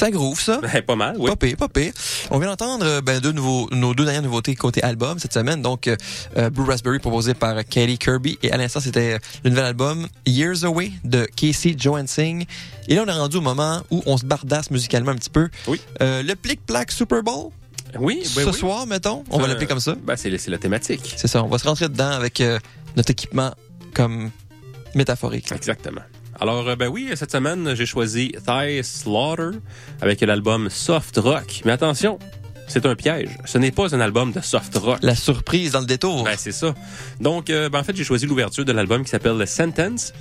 Ça 0.10 0.18
groove, 0.18 0.40
ça? 0.42 0.60
Ben, 0.62 0.82
pas 0.82 0.96
mal, 0.96 1.16
oui. 1.20 1.30
Pas 1.30 1.36
pire, 1.36 1.58
pas 1.58 1.68
pire. 1.68 1.94
On 2.32 2.40
vient 2.40 2.50
d'entendre 2.50 2.86
euh, 2.86 3.02
ben, 3.02 3.20
deux 3.20 3.32
nouveaux, 3.32 3.70
nos 3.72 3.94
deux 3.94 4.06
dernières 4.06 4.24
nouveautés 4.24 4.56
côté 4.56 4.82
album 4.84 5.20
cette 5.20 5.34
semaine. 5.34 5.62
Donc, 5.62 5.88
euh, 5.88 5.96
euh, 6.38 6.50
Blue 6.50 6.64
Raspberry 6.66 7.00
proposé 7.00 7.34
par 7.34 7.56
Katie 7.66 7.98
Kirby. 7.98 8.40
Et 8.44 8.52
à 8.52 8.58
l'instant, 8.58 8.80
c'était 8.80 9.20
le 9.44 9.50
nouvel 9.50 9.66
album 9.66 10.08
Years 10.26 10.64
Away 10.64 10.92
de 11.04 11.28
Casey 11.36 11.76
Johansing. 11.78 12.46
Et 12.88 12.96
là, 12.96 13.04
on 13.06 13.10
est 13.10 13.12
rendu 13.12 13.38
au 13.38 13.42
moment 13.42 13.82
où 13.92 14.02
on 14.06 14.18
se 14.18 14.26
bardasse 14.26 14.72
musicalement 14.72 15.12
un 15.12 15.16
petit 15.16 15.30
peu. 15.30 15.50
Oui. 15.68 15.80
Euh, 16.02 16.24
le 16.24 16.36
plic-plac 16.36 16.92
Super 16.92 17.22
Bowl? 17.24 17.52
Oui, 18.00 18.22
ben 18.36 18.44
Ce 18.44 18.50
oui. 18.50 18.54
soir, 18.58 18.86
mettons? 18.88 19.24
On 19.30 19.40
va 19.40 19.48
l'appeler 19.48 19.66
comme 19.68 19.80
ça. 19.80 19.96
Ben, 20.04 20.16
c'est 20.16 20.36
c'est 20.38 20.52
la 20.52 20.58
thématique. 20.60 21.14
C'est 21.18 21.28
ça. 21.28 21.44
On 21.44 21.48
va 21.48 21.58
se 21.58 21.68
rentrer 21.68 21.90
dedans 21.90 22.12
avec 22.12 22.40
euh, 22.42 22.60
notre 22.96 23.12
équipement 23.12 23.52
comme 23.94 24.30
métaphorique. 24.96 25.52
Exactement. 25.52 26.02
Alors, 26.42 26.68
euh, 26.70 26.76
ben 26.76 26.88
oui, 26.88 27.10
cette 27.16 27.32
semaine, 27.32 27.76
j'ai 27.76 27.86
choisi 27.86 28.32
Thigh 28.46 28.82
Slaughter 28.84 29.58
avec 30.02 30.22
l'album 30.22 30.70
Soft 30.70 31.18
Rock. 31.18 31.62
Mais 31.66 31.72
attention, 31.74 32.18
c'est 32.68 32.86
un 32.86 32.96
piège. 32.96 33.30
Ce 33.46 33.58
n'est 33.58 33.72
pas 33.72 33.94
un 33.94 34.00
album 34.00 34.32
de 34.32 34.40
soft 34.42 34.78
rock. 34.78 35.00
La 35.02 35.16
surprise 35.16 35.72
dans 35.72 35.80
le 35.82 35.86
détour. 35.86 36.24
Ben, 36.24 36.36
c'est 36.38 36.52
ça. 36.52 36.74
Donc, 37.20 37.50
euh, 37.50 37.68
ben, 37.68 37.80
en 37.80 37.84
fait, 37.84 37.96
j'ai 37.96 38.04
choisi 38.04 38.26
l'ouverture 38.26 38.64
de 38.64 38.72
l'album 38.72 39.04
qui 39.04 39.10
s'appelle 39.10 39.46
Sentence. 39.48 40.14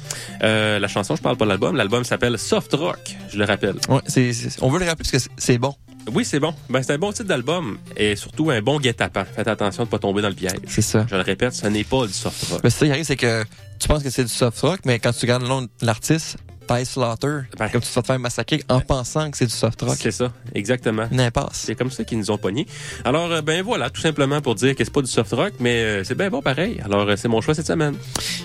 Euh, 0.43 0.79
la 0.79 0.89
chanson, 0.89 1.15
je 1.15 1.23
parle 1.23 1.37
pas 1.37 1.45
de 1.45 1.51
l'album. 1.51 1.77
L'album 1.77 2.03
s'appelle 2.05 2.37
Soft 2.39 2.73
Rock, 2.75 3.17
je 3.31 3.39
le 3.39 3.45
rappelle. 3.45 3.77
Ouais, 3.89 4.01
c'est- 4.07 4.33
c'est- 4.33 4.63
on 4.63 4.71
veut 4.71 4.81
le 4.81 4.87
rappeler 4.87 5.05
parce 5.11 5.25
que 5.25 5.31
c'est- 5.37 5.59
bon. 5.59 5.75
Oui, 6.15 6.25
c'est 6.25 6.41
bon. 6.41 6.55
Ben, 6.71 6.83
c'est 6.83 6.95
un 6.95 6.99
bon 6.99 7.13
titre 7.13 7.29
d'album 7.29 7.77
et 7.97 8.17
surtout 8.17 8.51
un 8.51 8.63
bon 8.63 8.81
guet-apens. 8.81 9.27
Faites 9.37 9.47
attention 9.47 9.85
de 9.85 9.89
pas 9.91 9.99
tomber 9.99 10.23
dans 10.23 10.31
le 10.31 10.35
piège. 10.35 10.55
C'est 10.67 10.81
ça. 10.81 11.07
Je 11.09 11.15
le 11.15 11.21
répète, 11.21 11.53
ce 11.53 11.67
n'est 11.67 11.85
pas 11.85 12.07
du 12.07 12.15
soft 12.15 12.51
rock. 12.51 12.61
Mais 12.65 12.71
ça 12.71 12.87
qui 12.87 12.91
arrive, 12.93 13.05
c'est 13.05 13.17
que 13.17 13.45
tu 13.79 13.89
penses 13.89 14.03
que 14.03 14.11
c'est 14.11 14.25
du 14.25 14.33
soft 14.33 14.61
rock, 14.61 14.81
mais 14.85 14.99
quand 14.99 15.13
tu 15.13 15.21
regardes 15.21 15.43
le 15.43 15.49
nom 15.49 15.63
de 15.63 15.69
l'artiste, 15.83 16.37
Ty 16.69 16.85
Slaughter, 16.85 17.41
comme 17.57 17.81
tu 17.81 17.81
te 17.81 17.87
fais 17.87 18.03
faire 18.03 18.19
massacrer 18.19 18.63
en 18.69 18.81
pensant 18.81 19.31
que 19.31 19.39
c'est 19.39 19.47
du 19.47 19.53
soft 19.53 19.81
rock. 19.81 19.97
C'est 19.99 20.11
ça, 20.11 20.33
exactement. 20.55 21.09
Une 21.11 21.21
impasse. 21.21 21.63
C'est 21.65 21.75
comme 21.75 21.91
ça 21.91 22.05
qu'ils 22.05 22.19
nous 22.19 22.31
ont 22.31 22.37
pognés. 22.37 22.67
Alors, 23.07 23.33
euh, 23.33 23.41
ben 23.41 23.63
voilà, 23.63 23.89
tout 23.89 24.03
simplement 24.03 24.43
pour 24.43 24.55
dire 24.55 24.77
que 24.77 24.85
c'est 24.85 24.93
pas 24.93 25.01
du 25.01 25.11
soft 25.11 25.33
rock, 25.33 25.55
mais 25.61 25.83
euh, 25.83 26.05
c'est 26.05 26.15
bien 26.15 26.29
bon 26.29 26.43
pareil. 26.43 26.79
Alors, 26.85 27.09
euh, 27.09 27.17
c'est 27.17 27.29
mon 27.29 27.41
choix 27.41 27.55
cette 27.55 27.67
semaine. 27.67 27.95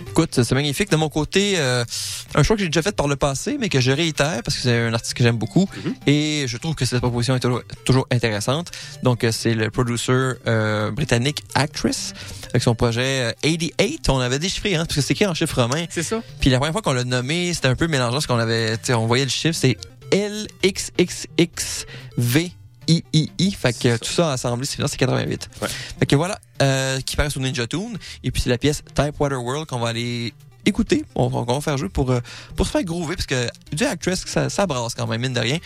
Écoute, 0.10 0.30
c'est 0.42 0.52
magnifique. 0.54 0.90
De 0.90 0.96
mon 0.96 1.10
côté, 1.10 1.56
euh, 1.58 1.84
un 2.36 2.44
choix 2.44 2.56
que 2.56 2.62
j'ai 2.62 2.70
déjà 2.70 2.82
fait 2.82 2.96
par 2.96 3.08
le 3.10 3.18
passé, 3.18 3.58
mais 3.60 3.68
que 3.68 3.82
je 3.82 3.92
réitère 3.92 4.42
parce 4.44 4.56
que 4.56 4.64
c'est 4.64 4.80
un 4.80 4.94
artiste 4.94 5.16
que 5.16 5.24
j'aime 5.24 5.38
beaucoup. 5.38 5.68
Et 6.08 6.46
je 6.48 6.58
trouve 6.58 6.76
que 6.76 6.86
cette 6.86 7.00
proposition 7.00 7.36
est 7.36 7.40
toujours, 7.42 7.64
toujours 7.84 8.08
intéressante. 8.10 8.72
Donc, 9.02 9.26
c'est 9.32 9.54
le 9.54 9.70
producer 9.70 10.34
euh, 10.48 10.92
britannique 10.92 11.44
Actress 11.56 12.14
avec 12.54 12.64
son 12.64 12.76
projet 12.76 13.32
euh, 13.32 13.32
88. 13.42 14.10
On 14.10 14.20
avait 14.20 14.40
déchiffré, 14.40 14.76
hein, 14.76 14.86
parce 14.86 14.96
que 14.96 15.02
c'est 15.02 15.14
écrit 15.14 15.26
en 15.26 15.34
chiffre 15.34 15.60
romain? 15.60 15.86
C'est 15.90 16.04
ça. 16.04 16.22
Puis 16.40 16.50
la 16.50 16.60
première 16.60 16.74
fois 16.74 16.82
qu'on 16.82 16.94
l'a 16.94 17.04
nommé, 17.04 17.54
c'était 17.54 17.68
un 17.68 17.76
peu 17.76 17.88
mélangeant 17.88 18.14
parce 18.14 18.28
qu'on 18.28 18.38
avait, 18.38 18.78
tu 18.78 18.86
sais, 18.86 18.94
on 18.94 19.08
voyait 19.08 19.26
le 19.26 19.32
chiffre, 19.32 19.58
c'est 19.60 19.78
LXXXV. 20.12 21.86
III, 22.88 23.52
fait 23.52 23.80
que 23.80 23.98
tout 23.98 24.12
ça 24.12 24.34
assemblé, 24.34 24.66
c'est 24.66 24.86
c'est 24.88 24.98
88. 24.98 25.50
Fait 26.00 26.06
que 26.06 26.16
voilà, 26.16 26.38
euh, 26.62 27.00
qui 27.02 27.16
paraît 27.16 27.30
sur 27.30 27.42
Ninja 27.42 27.66
Tune. 27.66 27.98
Et 28.24 28.32
puis 28.32 28.42
c'est 28.42 28.50
la 28.50 28.58
pièce 28.58 28.84
Type 28.94 29.20
Water 29.20 29.42
World 29.42 29.68
qu'on 29.68 29.80
va 29.80 29.90
aller 29.90 30.34
écouter, 30.66 31.04
on, 31.16 31.28
va- 31.28 31.40
on 31.48 31.54
va 31.56 31.62
faire 31.62 31.78
jouer 31.78 31.90
pour, 31.90 32.12
euh, 32.12 32.20
pour 32.56 32.66
se 32.66 32.72
faire 32.72 32.84
groover, 32.84 33.16
parce 33.16 33.26
que 33.28 33.48
du 33.74 33.84
Actress, 33.84 34.24
ça, 34.26 34.50
ça 34.50 34.66
brasse 34.66 34.96
quand 34.96 35.08
même, 35.08 35.22
mine 35.22 35.34
de 35.34 35.40
rien. 35.40 35.58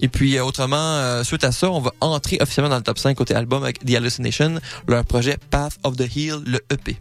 Et 0.00 0.08
puis 0.08 0.36
euh, 0.36 0.44
autrement, 0.44 0.76
euh, 0.76 1.24
suite 1.24 1.44
à 1.44 1.52
ça, 1.52 1.70
on 1.70 1.80
va 1.80 1.92
entrer 2.00 2.38
officiellement 2.40 2.70
dans 2.70 2.76
le 2.76 2.82
top 2.82 2.98
5 2.98 3.14
côté 3.16 3.34
album 3.34 3.62
avec 3.62 3.84
The 3.84 3.94
Hallucination, 3.94 4.60
leur 4.88 5.04
projet 5.04 5.36
Path 5.50 5.76
of 5.84 5.96
the 5.96 6.08
Heel, 6.16 6.40
le 6.46 6.60
EP. 6.70 6.96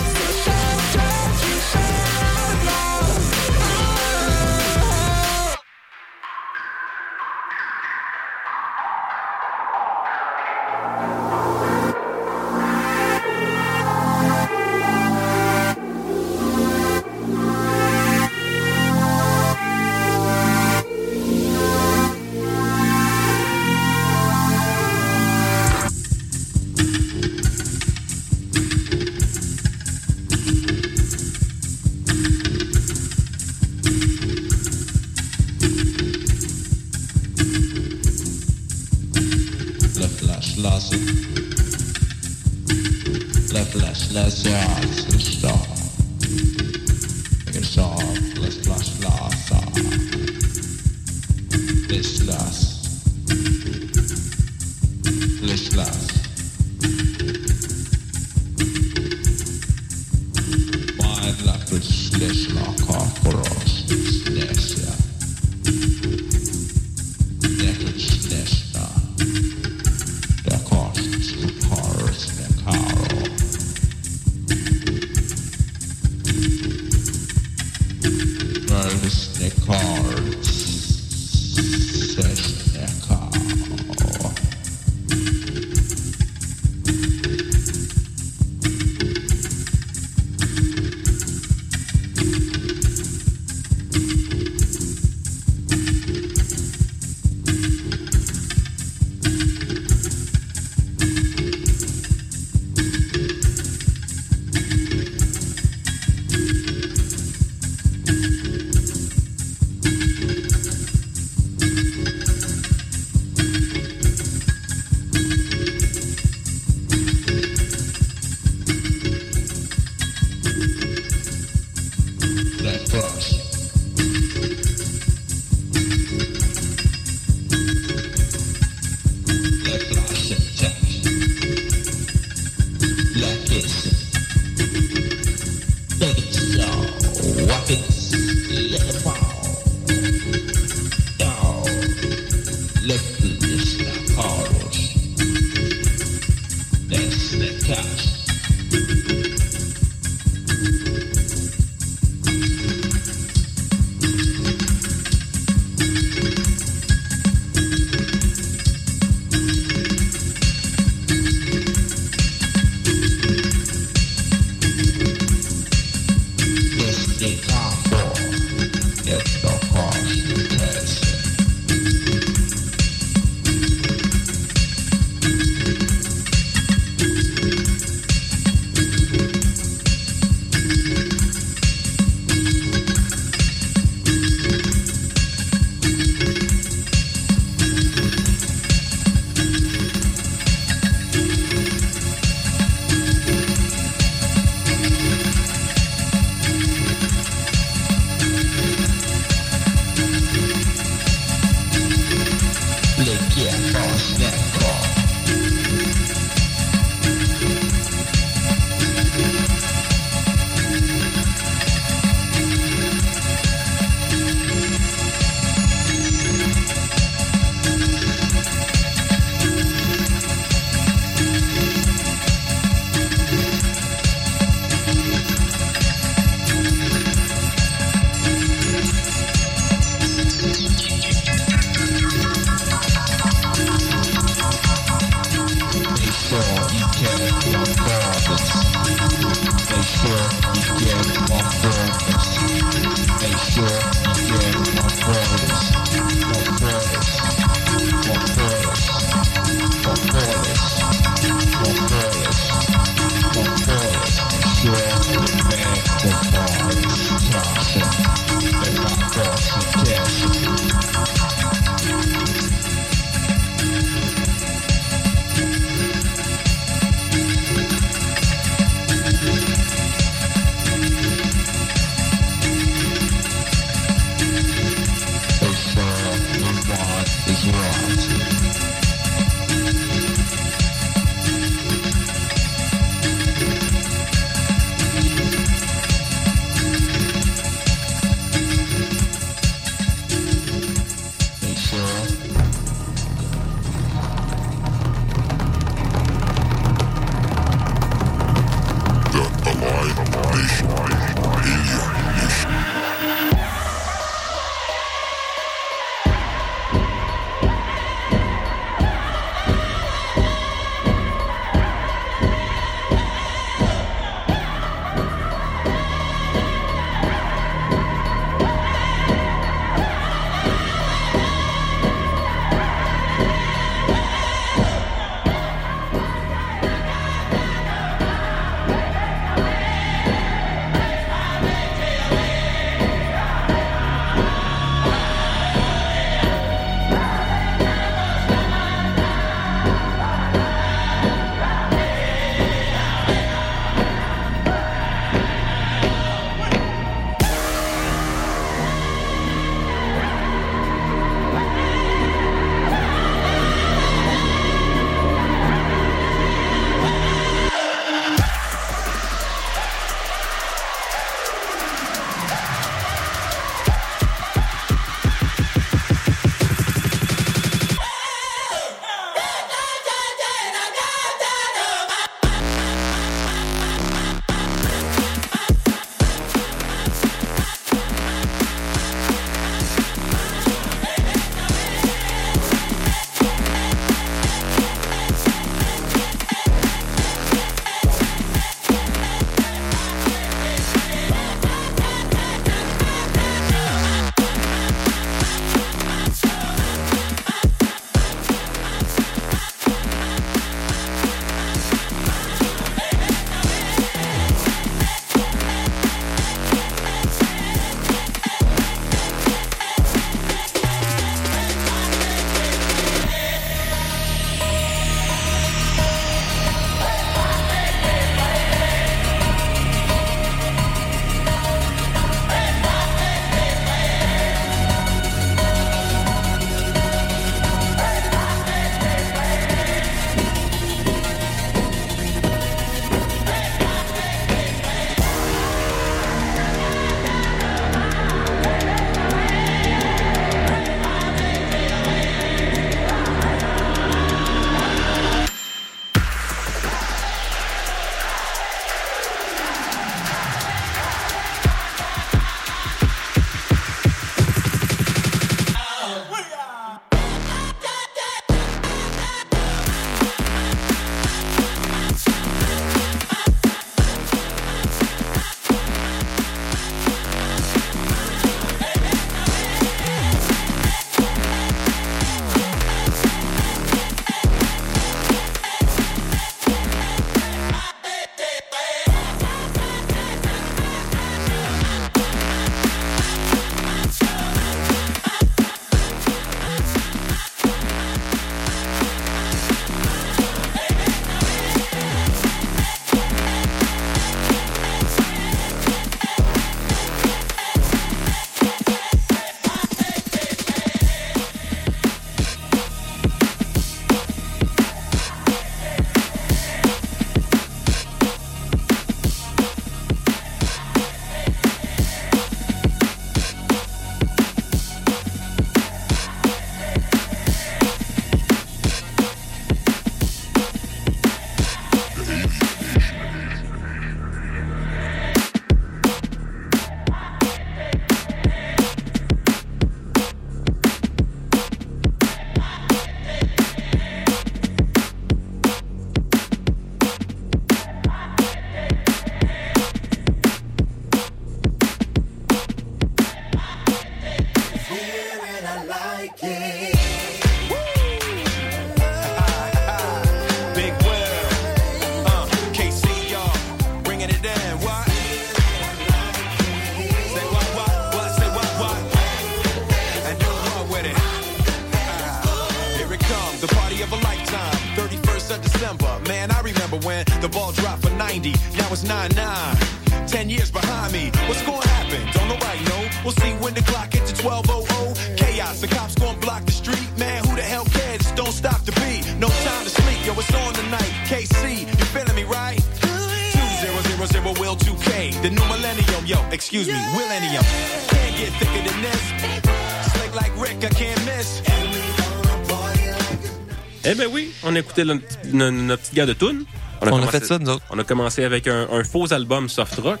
Notre, 594.84 595.02
notre, 595.32 595.56
notre 595.56 595.82
petite 595.82 595.94
gars 595.94 596.06
de 596.06 596.12
tune. 596.12 596.44
On 596.80 597.02
a 597.02 597.06
fait 597.08 597.24
ça, 597.24 597.38
nous 597.38 597.50
autres. 597.50 597.64
On 597.70 597.78
a 597.78 597.84
commencé 597.84 598.24
avec 598.24 598.46
un, 598.46 598.68
un 598.70 598.84
faux 598.84 599.12
album 599.12 599.48
soft 599.48 599.78
rock. 599.80 600.00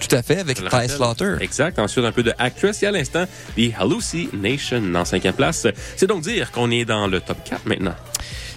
Tout 0.00 0.14
à 0.14 0.22
fait, 0.22 0.38
avec 0.38 0.56
Ty. 0.56 0.88
Slaughter. 0.88 1.36
Exact. 1.40 1.78
Ensuite, 1.78 2.04
un 2.04 2.12
peu 2.12 2.22
de 2.22 2.32
Actress. 2.38 2.82
Et 2.82 2.86
à 2.86 2.90
l'instant, 2.90 3.24
The 3.56 3.72
Hallucination 3.78 4.94
en 4.94 5.04
cinquième 5.04 5.34
place. 5.34 5.66
C'est 5.96 6.06
donc 6.06 6.22
dire 6.22 6.50
qu'on 6.52 6.70
est 6.70 6.84
dans 6.84 7.06
le 7.06 7.20
top 7.20 7.38
4 7.44 7.66
maintenant. 7.66 7.94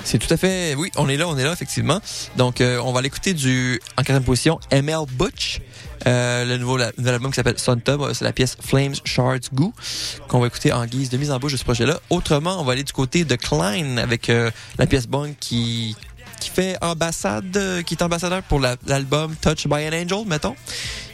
C'est 0.04 0.18
tout 0.18 0.34
à 0.34 0.38
fait. 0.38 0.76
Oui, 0.76 0.92
on 0.98 1.08
est 1.10 1.18
là, 1.18 1.28
on 1.28 1.38
est 1.38 1.44
là, 1.44 1.54
effectivement. 1.54 2.00
Donc, 2.38 2.62
euh, 2.62 2.80
on 2.84 2.92
va 2.92 3.02
l'écouter 3.02 3.34
du 3.34 3.80
en 3.94 4.02
quatrième 4.02 4.24
position, 4.24 4.60
ML 4.72 5.06
Butch. 5.12 5.62
Euh, 6.08 6.46
le 6.46 6.58
nouveau 6.58 6.80
nouvel 6.98 7.14
album 7.14 7.30
qui 7.32 7.36
s'appelle 7.36 7.60
Sun 7.60 7.80
Tub, 7.80 8.02
c'est 8.14 8.26
la 8.26 8.34
pièce 8.34 8.58
Flames 8.60 8.96
Shards 9.06 9.54
Goo 9.54 9.72
qu'on 10.28 10.40
va 10.40 10.48
écouter 10.48 10.74
en 10.74 10.86
guise 10.86 11.10
de 11.12 11.18
mise 11.18 11.30
en 11.30 11.38
bouche 11.38 11.52
de 11.52 11.58
ce 11.58 11.64
projet-là. 11.64 12.00
Autrement, 12.10 12.60
on 12.60 12.64
va 12.64 12.74
aller 12.74 12.84
du 12.84 12.94
côté 12.94 13.24
de 13.24 13.36
Klein 13.36 13.98
avec 13.98 14.30
euh, 14.30 14.50
la 14.80 14.88
pièce 14.88 15.08
Bong 15.08 15.34
qui 15.40 15.96
qui 16.42 16.50
fait 16.50 16.76
ambassade, 16.82 17.56
euh, 17.56 17.82
qui 17.84 17.94
est 17.94 18.04
ambassadeur 18.04 18.44
pour 18.44 18.60
la- 18.60 18.76
l'album 18.88 19.34
Touch 19.42 19.68
by 19.68 19.88
an 19.88 19.94
Angel, 19.94 20.26
mettons. 20.28 20.56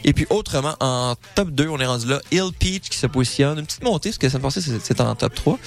Et 0.04 0.12
puis 0.12 0.26
autrement, 0.30 0.74
en 0.80 1.14
top 1.34 1.50
2, 1.50 1.68
on 1.68 1.78
est 1.78 1.86
rendu 1.86 2.06
là, 2.06 2.20
Ill 2.32 2.50
Peach 2.58 2.88
qui 2.88 2.98
se 2.98 3.06
positionne, 3.06 3.58
une 3.58 3.66
petite 3.66 3.84
montée, 3.84 4.08
parce 4.08 4.18
que 4.18 4.28
ça 4.28 4.38
me 4.38 4.42
passait, 4.42 4.60
c'est- 4.60 4.80
c'est 4.82 5.00
en 5.00 5.14
top 5.14 5.34
3. 5.34 5.58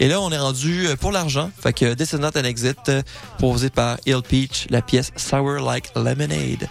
Et 0.00 0.08
là, 0.08 0.20
on 0.20 0.30
est 0.32 0.38
rendu 0.38 0.86
euh, 0.88 0.96
pour 0.96 1.12
l'argent, 1.12 1.50
fait 1.62 1.72
que 1.72 1.94
an 2.36 2.44
exit, 2.44 2.76
euh, 2.88 3.02
posé 3.38 3.70
par 3.70 3.96
Ill 4.06 4.20
Peach, 4.28 4.66
la 4.70 4.82
pièce 4.82 5.10
Sour 5.16 5.60
Like 5.64 5.90
Lemonade. 5.96 6.68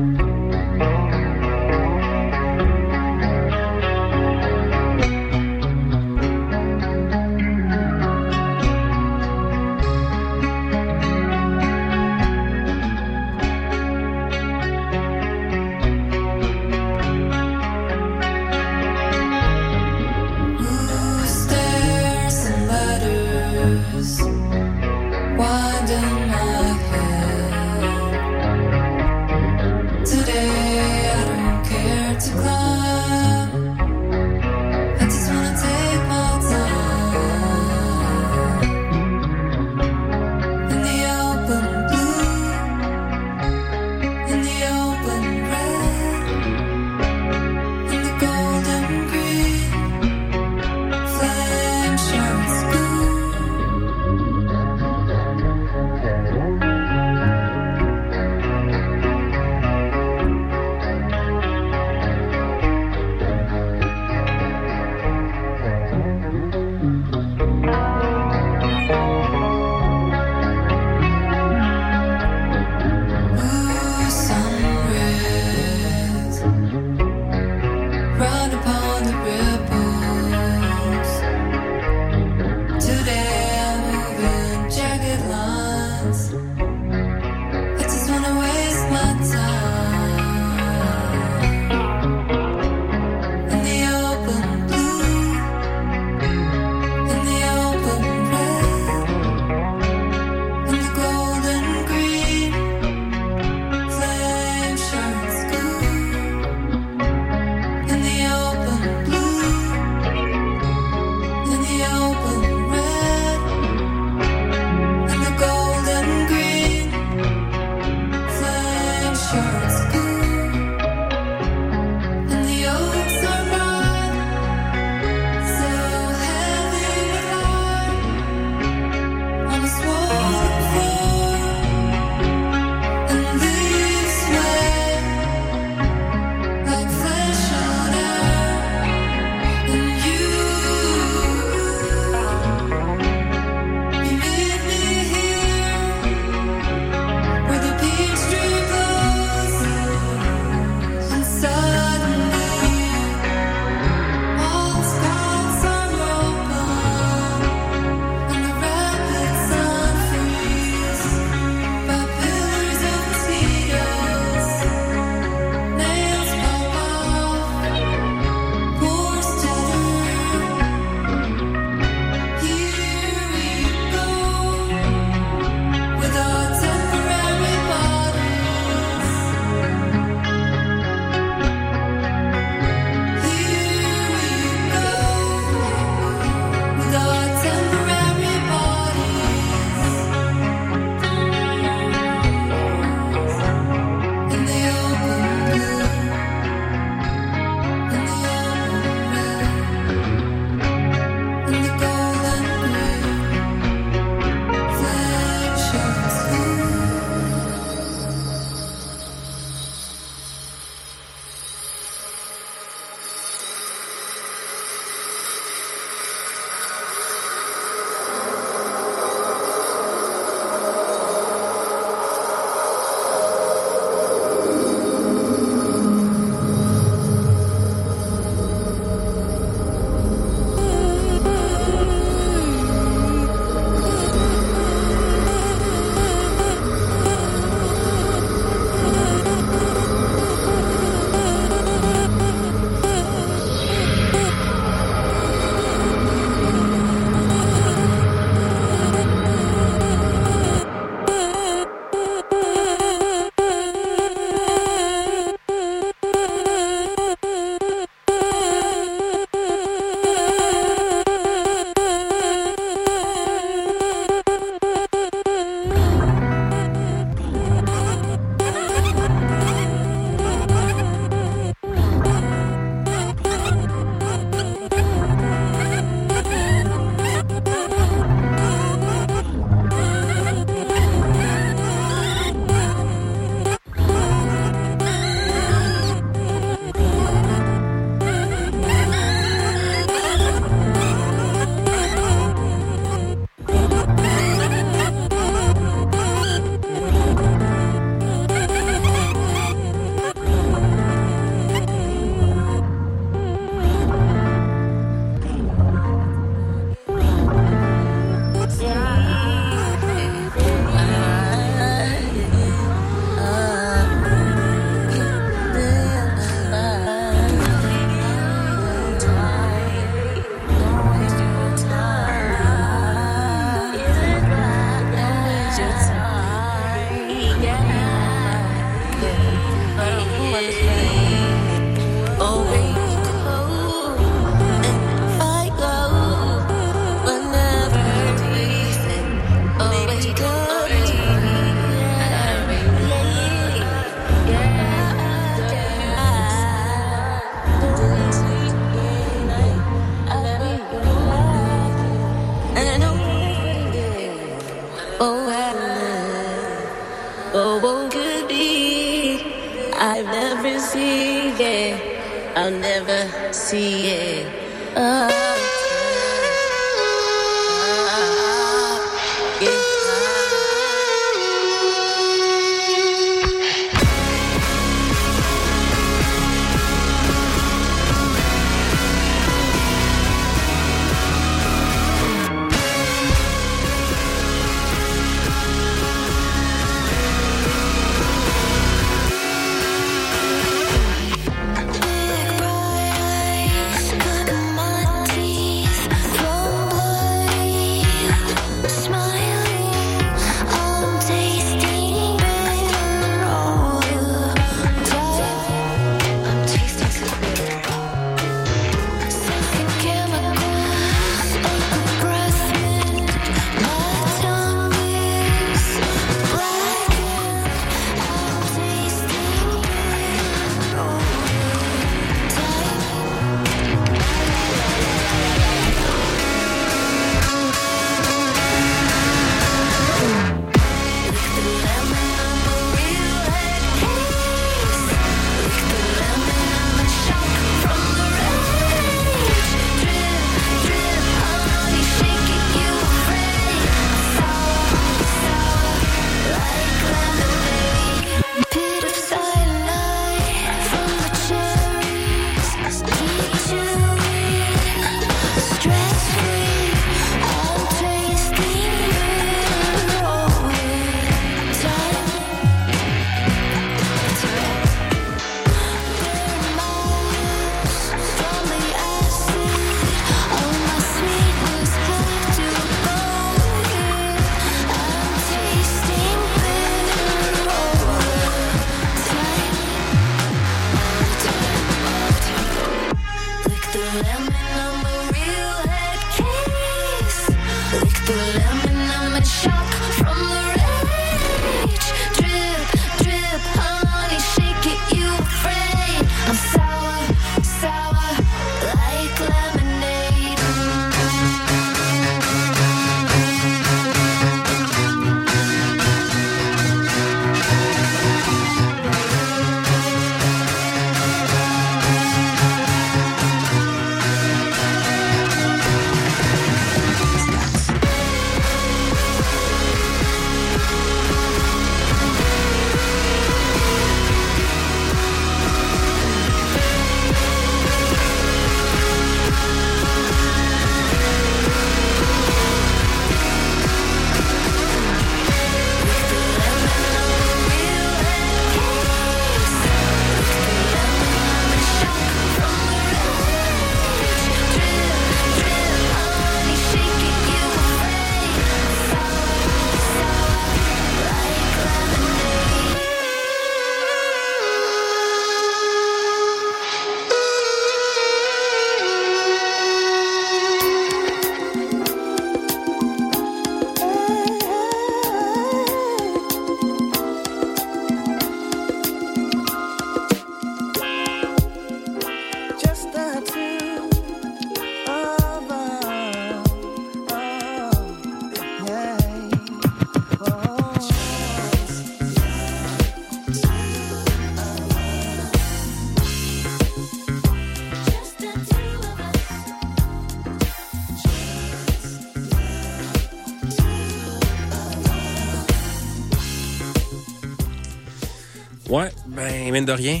Mine 599.62 599.66
de 599.66 599.72
rien. 599.72 600.00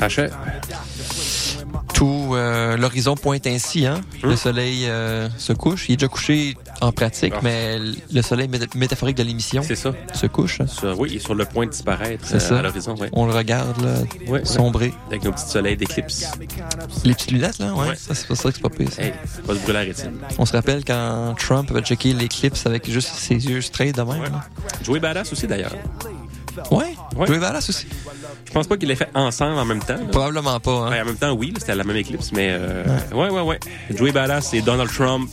Achète. 0.00 0.32
Tout 1.94 2.30
euh, 2.32 2.76
l'horizon 2.76 3.14
pointe 3.14 3.46
ainsi, 3.46 3.86
hein. 3.86 4.00
Le 4.22 4.34
soleil 4.34 4.86
euh, 4.88 5.28
se 5.38 5.52
couche. 5.52 5.88
Il 5.88 5.92
est 5.92 5.96
déjà 5.96 6.08
couché 6.08 6.56
en 6.80 6.90
pratique, 6.90 7.32
Ah. 7.36 7.40
mais 7.42 7.78
le 7.78 8.22
soleil 8.22 8.48
méta- 8.48 8.76
métaphorique 8.76 9.16
de 9.16 9.22
l'émission 9.22 9.62
C'est 9.64 9.76
ça. 9.76 9.92
se 10.12 10.26
couche. 10.26 10.60
hein. 10.60 10.66
Sur- 10.66 10.98
oui, 10.98 11.10
il 11.12 11.16
est 11.16 11.20
sur 11.20 11.34
le 11.34 11.44
point 11.44 11.66
de 11.66 11.70
disparaître 11.70 12.24
C'est 12.26 12.36
euh, 12.36 12.40
ça. 12.40 12.58
à 12.58 12.62
l'horizon. 12.62 12.96
Ouais. 12.96 13.10
On 13.12 13.26
le 13.26 13.32
regarde 13.32 13.80
là, 13.82 13.94
Ouais, 14.26 14.30
ouais. 14.40 14.44
sombrer. 14.44 14.92
Avec 15.08 15.22
nos 15.22 15.32
petits 15.32 15.48
soleils 15.48 15.76
d'éclipse. 15.76 16.26
Les 17.04 17.14
petites 17.14 17.30
lunettes, 17.30 17.58
là, 17.58 17.72
ouais. 17.74 17.94
Ça, 17.96 18.14
c'est 18.14 18.26
pas 18.26 18.34
ça 18.34 18.48
que 18.50 18.56
c'est 18.56 18.62
pas 18.62 18.70
pire. 18.70 18.88
Hey, 18.98 19.12
pas 19.46 19.54
se 19.54 19.58
brûler 19.60 19.72
la 19.74 19.80
rétine. 19.80 20.12
On 20.38 20.46
se 20.46 20.52
rappelle 20.52 20.84
quand 20.84 21.34
Trump 21.38 21.70
avait 21.70 21.82
checké 21.82 22.12
l'éclipse 22.14 22.66
avec 22.66 22.90
juste 22.90 23.10
ses 23.14 23.34
yeux 23.36 23.60
straight 23.60 23.96
de 23.96 24.02
même. 24.02 24.40
Joey 24.82 24.98
Badass 24.98 25.32
aussi, 25.32 25.46
d'ailleurs. 25.46 25.74
Ouais, 26.70 26.94
Ouais. 27.16 27.26
Joey 27.26 27.38
Badass 27.38 27.68
aussi. 27.70 27.86
Je 28.52 28.58
pense 28.58 28.66
pas 28.66 28.76
qu'ils 28.76 28.88
l'aient 28.88 28.96
fait 28.96 29.08
ensemble 29.14 29.58
en 29.58 29.64
même 29.64 29.80
temps. 29.82 29.94
là. 29.94 30.04
Probablement 30.10 30.60
pas. 30.60 30.70
Hein. 30.72 30.90
Ben, 30.90 31.02
en 31.02 31.06
même 31.06 31.16
temps, 31.16 31.32
oui, 31.32 31.54
c'était 31.56 31.74
la 31.74 31.84
même 31.84 31.96
éclipse, 31.96 32.32
mais 32.32 32.48
euh, 32.50 32.84
ouais, 33.14 33.30
ouais, 33.30 33.40
ouais. 33.40 33.58
Joey 33.94 34.12
Badass 34.12 34.52
et 34.52 34.60
Donald 34.60 34.90
Trump, 34.92 35.30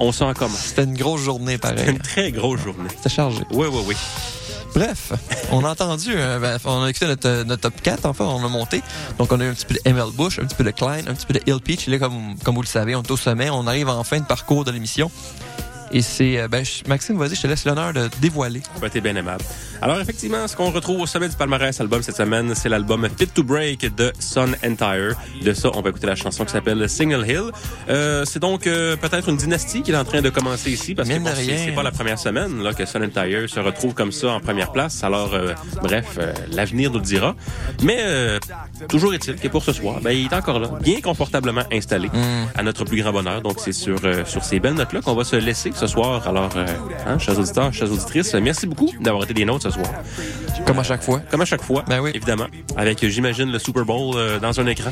on 0.00 0.10
sent 0.10 0.24
comment. 0.38 0.54
C'était 0.56 0.84
une 0.84 0.96
grosse 0.96 1.20
journée, 1.20 1.58
C'était 1.62 1.74
pareil. 1.74 1.90
une 1.90 1.98
très 1.98 2.32
grosse 2.32 2.60
journée. 2.62 2.88
C'était 2.96 3.10
chargé. 3.14 3.42
Oui, 3.50 3.66
oui, 3.70 3.80
oui. 3.88 3.94
Bref, 4.74 5.12
on 5.50 5.62
a 5.66 5.68
entendu, 5.72 6.14
euh, 6.16 6.38
ben, 6.38 6.56
on 6.64 6.82
a 6.84 6.88
écouté 6.88 7.06
notre, 7.06 7.42
notre 7.44 7.60
top 7.60 7.74
4, 7.82 8.06
enfin, 8.06 8.24
on 8.24 8.42
a 8.42 8.48
monté. 8.48 8.80
Donc, 9.18 9.30
on 9.30 9.38
a 9.38 9.44
eu 9.44 9.48
un 9.50 9.52
petit 9.52 9.66
peu 9.66 9.74
de 9.74 9.80
ML 9.84 10.06
Bush, 10.14 10.38
un 10.38 10.46
petit 10.46 10.54
peu 10.54 10.64
de 10.64 10.70
Klein, 10.70 11.00
un 11.06 11.12
petit 11.14 11.26
peu 11.26 11.34
de 11.34 11.40
Hill 11.46 11.60
Peach. 11.62 11.86
Et 11.88 11.90
là, 11.90 11.98
comme, 11.98 12.36
comme 12.42 12.54
vous 12.54 12.62
le 12.62 12.66
savez, 12.66 12.96
on 12.96 13.02
est 13.02 13.10
au 13.10 13.18
sommet, 13.18 13.50
on 13.50 13.66
arrive 13.66 13.90
en 13.90 14.02
fin 14.02 14.18
de 14.18 14.24
parcours 14.24 14.64
de 14.64 14.70
l'émission. 14.70 15.10
Et 15.92 16.00
c'est, 16.02 16.38
euh, 16.40 16.48
ben, 16.48 16.64
Maxime, 16.88 17.18
vas-y, 17.18 17.34
je 17.34 17.42
te 17.42 17.46
laisse 17.46 17.64
l'honneur 17.64 17.92
de 17.92 18.08
dévoiler. 18.20 18.62
Ben, 18.80 18.88
t'es 18.88 19.00
bien 19.00 19.14
aimable. 19.14 19.44
Alors, 19.82 20.00
effectivement, 20.00 20.46
ce 20.48 20.56
qu'on 20.56 20.70
retrouve 20.70 21.00
au 21.00 21.06
sommet 21.06 21.28
du 21.28 21.36
palmarès 21.36 21.78
album 21.80 22.02
cette 22.02 22.16
semaine, 22.16 22.54
c'est 22.54 22.68
l'album 22.68 23.06
Fit 23.18 23.26
to 23.26 23.42
Break 23.42 23.94
de 23.96 24.12
Sun 24.18 24.56
Entire. 24.64 25.16
De 25.42 25.52
ça, 25.52 25.70
on 25.74 25.80
va 25.82 25.90
écouter 25.90 26.06
la 26.06 26.14
chanson 26.14 26.44
qui 26.44 26.52
s'appelle 26.52 26.88
Signal 26.88 27.28
Hill. 27.28 27.50
Euh, 27.88 28.24
c'est 28.24 28.38
donc 28.38 28.66
euh, 28.66 28.96
peut-être 28.96 29.28
une 29.28 29.36
dynastie 29.36 29.82
qui 29.82 29.90
est 29.92 29.96
en 29.96 30.04
train 30.04 30.22
de 30.22 30.30
commencer 30.30 30.70
ici, 30.70 30.94
parce 30.94 31.08
que 31.08 31.18
bon, 31.18 31.24
de 31.30 31.34
c'est 31.34 31.72
pas 31.74 31.82
la 31.82 31.90
première 31.90 32.18
semaine 32.18 32.62
là, 32.62 32.72
que 32.72 32.84
Sun 32.86 33.02
Entire 33.04 33.48
se 33.48 33.60
retrouve 33.60 33.92
comme 33.92 34.12
ça 34.12 34.28
en 34.30 34.40
première 34.40 34.72
place. 34.72 35.02
Alors, 35.04 35.34
euh, 35.34 35.52
bref, 35.82 36.16
euh, 36.18 36.32
l'avenir 36.52 36.90
nous 36.90 36.98
le 36.98 37.04
dira. 37.04 37.34
Mais 37.82 37.98
euh, 38.02 38.38
toujours 38.88 39.12
est-il 39.14 39.36
que 39.36 39.48
pour 39.48 39.64
ce 39.64 39.72
soir, 39.72 40.00
ben, 40.00 40.12
il 40.12 40.26
est 40.26 40.34
encore 40.34 40.60
là, 40.60 40.70
bien 40.80 41.00
confortablement 41.00 41.64
installé, 41.72 42.08
Mm. 42.08 42.46
à 42.54 42.62
notre 42.62 42.84
plus 42.84 43.00
grand 43.02 43.12
bonheur. 43.12 43.42
Donc, 43.42 43.56
c'est 43.58 43.72
sur, 43.72 43.96
euh, 44.04 44.24
sur 44.24 44.44
ces 44.44 44.60
belles 44.60 44.74
notes-là 44.74 45.00
qu'on 45.00 45.14
va 45.14 45.24
se 45.24 45.36
laisser 45.36 45.70
ce 45.82 45.86
soir. 45.88 46.26
Alors, 46.28 46.50
euh, 46.56 46.64
hein, 47.06 47.18
chers 47.18 47.36
auditeurs, 47.38 47.72
chères 47.74 47.90
auditrices, 47.90 48.34
merci 48.34 48.66
beaucoup 48.68 48.90
d'avoir 49.00 49.24
été 49.24 49.34
des 49.34 49.44
nôtres 49.44 49.64
ce 49.64 49.70
soir. 49.70 49.86
Comme 50.66 50.78
à 50.78 50.84
chaque 50.84 51.02
fois. 51.02 51.20
Comme 51.30 51.40
à 51.40 51.44
chaque 51.44 51.62
fois, 51.62 51.84
Ben 51.88 52.00
oui. 52.00 52.10
évidemment. 52.14 52.46
Avec, 52.76 53.02
euh, 53.02 53.08
j'imagine, 53.08 53.50
le 53.50 53.58
Super 53.58 53.84
Bowl 53.84 54.14
euh, 54.16 54.38
dans 54.38 54.58
un 54.60 54.66
écran 54.66 54.90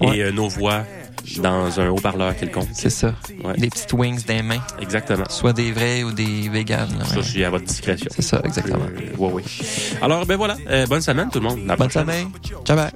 Ouais. 0.00 0.18
et 0.18 0.32
nos 0.32 0.48
voix 0.48 0.82
dans 1.40 1.80
un 1.80 1.88
haut-parleur 1.88 2.36
quelconque. 2.36 2.68
C'est 2.72 2.90
ça. 2.90 3.14
Ouais. 3.42 3.54
Des 3.56 3.68
petites 3.68 3.92
wings 3.92 4.24
des 4.24 4.42
mains. 4.42 4.60
Exactement. 4.80 5.24
Soit 5.28 5.52
des 5.52 5.72
vrais 5.72 6.02
ou 6.02 6.12
des 6.12 6.48
véganes. 6.48 6.88
Ça, 7.04 7.16
ouais. 7.16 7.22
c'est 7.22 7.44
à 7.44 7.50
votre 7.50 7.64
discrétion. 7.64 8.08
C'est 8.14 8.22
ça, 8.22 8.40
exactement. 8.44 8.84
Euh, 8.84 9.16
ouais, 9.16 9.32
ouais. 9.32 9.42
Alors, 10.02 10.26
ben 10.26 10.36
voilà. 10.36 10.56
Euh, 10.68 10.86
bonne 10.86 11.00
semaine, 11.00 11.28
tout 11.30 11.40
le 11.40 11.48
monde. 11.48 11.60
La 11.66 11.76
Bonne 11.76 11.88
prochaine. 11.88 12.02
semaine. 12.02 12.28
Ciao, 12.64 12.76
bye. 12.76 12.90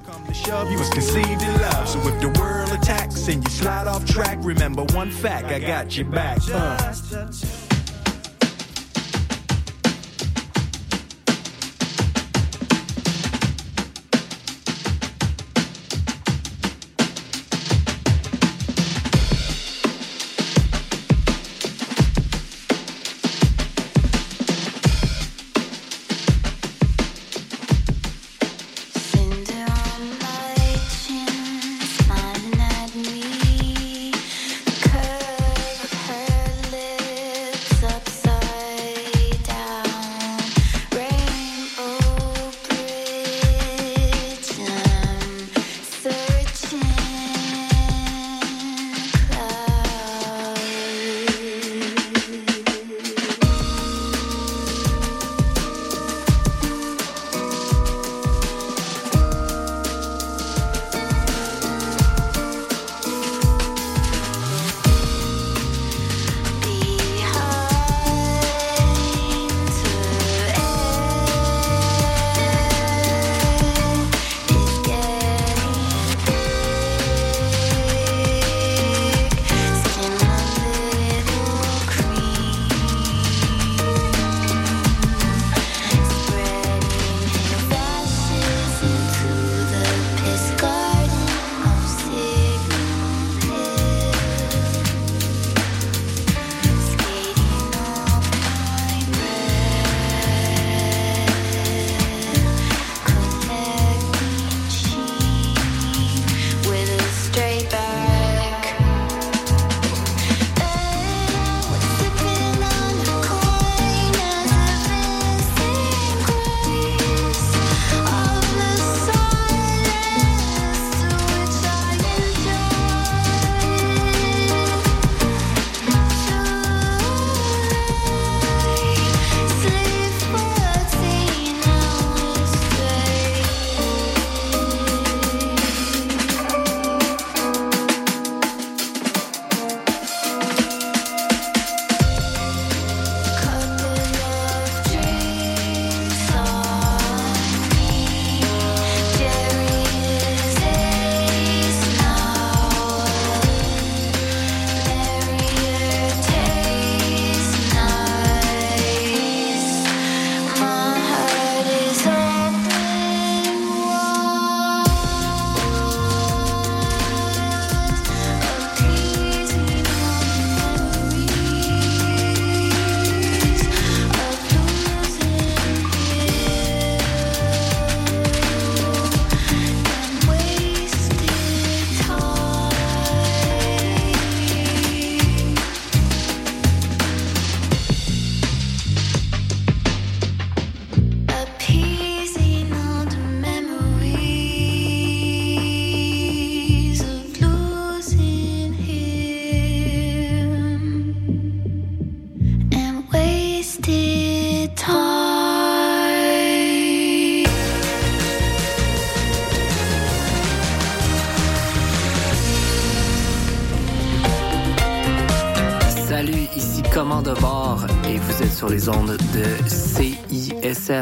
Du 220.89 220.95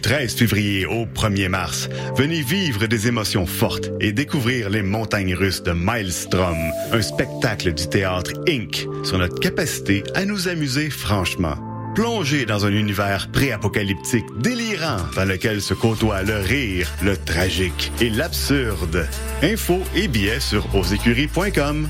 13 0.00 0.34
février 0.34 0.84
au 0.84 1.06
1er 1.06 1.48
mars, 1.48 1.88
venez 2.16 2.42
vivre 2.42 2.86
des 2.86 3.06
émotions 3.06 3.46
fortes 3.46 3.92
et 4.00 4.10
découvrir 4.10 4.68
les 4.68 4.82
montagnes 4.82 5.36
russes 5.36 5.62
de 5.62 5.70
Maelstrom, 5.70 6.58
un 6.90 7.02
spectacle 7.02 7.72
du 7.72 7.88
théâtre 7.88 8.32
Inc. 8.48 8.88
sur 9.04 9.18
notre 9.18 9.38
capacité 9.38 10.02
à 10.16 10.24
nous 10.24 10.48
amuser 10.48 10.90
franchement. 10.90 11.65
Plongez 11.96 12.44
dans 12.44 12.66
un 12.66 12.72
univers 12.72 13.28
pré-apocalyptique 13.32 14.26
délirant 14.36 14.98
dans 15.16 15.24
lequel 15.24 15.62
se 15.62 15.72
côtoient 15.72 16.22
le 16.22 16.36
rire, 16.36 16.92
le 17.02 17.16
tragique 17.16 17.90
et 18.02 18.10
l'absurde. 18.10 19.08
Infos 19.42 19.80
et 19.94 20.06
billets 20.06 20.40
sur 20.40 20.62
osécurie.com. 20.74 21.88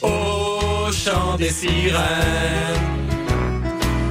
Au 0.00 0.90
chant 0.90 1.36
des 1.36 1.50
sirènes, 1.50 2.00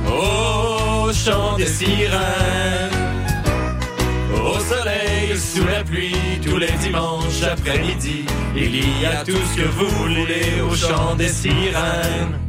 au 0.07 1.11
chant 1.11 1.57
des 1.57 1.65
sirènes, 1.65 2.98
sous 5.39 5.65
la 5.65 5.83
pluie, 5.83 6.13
tous 6.43 6.57
les 6.57 6.71
dimanches 6.81 7.43
après-midi, 7.43 8.25
il 8.55 9.01
y 9.01 9.05
a 9.05 9.23
tout 9.23 9.31
ce 9.31 9.61
que 9.61 9.67
vous 9.67 9.87
voulez 9.87 10.61
au 10.61 10.75
chant 10.75 11.15
des 11.15 11.29
sirènes. 11.29 12.39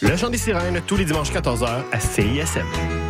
Le 0.00 0.16
chant 0.16 0.28
des 0.28 0.38
sirènes, 0.38 0.80
tous 0.86 0.96
les 0.96 1.04
dimanches 1.04 1.30
14h 1.30 1.84
à 1.92 2.00
CISM. 2.00 3.01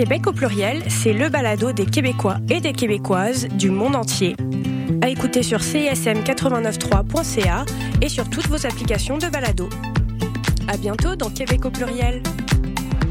Québec 0.00 0.26
au 0.28 0.32
pluriel, 0.32 0.82
c'est 0.88 1.12
le 1.12 1.28
balado 1.28 1.72
des 1.72 1.84
Québécois 1.84 2.38
et 2.48 2.60
des 2.60 2.72
Québécoises 2.72 3.46
du 3.48 3.68
monde 3.68 3.94
entier. 3.94 4.34
À 5.02 5.10
écouter 5.10 5.42
sur 5.42 5.58
cism893.ca 5.58 7.66
et 8.00 8.08
sur 8.08 8.30
toutes 8.30 8.46
vos 8.46 8.64
applications 8.64 9.18
de 9.18 9.26
balado. 9.26 9.68
À 10.68 10.78
bientôt 10.78 11.16
dans 11.16 11.28
Québec 11.28 11.66
au 11.66 11.70
pluriel. 11.70 12.22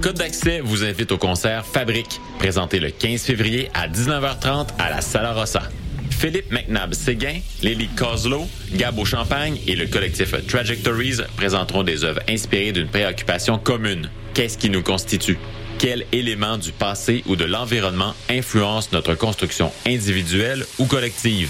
Code 0.02 0.18
d'accès 0.18 0.61
vous 0.61 0.84
invite 0.84 1.11
au 1.11 1.20
concert 1.20 1.64
Fabrique, 1.64 2.20
présenté 2.40 2.80
le 2.80 2.90
15 2.90 3.22
février 3.22 3.70
à 3.76 3.88
19h30 3.88 4.70
à 4.80 4.90
la 4.90 5.02
Sala 5.02 5.34
Rossa. 5.34 5.61
Philippe 6.10 6.52
McNabb 6.52 6.95
Séguin, 6.95 7.41
Lily 7.61 7.90
Coslow, 7.90 8.48
Gabo 8.74 9.06
Champagne 9.06 9.60
et 9.68 9.76
le 9.76 9.86
collectif 9.86 10.34
Trajectories 10.48 11.18
présenteront 11.38 11.84
des 11.84 12.03
œuvres 12.03 12.22
inspirées 12.28 12.72
d'une 12.72 12.88
préoccupation 12.88 13.60
commune. 13.60 14.10
Qu'est-ce 14.34 14.57
qui 14.57 14.72
nous 14.72 14.82
constitue? 14.82 15.38
Quel 15.80 16.06
élément 16.11 16.57
du 16.57 16.72
passé 16.73 17.23
ou 17.26 17.38
de 17.38 17.45
l'environnement 17.45 18.14
influence 18.30 18.91
notre 18.91 19.15
construction 19.15 19.72
individuelle 19.88 20.65
ou 20.77 20.85
collective? 20.85 21.49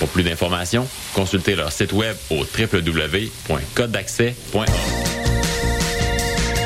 Pour 0.00 0.08
plus 0.08 0.24
d'informations, 0.24 0.88
consultez 1.14 1.54
leur 1.54 1.70
site 1.70 1.92
web 1.92 2.16
au 2.30 2.38
www.codedaccès.org. 2.38 4.68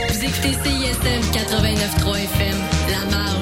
Vous 0.09 0.25
écoutez 0.25 0.53
CISM 0.65 1.21
89.3 1.33 2.17
FM, 2.17 2.57
La 2.89 3.05
Marge. 3.15 3.42